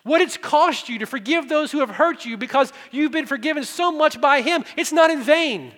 What 0.04 0.20
it's 0.20 0.36
cost 0.36 0.88
you 0.88 0.98
to 0.98 1.06
forgive 1.06 1.48
those 1.48 1.70
who 1.70 1.80
have 1.80 1.90
hurt 1.90 2.24
you 2.24 2.36
because 2.36 2.72
you've 2.90 3.12
been 3.12 3.26
forgiven 3.26 3.64
so 3.64 3.92
much 3.92 4.20
by 4.20 4.42
him, 4.42 4.64
it's 4.76 4.92
not 4.92 5.10
in 5.10 5.22
vain. 5.22 5.72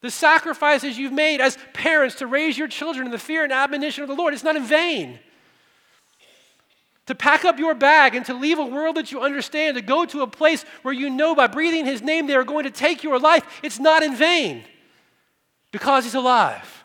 The 0.00 0.10
sacrifices 0.10 0.98
you've 0.98 1.12
made 1.12 1.40
as 1.40 1.58
parents 1.72 2.16
to 2.16 2.26
raise 2.26 2.58
your 2.58 2.68
children 2.68 3.06
in 3.06 3.12
the 3.12 3.18
fear 3.18 3.44
and 3.44 3.52
admonition 3.52 4.02
of 4.02 4.08
the 4.08 4.14
Lord, 4.14 4.34
it's 4.34 4.44
not 4.44 4.56
in 4.56 4.64
vain 4.64 5.18
to 7.08 7.14
pack 7.14 7.46
up 7.46 7.58
your 7.58 7.74
bag 7.74 8.14
and 8.14 8.26
to 8.26 8.34
leave 8.34 8.58
a 8.58 8.64
world 8.64 8.96
that 8.96 9.10
you 9.10 9.22
understand, 9.22 9.76
to 9.76 9.82
go 9.82 10.04
to 10.04 10.20
a 10.20 10.26
place 10.26 10.62
where 10.82 10.92
you 10.92 11.08
know 11.08 11.34
by 11.34 11.46
breathing 11.46 11.86
His 11.86 12.02
name 12.02 12.26
they 12.26 12.34
are 12.34 12.44
going 12.44 12.64
to 12.64 12.70
take 12.70 13.02
your 13.02 13.18
life, 13.18 13.60
it's 13.62 13.78
not 13.78 14.02
in 14.02 14.14
vain 14.14 14.62
because 15.72 16.04
He's 16.04 16.14
alive. 16.14 16.77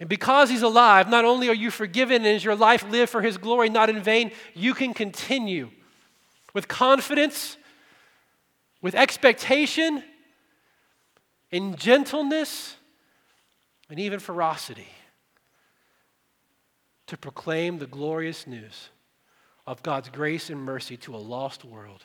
And 0.00 0.08
because 0.08 0.50
He's 0.50 0.62
alive, 0.62 1.08
not 1.08 1.24
only 1.24 1.48
are 1.48 1.54
you 1.54 1.70
forgiven 1.70 2.16
and 2.16 2.36
is 2.36 2.44
your 2.44 2.56
life 2.56 2.88
lived 2.90 3.10
for 3.10 3.22
His 3.22 3.38
glory, 3.38 3.68
not 3.68 3.88
in 3.88 4.02
vain, 4.02 4.32
you 4.54 4.74
can 4.74 4.92
continue 4.94 5.70
with 6.52 6.68
confidence, 6.68 7.56
with 8.82 8.94
expectation, 8.94 10.02
in 11.50 11.76
gentleness, 11.76 12.76
and 13.88 14.00
even 14.00 14.18
ferocity 14.18 14.88
to 17.06 17.16
proclaim 17.16 17.78
the 17.78 17.86
glorious 17.86 18.46
news 18.46 18.88
of 19.66 19.82
God's 19.82 20.08
grace 20.08 20.50
and 20.50 20.60
mercy 20.60 20.96
to 20.98 21.14
a 21.14 21.18
lost 21.18 21.64
world. 21.64 22.04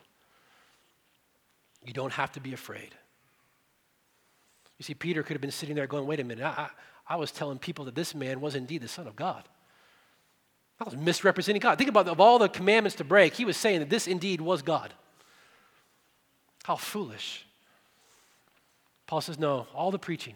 You 1.85 1.93
don't 1.93 2.13
have 2.13 2.31
to 2.33 2.39
be 2.39 2.53
afraid. 2.53 2.93
You 4.77 4.83
see, 4.83 4.93
Peter 4.93 5.23
could 5.23 5.33
have 5.33 5.41
been 5.41 5.51
sitting 5.51 5.75
there 5.75 5.87
going, 5.87 6.05
wait 6.05 6.19
a 6.19 6.23
minute, 6.23 6.43
I, 6.43 6.69
I, 7.10 7.16
was 7.16 7.32
telling 7.32 7.57
people 7.57 7.86
that 7.86 7.95
this 7.95 8.14
man 8.14 8.39
was 8.39 8.55
indeed 8.55 8.82
the 8.82 8.88
Son 8.88 9.07
of 9.07 9.16
God. 9.16 9.43
I 10.80 10.84
was 10.84 10.95
misrepresenting 10.95 11.60
God. 11.60 11.78
Think 11.78 11.89
about 11.89 12.07
of 12.07 12.20
all 12.20 12.39
the 12.39 12.47
commandments 12.47 12.95
to 12.97 13.03
break, 13.03 13.34
he 13.34 13.45
was 13.45 13.57
saying 13.57 13.80
that 13.80 13.89
this 13.89 14.07
indeed 14.07 14.39
was 14.39 14.62
God. 14.62 14.93
How 16.64 16.76
foolish. 16.76 17.45
Paul 19.07 19.22
says, 19.22 19.39
no, 19.39 19.68
all 19.74 19.91
the 19.91 19.99
preaching, 19.99 20.36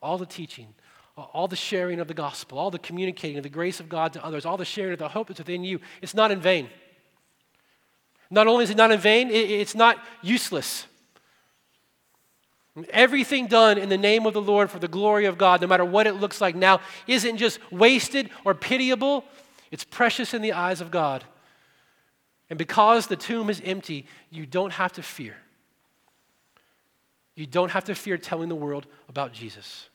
all 0.00 0.18
the 0.18 0.26
teaching, 0.26 0.68
all 1.16 1.48
the 1.48 1.56
sharing 1.56 2.00
of 2.00 2.08
the 2.08 2.14
gospel, 2.14 2.58
all 2.58 2.70
the 2.70 2.78
communicating 2.78 3.36
of 3.36 3.42
the 3.42 3.48
grace 3.48 3.80
of 3.80 3.88
God 3.88 4.12
to 4.12 4.24
others, 4.24 4.46
all 4.46 4.56
the 4.56 4.64
sharing 4.64 4.92
of 4.92 4.98
the 4.98 5.08
hope 5.08 5.28
that's 5.28 5.38
within 5.38 5.64
you, 5.64 5.80
it's 6.00 6.14
not 6.14 6.30
in 6.30 6.40
vain. 6.40 6.68
Not 8.30 8.46
only 8.46 8.64
is 8.64 8.70
it 8.70 8.76
not 8.76 8.90
in 8.90 9.00
vain, 9.00 9.30
it's 9.30 9.74
not 9.74 9.98
useless. 10.22 10.86
Everything 12.90 13.46
done 13.46 13.78
in 13.78 13.88
the 13.88 13.96
name 13.96 14.26
of 14.26 14.34
the 14.34 14.42
Lord 14.42 14.70
for 14.70 14.80
the 14.80 14.88
glory 14.88 15.26
of 15.26 15.38
God, 15.38 15.60
no 15.60 15.66
matter 15.66 15.84
what 15.84 16.06
it 16.06 16.14
looks 16.14 16.40
like 16.40 16.56
now, 16.56 16.80
isn't 17.06 17.36
just 17.36 17.60
wasted 17.70 18.30
or 18.44 18.52
pitiable, 18.54 19.24
it's 19.70 19.84
precious 19.84 20.34
in 20.34 20.42
the 20.42 20.52
eyes 20.52 20.80
of 20.80 20.90
God. 20.90 21.24
And 22.50 22.58
because 22.58 23.06
the 23.06 23.16
tomb 23.16 23.48
is 23.48 23.62
empty, 23.64 24.06
you 24.30 24.44
don't 24.44 24.72
have 24.72 24.92
to 24.94 25.02
fear. 25.02 25.36
You 27.36 27.46
don't 27.46 27.70
have 27.70 27.84
to 27.84 27.94
fear 27.94 28.18
telling 28.18 28.48
the 28.48 28.54
world 28.54 28.86
about 29.08 29.32
Jesus. 29.32 29.88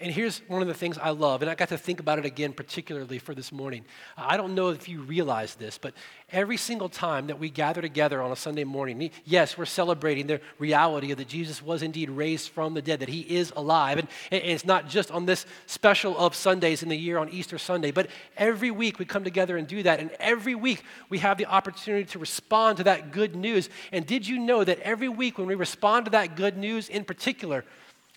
And 0.00 0.10
here's 0.10 0.38
one 0.48 0.62
of 0.62 0.66
the 0.66 0.74
things 0.74 0.98
I 0.98 1.10
love, 1.10 1.42
and 1.42 1.50
I 1.50 1.54
got 1.54 1.68
to 1.68 1.78
think 1.78 2.00
about 2.00 2.18
it 2.18 2.24
again, 2.24 2.52
particularly 2.52 3.20
for 3.20 3.36
this 3.36 3.52
morning. 3.52 3.84
I 4.16 4.36
don't 4.36 4.56
know 4.56 4.70
if 4.70 4.88
you 4.88 5.00
realize 5.00 5.54
this, 5.54 5.78
but 5.78 5.94
every 6.32 6.56
single 6.56 6.88
time 6.88 7.28
that 7.28 7.38
we 7.38 7.50
gather 7.50 7.80
together 7.80 8.20
on 8.20 8.32
a 8.32 8.36
Sunday 8.36 8.64
morning, 8.64 9.12
yes, 9.24 9.56
we're 9.56 9.64
celebrating 9.64 10.26
the 10.26 10.40
reality 10.58 11.12
of 11.12 11.18
that 11.18 11.28
Jesus 11.28 11.62
was 11.62 11.84
indeed 11.84 12.10
raised 12.10 12.48
from 12.48 12.74
the 12.74 12.82
dead, 12.82 12.98
that 12.98 13.08
he 13.08 13.20
is 13.20 13.52
alive. 13.54 13.98
And, 13.98 14.08
it's 14.32 14.64
not 14.64 14.88
just 14.88 15.12
on 15.12 15.24
this 15.24 15.46
special 15.66 16.18
of 16.18 16.34
Sundays 16.34 16.82
in 16.82 16.88
the 16.88 16.96
year 16.96 17.16
on 17.18 17.28
Easter 17.28 17.56
Sunday, 17.56 17.92
but 17.92 18.08
every 18.36 18.72
week 18.72 18.98
we 18.98 19.04
come 19.04 19.22
together 19.22 19.56
and 19.56 19.68
do 19.68 19.84
that. 19.84 20.00
And 20.00 20.10
every 20.18 20.56
week 20.56 20.82
we 21.10 21.18
have 21.18 21.38
the 21.38 21.46
opportunity 21.46 22.06
to 22.06 22.18
respond 22.18 22.78
to 22.78 22.84
that 22.84 23.12
good 23.12 23.36
news. 23.36 23.68
And 23.92 24.04
did 24.04 24.26
you 24.26 24.40
know 24.40 24.64
that 24.64 24.80
every 24.80 25.08
week 25.08 25.38
when 25.38 25.46
we 25.46 25.54
respond 25.54 26.06
to 26.06 26.10
that 26.10 26.34
good 26.34 26.56
news 26.56 26.88
in 26.88 27.04
particular, 27.04 27.64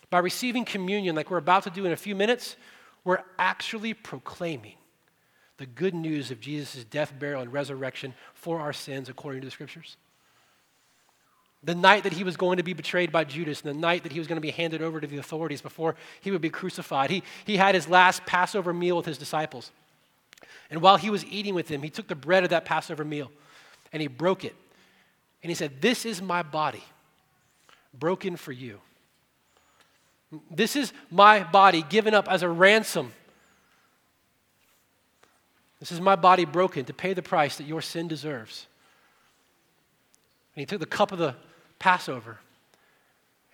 by 0.10 0.20
receiving 0.20 0.66
communion, 0.66 1.16
like 1.16 1.30
we're 1.30 1.38
about 1.38 1.64
to 1.64 1.70
do 1.70 1.86
in 1.86 1.92
a 1.92 1.98
few 1.98 2.16
minutes, 2.16 2.56
we're 3.04 3.24
actually 3.38 3.94
proclaiming 3.94 4.76
the 5.58 5.66
good 5.66 5.94
news 5.94 6.32
of 6.32 6.40
Jesus' 6.40 6.84
death, 6.84 7.14
burial, 7.20 7.42
and 7.42 7.52
resurrection 7.52 8.14
for 8.34 8.60
our 8.60 8.74
sins 8.74 9.10
according 9.10 9.42
to 9.42 9.48
the 9.48 9.52
scriptures. 9.52 9.98
The 11.64 11.76
night 11.76 12.04
that 12.04 12.14
he 12.14 12.24
was 12.24 12.38
going 12.38 12.58
to 12.58 12.64
be 12.64 12.74
betrayed 12.74 13.12
by 13.12 13.26
Judas, 13.26 13.62
and 13.62 13.76
the 13.76 13.80
night 13.80 14.04
that 14.04 14.14
he 14.14 14.20
was 14.20 14.28
going 14.28 14.38
to 14.38 14.42
be 14.42 14.52
handed 14.52 14.82
over 14.82 15.02
to 15.02 15.08
the 15.08 15.18
authorities 15.18 15.62
before 15.62 15.96
he 16.22 16.32
would 16.32 16.42
be 16.42 16.50
crucified, 16.50 17.10
he, 17.10 17.24
he 17.46 17.58
had 17.58 17.76
his 17.76 17.90
last 17.90 18.26
Passover 18.26 18.74
meal 18.74 18.96
with 18.96 19.06
his 19.06 19.18
disciples. 19.18 19.72
And 20.70 20.82
while 20.82 20.98
he 20.98 21.10
was 21.10 21.26
eating 21.26 21.56
with 21.56 21.68
them, 21.68 21.82
he 21.82 21.90
took 21.90 22.08
the 22.08 22.16
bread 22.16 22.44
of 22.44 22.52
that 22.52 22.64
Passover 22.64 23.04
meal 23.04 23.30
and 23.92 24.02
he 24.02 24.08
broke 24.08 24.46
it. 24.46 24.56
And 25.42 25.50
he 25.50 25.56
said, 25.56 25.82
This 25.82 26.06
is 26.06 26.22
my 26.22 26.44
body, 26.44 26.84
broken 27.94 28.36
for 28.36 28.52
you. 28.52 28.80
This 30.52 30.76
is 30.76 30.94
my 31.10 31.44
body 31.44 31.84
given 31.90 32.14
up 32.14 32.28
as 32.28 32.44
a 32.44 32.50
ransom. 32.50 33.12
This 35.80 35.92
is 35.92 36.02
my 36.02 36.16
body 36.16 36.46
broken 36.46 36.86
to 36.86 36.94
pay 36.94 37.14
the 37.14 37.22
price 37.22 37.58
that 37.58 37.66
your 37.66 37.82
sin 37.82 38.08
deserves. 38.08 38.68
And 40.56 40.62
he 40.62 40.66
took 40.66 40.80
the 40.80 40.86
cup 40.86 41.12
of 41.12 41.20
the 41.20 41.36
Passover. 41.80 42.38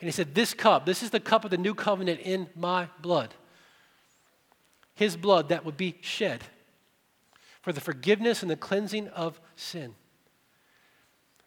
And 0.02 0.08
he 0.08 0.12
said, 0.12 0.36
This 0.36 0.54
cup, 0.54 0.86
this 0.86 1.04
is 1.04 1.12
the 1.12 1.20
cup 1.20 1.46
of 1.46 1.52
the 1.52 1.58
new 1.58 1.76
covenant 1.76 2.20
in 2.22 2.48
my 2.56 2.90
blood. 3.00 3.34
His 4.96 5.16
blood 5.16 5.50
that 5.50 5.66
would 5.66 5.78
be 5.78 5.96
shed 6.02 6.44
for 7.62 7.72
the 7.72 7.82
forgiveness 7.82 8.42
and 8.42 8.50
the 8.50 8.56
cleansing 8.56 9.08
of 9.10 9.40
sin. 9.56 9.96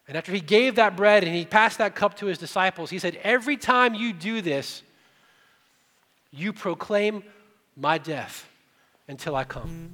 And 0.06 0.16
after 0.16 0.32
he 0.32 0.40
gave 0.40 0.76
that 0.76 0.96
bread 0.96 1.22
and 1.22 1.34
he 1.34 1.44
passed 1.44 1.78
that 1.78 1.94
cup 1.94 2.16
to 2.18 2.26
his 2.26 2.38
disciples, 2.38 2.88
he 2.88 2.98
said, 2.98 3.18
Every 3.22 3.56
time 3.56 3.94
you 3.94 4.12
do 4.12 4.40
this, 4.40 4.82
you 6.30 6.52
proclaim 6.52 7.22
my 7.76 7.98
death 7.98 8.48
until 9.06 9.34
I 9.34 9.44
come. 9.44 9.90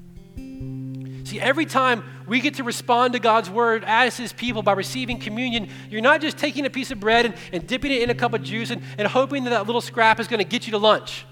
See, 1.24 1.40
every 1.40 1.64
time 1.64 2.04
we 2.26 2.40
get 2.40 2.54
to 2.54 2.64
respond 2.64 3.14
to 3.14 3.18
God's 3.18 3.48
word 3.48 3.82
as 3.86 4.16
his 4.16 4.32
people 4.32 4.62
by 4.62 4.72
receiving 4.72 5.18
communion, 5.18 5.68
you're 5.88 6.02
not 6.02 6.20
just 6.20 6.36
taking 6.36 6.66
a 6.66 6.70
piece 6.70 6.90
of 6.90 7.00
bread 7.00 7.24
and, 7.24 7.34
and 7.52 7.66
dipping 7.66 7.92
it 7.92 8.02
in 8.02 8.10
a 8.10 8.14
cup 8.14 8.34
of 8.34 8.42
juice 8.42 8.70
and, 8.70 8.82
and 8.98 9.08
hoping 9.08 9.44
that 9.44 9.50
that 9.50 9.66
little 9.66 9.80
scrap 9.80 10.20
is 10.20 10.28
going 10.28 10.38
to 10.38 10.44
get 10.44 10.66
you 10.66 10.72
to 10.72 10.78
lunch. 10.78 11.24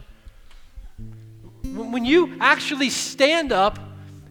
When 1.64 2.04
you 2.04 2.36
actually 2.40 2.90
stand 2.90 3.52
up 3.52 3.78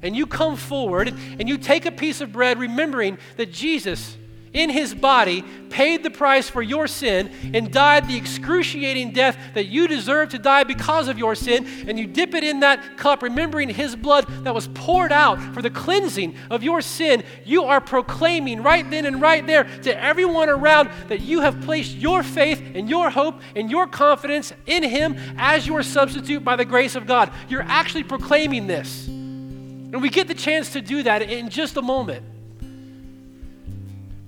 and 0.02 0.16
you 0.16 0.26
come 0.26 0.56
forward 0.56 1.10
and 1.10 1.48
you 1.48 1.58
take 1.58 1.86
a 1.86 1.92
piece 1.92 2.22
of 2.22 2.32
bread, 2.32 2.58
remembering 2.58 3.20
that 3.38 3.52
Jesus 3.52 4.18
in 4.54 4.70
his 4.70 4.94
body, 4.94 5.44
paid 5.70 6.04
the 6.04 6.10
price 6.10 6.50
for 6.50 6.62
your 6.62 6.88
sin, 6.88 7.32
and 7.54 7.72
died 7.72 8.08
the 8.08 8.18
excruciating 8.18 9.12
death 9.12 9.38
that 9.54 9.68
you 9.68 9.88
deserve 9.88 10.30
to 10.30 10.40
die 10.40 10.64
because 10.64 11.08
of 11.08 11.18
your 11.18 11.36
sin, 11.36 11.66
and 11.88 11.98
you 11.98 12.06
dip 12.06 12.34
it 12.34 12.44
in 12.44 12.60
that 12.60 12.98
cup, 12.98 13.22
remembering 13.22 13.70
his 13.70 13.96
blood 13.96 14.26
that 14.44 14.54
was 14.54 14.68
poured 14.70 15.12
out 15.12 15.40
for 15.54 15.62
the 15.62 15.70
cleansing 15.70 16.36
of 16.50 16.64
your 16.64 16.82
sin, 16.82 17.24
you 17.46 17.64
are 17.64 17.80
proclaiming 17.80 18.62
right 18.62 18.90
then 18.90 19.06
and 19.06 19.22
right 19.22 19.48
there 19.48 19.64
to 19.82 20.04
everyone 20.04 20.50
around 20.50 20.90
that 21.08 21.22
you 21.22 21.42
have 21.42 21.62
placed 21.62 21.96
your 21.96 22.24
faith 22.24 22.62
and 22.76 22.90
your 22.90 23.10
hope 23.10 23.40
and 23.56 23.72
your 23.72 23.88
confidence 23.88 24.52
in 24.66 24.84
him 24.84 25.16
as 25.38 25.66
your 25.66 25.84
substitute 25.84 26.44
by 26.44 26.56
the 26.56 26.66
grace 26.66 26.96
of 26.96 27.06
God. 27.06 27.32
You're 27.48 27.64
actually 27.64 28.04
proclaiming 28.04 28.68
this. 28.68 29.08
And 29.08 30.02
we 30.02 30.10
get 30.10 30.28
the 30.28 30.34
chance 30.34 30.74
to 30.74 30.82
do 30.82 31.04
that 31.04 31.22
in 31.22 31.50
just 31.50 31.78
a 31.78 31.82
moment. 31.82 32.26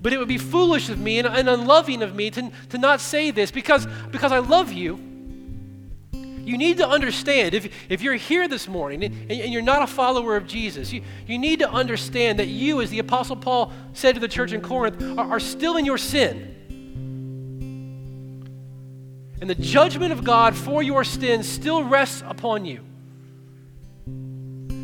But 0.04 0.12
it 0.12 0.18
would 0.18 0.28
be 0.28 0.36
foolish 0.36 0.90
of 0.90 1.00
me 1.00 1.18
and, 1.18 1.26
and 1.26 1.48
unloving 1.48 2.02
of 2.02 2.14
me 2.14 2.30
to, 2.32 2.52
to 2.68 2.76
not 2.76 3.00
say 3.00 3.30
this 3.30 3.50
because, 3.50 3.86
because 4.10 4.32
I 4.32 4.38
love 4.38 4.70
you. 4.70 5.00
You 6.12 6.58
need 6.58 6.76
to 6.76 6.86
understand, 6.86 7.54
if, 7.54 7.72
if 7.88 8.02
you're 8.02 8.16
here 8.16 8.46
this 8.46 8.68
morning 8.68 9.02
and, 9.02 9.30
and 9.32 9.50
you're 9.50 9.62
not 9.62 9.80
a 9.80 9.86
follower 9.86 10.36
of 10.36 10.46
Jesus, 10.46 10.92
you, 10.92 11.00
you 11.26 11.38
need 11.38 11.60
to 11.60 11.70
understand 11.70 12.38
that 12.38 12.48
you, 12.48 12.82
as 12.82 12.90
the 12.90 12.98
Apostle 12.98 13.36
Paul 13.36 13.72
said 13.94 14.14
to 14.14 14.20
the 14.20 14.28
church 14.28 14.52
in 14.52 14.60
Corinth, 14.60 15.02
are, 15.18 15.30
are 15.30 15.40
still 15.40 15.78
in 15.78 15.86
your 15.86 15.96
sin. 15.96 16.50
And 19.40 19.48
the 19.48 19.54
judgment 19.54 20.12
of 20.12 20.22
God 20.22 20.54
for 20.54 20.82
your 20.82 21.02
sins 21.04 21.48
still 21.48 21.82
rests 21.82 22.22
upon 22.26 22.66
you. 22.66 22.84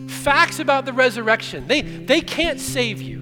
facts 0.09 0.61
about 0.61 0.87
the 0.87 0.95
resurrection, 0.95 1.67
they, 1.67 1.83
they 1.83 2.23
can't 2.23 2.59
save 2.59 3.03
you. 3.03 3.20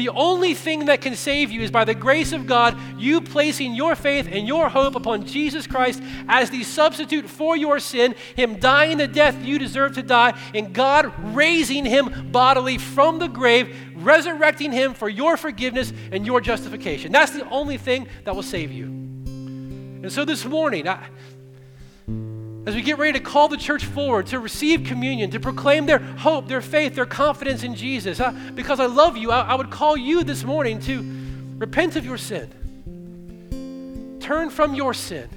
The 0.00 0.08
only 0.08 0.54
thing 0.54 0.86
that 0.86 1.02
can 1.02 1.14
save 1.14 1.50
you 1.50 1.60
is 1.60 1.70
by 1.70 1.84
the 1.84 1.94
grace 1.94 2.32
of 2.32 2.46
God, 2.46 2.74
you 2.96 3.20
placing 3.20 3.74
your 3.74 3.94
faith 3.94 4.30
and 4.32 4.48
your 4.48 4.70
hope 4.70 4.94
upon 4.94 5.26
Jesus 5.26 5.66
Christ 5.66 6.02
as 6.26 6.48
the 6.48 6.64
substitute 6.64 7.28
for 7.28 7.54
your 7.54 7.78
sin, 7.78 8.14
Him 8.34 8.58
dying 8.58 8.96
the 8.96 9.06
death 9.06 9.44
you 9.44 9.58
deserve 9.58 9.96
to 9.96 10.02
die, 10.02 10.38
and 10.54 10.72
God 10.72 11.12
raising 11.36 11.84
Him 11.84 12.30
bodily 12.32 12.78
from 12.78 13.18
the 13.18 13.28
grave, 13.28 13.76
resurrecting 13.94 14.72
Him 14.72 14.94
for 14.94 15.10
your 15.10 15.36
forgiveness 15.36 15.92
and 16.10 16.24
your 16.24 16.40
justification. 16.40 17.12
That's 17.12 17.32
the 17.32 17.46
only 17.50 17.76
thing 17.76 18.08
that 18.24 18.34
will 18.34 18.42
save 18.42 18.72
you. 18.72 18.86
And 18.86 20.10
so 20.10 20.24
this 20.24 20.46
morning, 20.46 20.88
I, 20.88 21.08
as 22.66 22.74
we 22.74 22.82
get 22.82 22.98
ready 22.98 23.18
to 23.18 23.24
call 23.24 23.48
the 23.48 23.56
church 23.56 23.86
forward 23.86 24.26
to 24.26 24.38
receive 24.38 24.84
communion, 24.84 25.30
to 25.30 25.40
proclaim 25.40 25.86
their 25.86 25.98
hope, 25.98 26.46
their 26.46 26.60
faith, 26.60 26.94
their 26.94 27.06
confidence 27.06 27.62
in 27.62 27.74
Jesus, 27.74 28.20
I, 28.20 28.32
because 28.32 28.80
I 28.80 28.86
love 28.86 29.16
you, 29.16 29.30
I, 29.30 29.40
I 29.40 29.54
would 29.54 29.70
call 29.70 29.96
you 29.96 30.24
this 30.24 30.44
morning 30.44 30.78
to 30.80 31.02
repent 31.56 31.96
of 31.96 32.04
your 32.04 32.18
sin. 32.18 34.18
Turn 34.20 34.50
from 34.50 34.74
your 34.74 34.92
sin. 34.92 35.28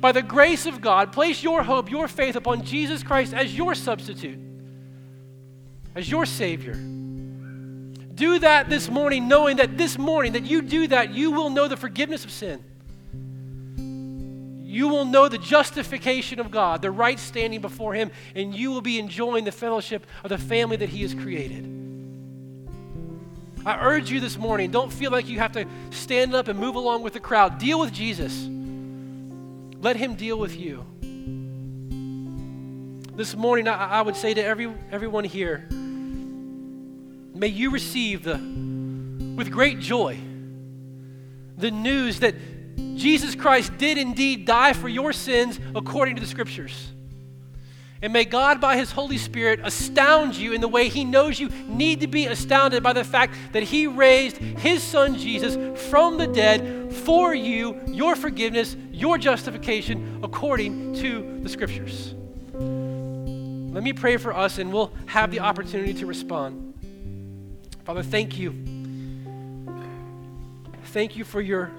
By 0.00 0.12
the 0.12 0.22
grace 0.22 0.66
of 0.66 0.80
God, 0.80 1.12
place 1.12 1.42
your 1.42 1.62
hope, 1.62 1.90
your 1.90 2.08
faith 2.08 2.36
upon 2.36 2.64
Jesus 2.64 3.02
Christ 3.02 3.32
as 3.32 3.56
your 3.56 3.74
substitute, 3.74 4.38
as 5.94 6.10
your 6.10 6.26
Savior. 6.26 6.74
Do 8.14 8.40
that 8.40 8.68
this 8.68 8.88
morning, 8.88 9.28
knowing 9.28 9.58
that 9.58 9.78
this 9.78 9.96
morning 9.96 10.32
that 10.32 10.42
you 10.42 10.60
do 10.60 10.88
that, 10.88 11.14
you 11.14 11.30
will 11.30 11.50
know 11.50 11.68
the 11.68 11.76
forgiveness 11.76 12.24
of 12.24 12.32
sin 12.32 12.64
you 14.68 14.88
will 14.88 15.06
know 15.06 15.30
the 15.30 15.38
justification 15.38 16.40
of 16.40 16.50
God, 16.50 16.82
the 16.82 16.90
right 16.90 17.18
standing 17.18 17.62
before 17.62 17.94
Him, 17.94 18.10
and 18.34 18.54
you 18.54 18.70
will 18.70 18.82
be 18.82 18.98
enjoying 18.98 19.44
the 19.44 19.50
fellowship 19.50 20.06
of 20.22 20.28
the 20.28 20.36
family 20.36 20.76
that 20.76 20.90
He 20.90 21.00
has 21.00 21.14
created. 21.14 21.64
I 23.64 23.78
urge 23.80 24.10
you 24.10 24.20
this 24.20 24.36
morning, 24.36 24.70
don't 24.70 24.92
feel 24.92 25.10
like 25.10 25.26
you 25.26 25.38
have 25.38 25.52
to 25.52 25.64
stand 25.88 26.34
up 26.34 26.48
and 26.48 26.58
move 26.58 26.74
along 26.74 27.02
with 27.02 27.14
the 27.14 27.20
crowd. 27.20 27.58
Deal 27.58 27.80
with 27.80 27.94
Jesus. 27.94 28.46
Let 29.80 29.96
Him 29.96 30.16
deal 30.16 30.38
with 30.38 30.54
you. 30.54 30.84
This 33.16 33.34
morning, 33.34 33.68
I, 33.68 34.00
I 34.00 34.02
would 34.02 34.16
say 34.16 34.34
to 34.34 34.44
every, 34.44 34.70
everyone 34.90 35.24
here, 35.24 35.66
may 35.70 37.48
you 37.48 37.70
receive 37.70 38.22
the, 38.22 38.34
with 39.34 39.50
great 39.50 39.80
joy 39.80 40.18
the 41.56 41.70
news 41.72 42.20
that 42.20 42.36
Jesus 42.96 43.34
Christ 43.34 43.76
did 43.78 43.98
indeed 43.98 44.44
die 44.44 44.72
for 44.72 44.88
your 44.88 45.12
sins 45.12 45.58
according 45.74 46.16
to 46.16 46.20
the 46.20 46.26
scriptures. 46.26 46.92
And 48.00 48.12
may 48.12 48.24
God, 48.24 48.60
by 48.60 48.76
His 48.76 48.92
Holy 48.92 49.18
Spirit, 49.18 49.60
astound 49.64 50.36
you 50.36 50.52
in 50.52 50.60
the 50.60 50.68
way 50.68 50.88
He 50.88 51.04
knows 51.04 51.40
you 51.40 51.48
need 51.66 52.00
to 52.00 52.06
be 52.06 52.26
astounded 52.26 52.82
by 52.82 52.92
the 52.92 53.02
fact 53.02 53.34
that 53.52 53.64
He 53.64 53.86
raised 53.88 54.36
His 54.36 54.82
Son 54.82 55.16
Jesus 55.16 55.56
from 55.88 56.16
the 56.16 56.28
dead 56.28 56.92
for 56.92 57.34
you, 57.34 57.80
your 57.86 58.14
forgiveness, 58.14 58.76
your 58.92 59.18
justification, 59.18 60.20
according 60.22 60.94
to 60.94 61.40
the 61.42 61.48
Scriptures. 61.48 62.14
Let 62.54 63.82
me 63.82 63.92
pray 63.92 64.16
for 64.16 64.34
us, 64.34 64.58
and 64.58 64.72
we'll 64.72 64.92
have 65.06 65.30
the 65.32 65.40
opportunity 65.40 65.94
to 65.94 66.06
respond. 66.06 66.74
Father, 67.84 68.02
thank 68.02 68.38
you. 68.38 68.52
Thank 70.84 71.16
you 71.16 71.24
for 71.24 71.40
your 71.40 71.72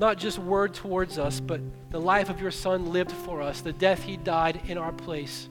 not 0.00 0.16
just 0.16 0.38
word 0.38 0.72
towards 0.72 1.18
us, 1.18 1.40
but 1.40 1.60
the 1.90 2.00
life 2.00 2.30
of 2.30 2.40
your 2.40 2.50
Son 2.50 2.90
lived 2.90 3.12
for 3.12 3.42
us, 3.42 3.60
the 3.60 3.72
death 3.72 4.02
he 4.02 4.16
died 4.16 4.58
in 4.66 4.78
our 4.78 4.92
place, 4.92 5.50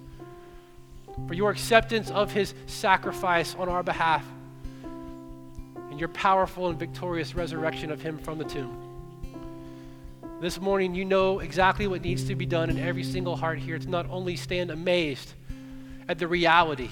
for 1.28 1.36
your 1.36 1.52
acceptance 1.52 2.10
of 2.10 2.32
his 2.32 2.56
sacrifice 2.66 3.56
on 3.60 3.70
our 3.70 3.84
behalf, 3.84 4.26
and 4.84 6.00
your 6.00 6.10
powerful 6.10 6.68
and 6.68 6.80
victorious 6.80 7.36
resurrection 7.36 7.92
of 7.92 8.02
him 8.02 8.18
from 8.18 8.40
the 8.40 8.44
tomb. 8.44 8.76
This 10.42 10.60
morning, 10.60 10.96
you 10.96 11.06
know 11.06 11.40
exactly 11.40 11.86
what 11.86 12.02
needs 12.02 12.24
to 12.24 12.36
be 12.36 12.48
done 12.48 12.72
in 12.72 12.80
every 12.80 13.04
single 13.04 13.36
heart 13.36 13.60
here 13.60 13.78
to 13.78 13.90
not 13.90 14.10
only 14.10 14.36
stand 14.36 14.72
amazed 14.72 15.34
at 16.08 16.18
the 16.18 16.28
reality 16.28 16.90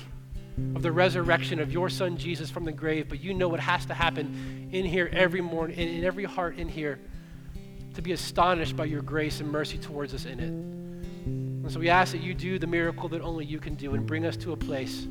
of 0.76 0.84
the 0.84 0.92
resurrection 0.92 1.60
of 1.60 1.72
your 1.72 1.90
son 1.90 2.18
Jesus 2.18 2.52
from 2.52 2.66
the 2.66 2.72
grave, 2.72 3.10
but 3.10 3.20
you 3.20 3.34
know 3.34 3.48
what 3.48 3.62
has 3.62 3.86
to 3.88 3.96
happen 3.96 4.70
in 4.72 4.86
here 4.86 5.10
every 5.12 5.42
morning, 5.42 5.78
in, 5.78 6.04
every 6.04 6.26
heart 6.26 6.60
in 6.60 6.68
here 6.68 7.00
to 7.98 8.02
be 8.04 8.12
astonished 8.12 8.78
by 8.78 8.86
your 8.86 9.02
grace 9.02 9.40
and 9.40 9.52
mercy 9.52 9.80
towards 9.80 10.14
us 10.14 10.26
in 10.26 10.40
it. 10.40 10.52
And 10.52 11.72
so 11.72 11.80
we 11.80 11.90
ask 11.90 12.12
that 12.12 12.22
you 12.22 12.36
do 12.36 12.60
the 12.60 12.68
miracle 12.68 13.10
that 13.10 13.22
only 13.22 13.44
you 13.44 13.60
can 13.60 13.74
do 13.74 13.96
and 13.96 14.06
bring 14.06 14.24
us 14.24 14.38
to 14.38 14.52
a 14.52 14.56
place 14.56 15.08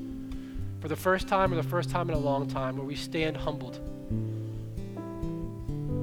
for 0.78 0.86
the 0.86 0.94
first 0.94 1.26
time 1.26 1.52
or 1.52 1.56
the 1.56 1.64
first 1.64 1.90
time 1.90 2.08
in 2.08 2.14
a 2.14 2.18
long 2.18 2.46
time 2.46 2.76
where 2.76 2.86
we 2.86 2.94
stand 2.94 3.36
humbled 3.36 3.80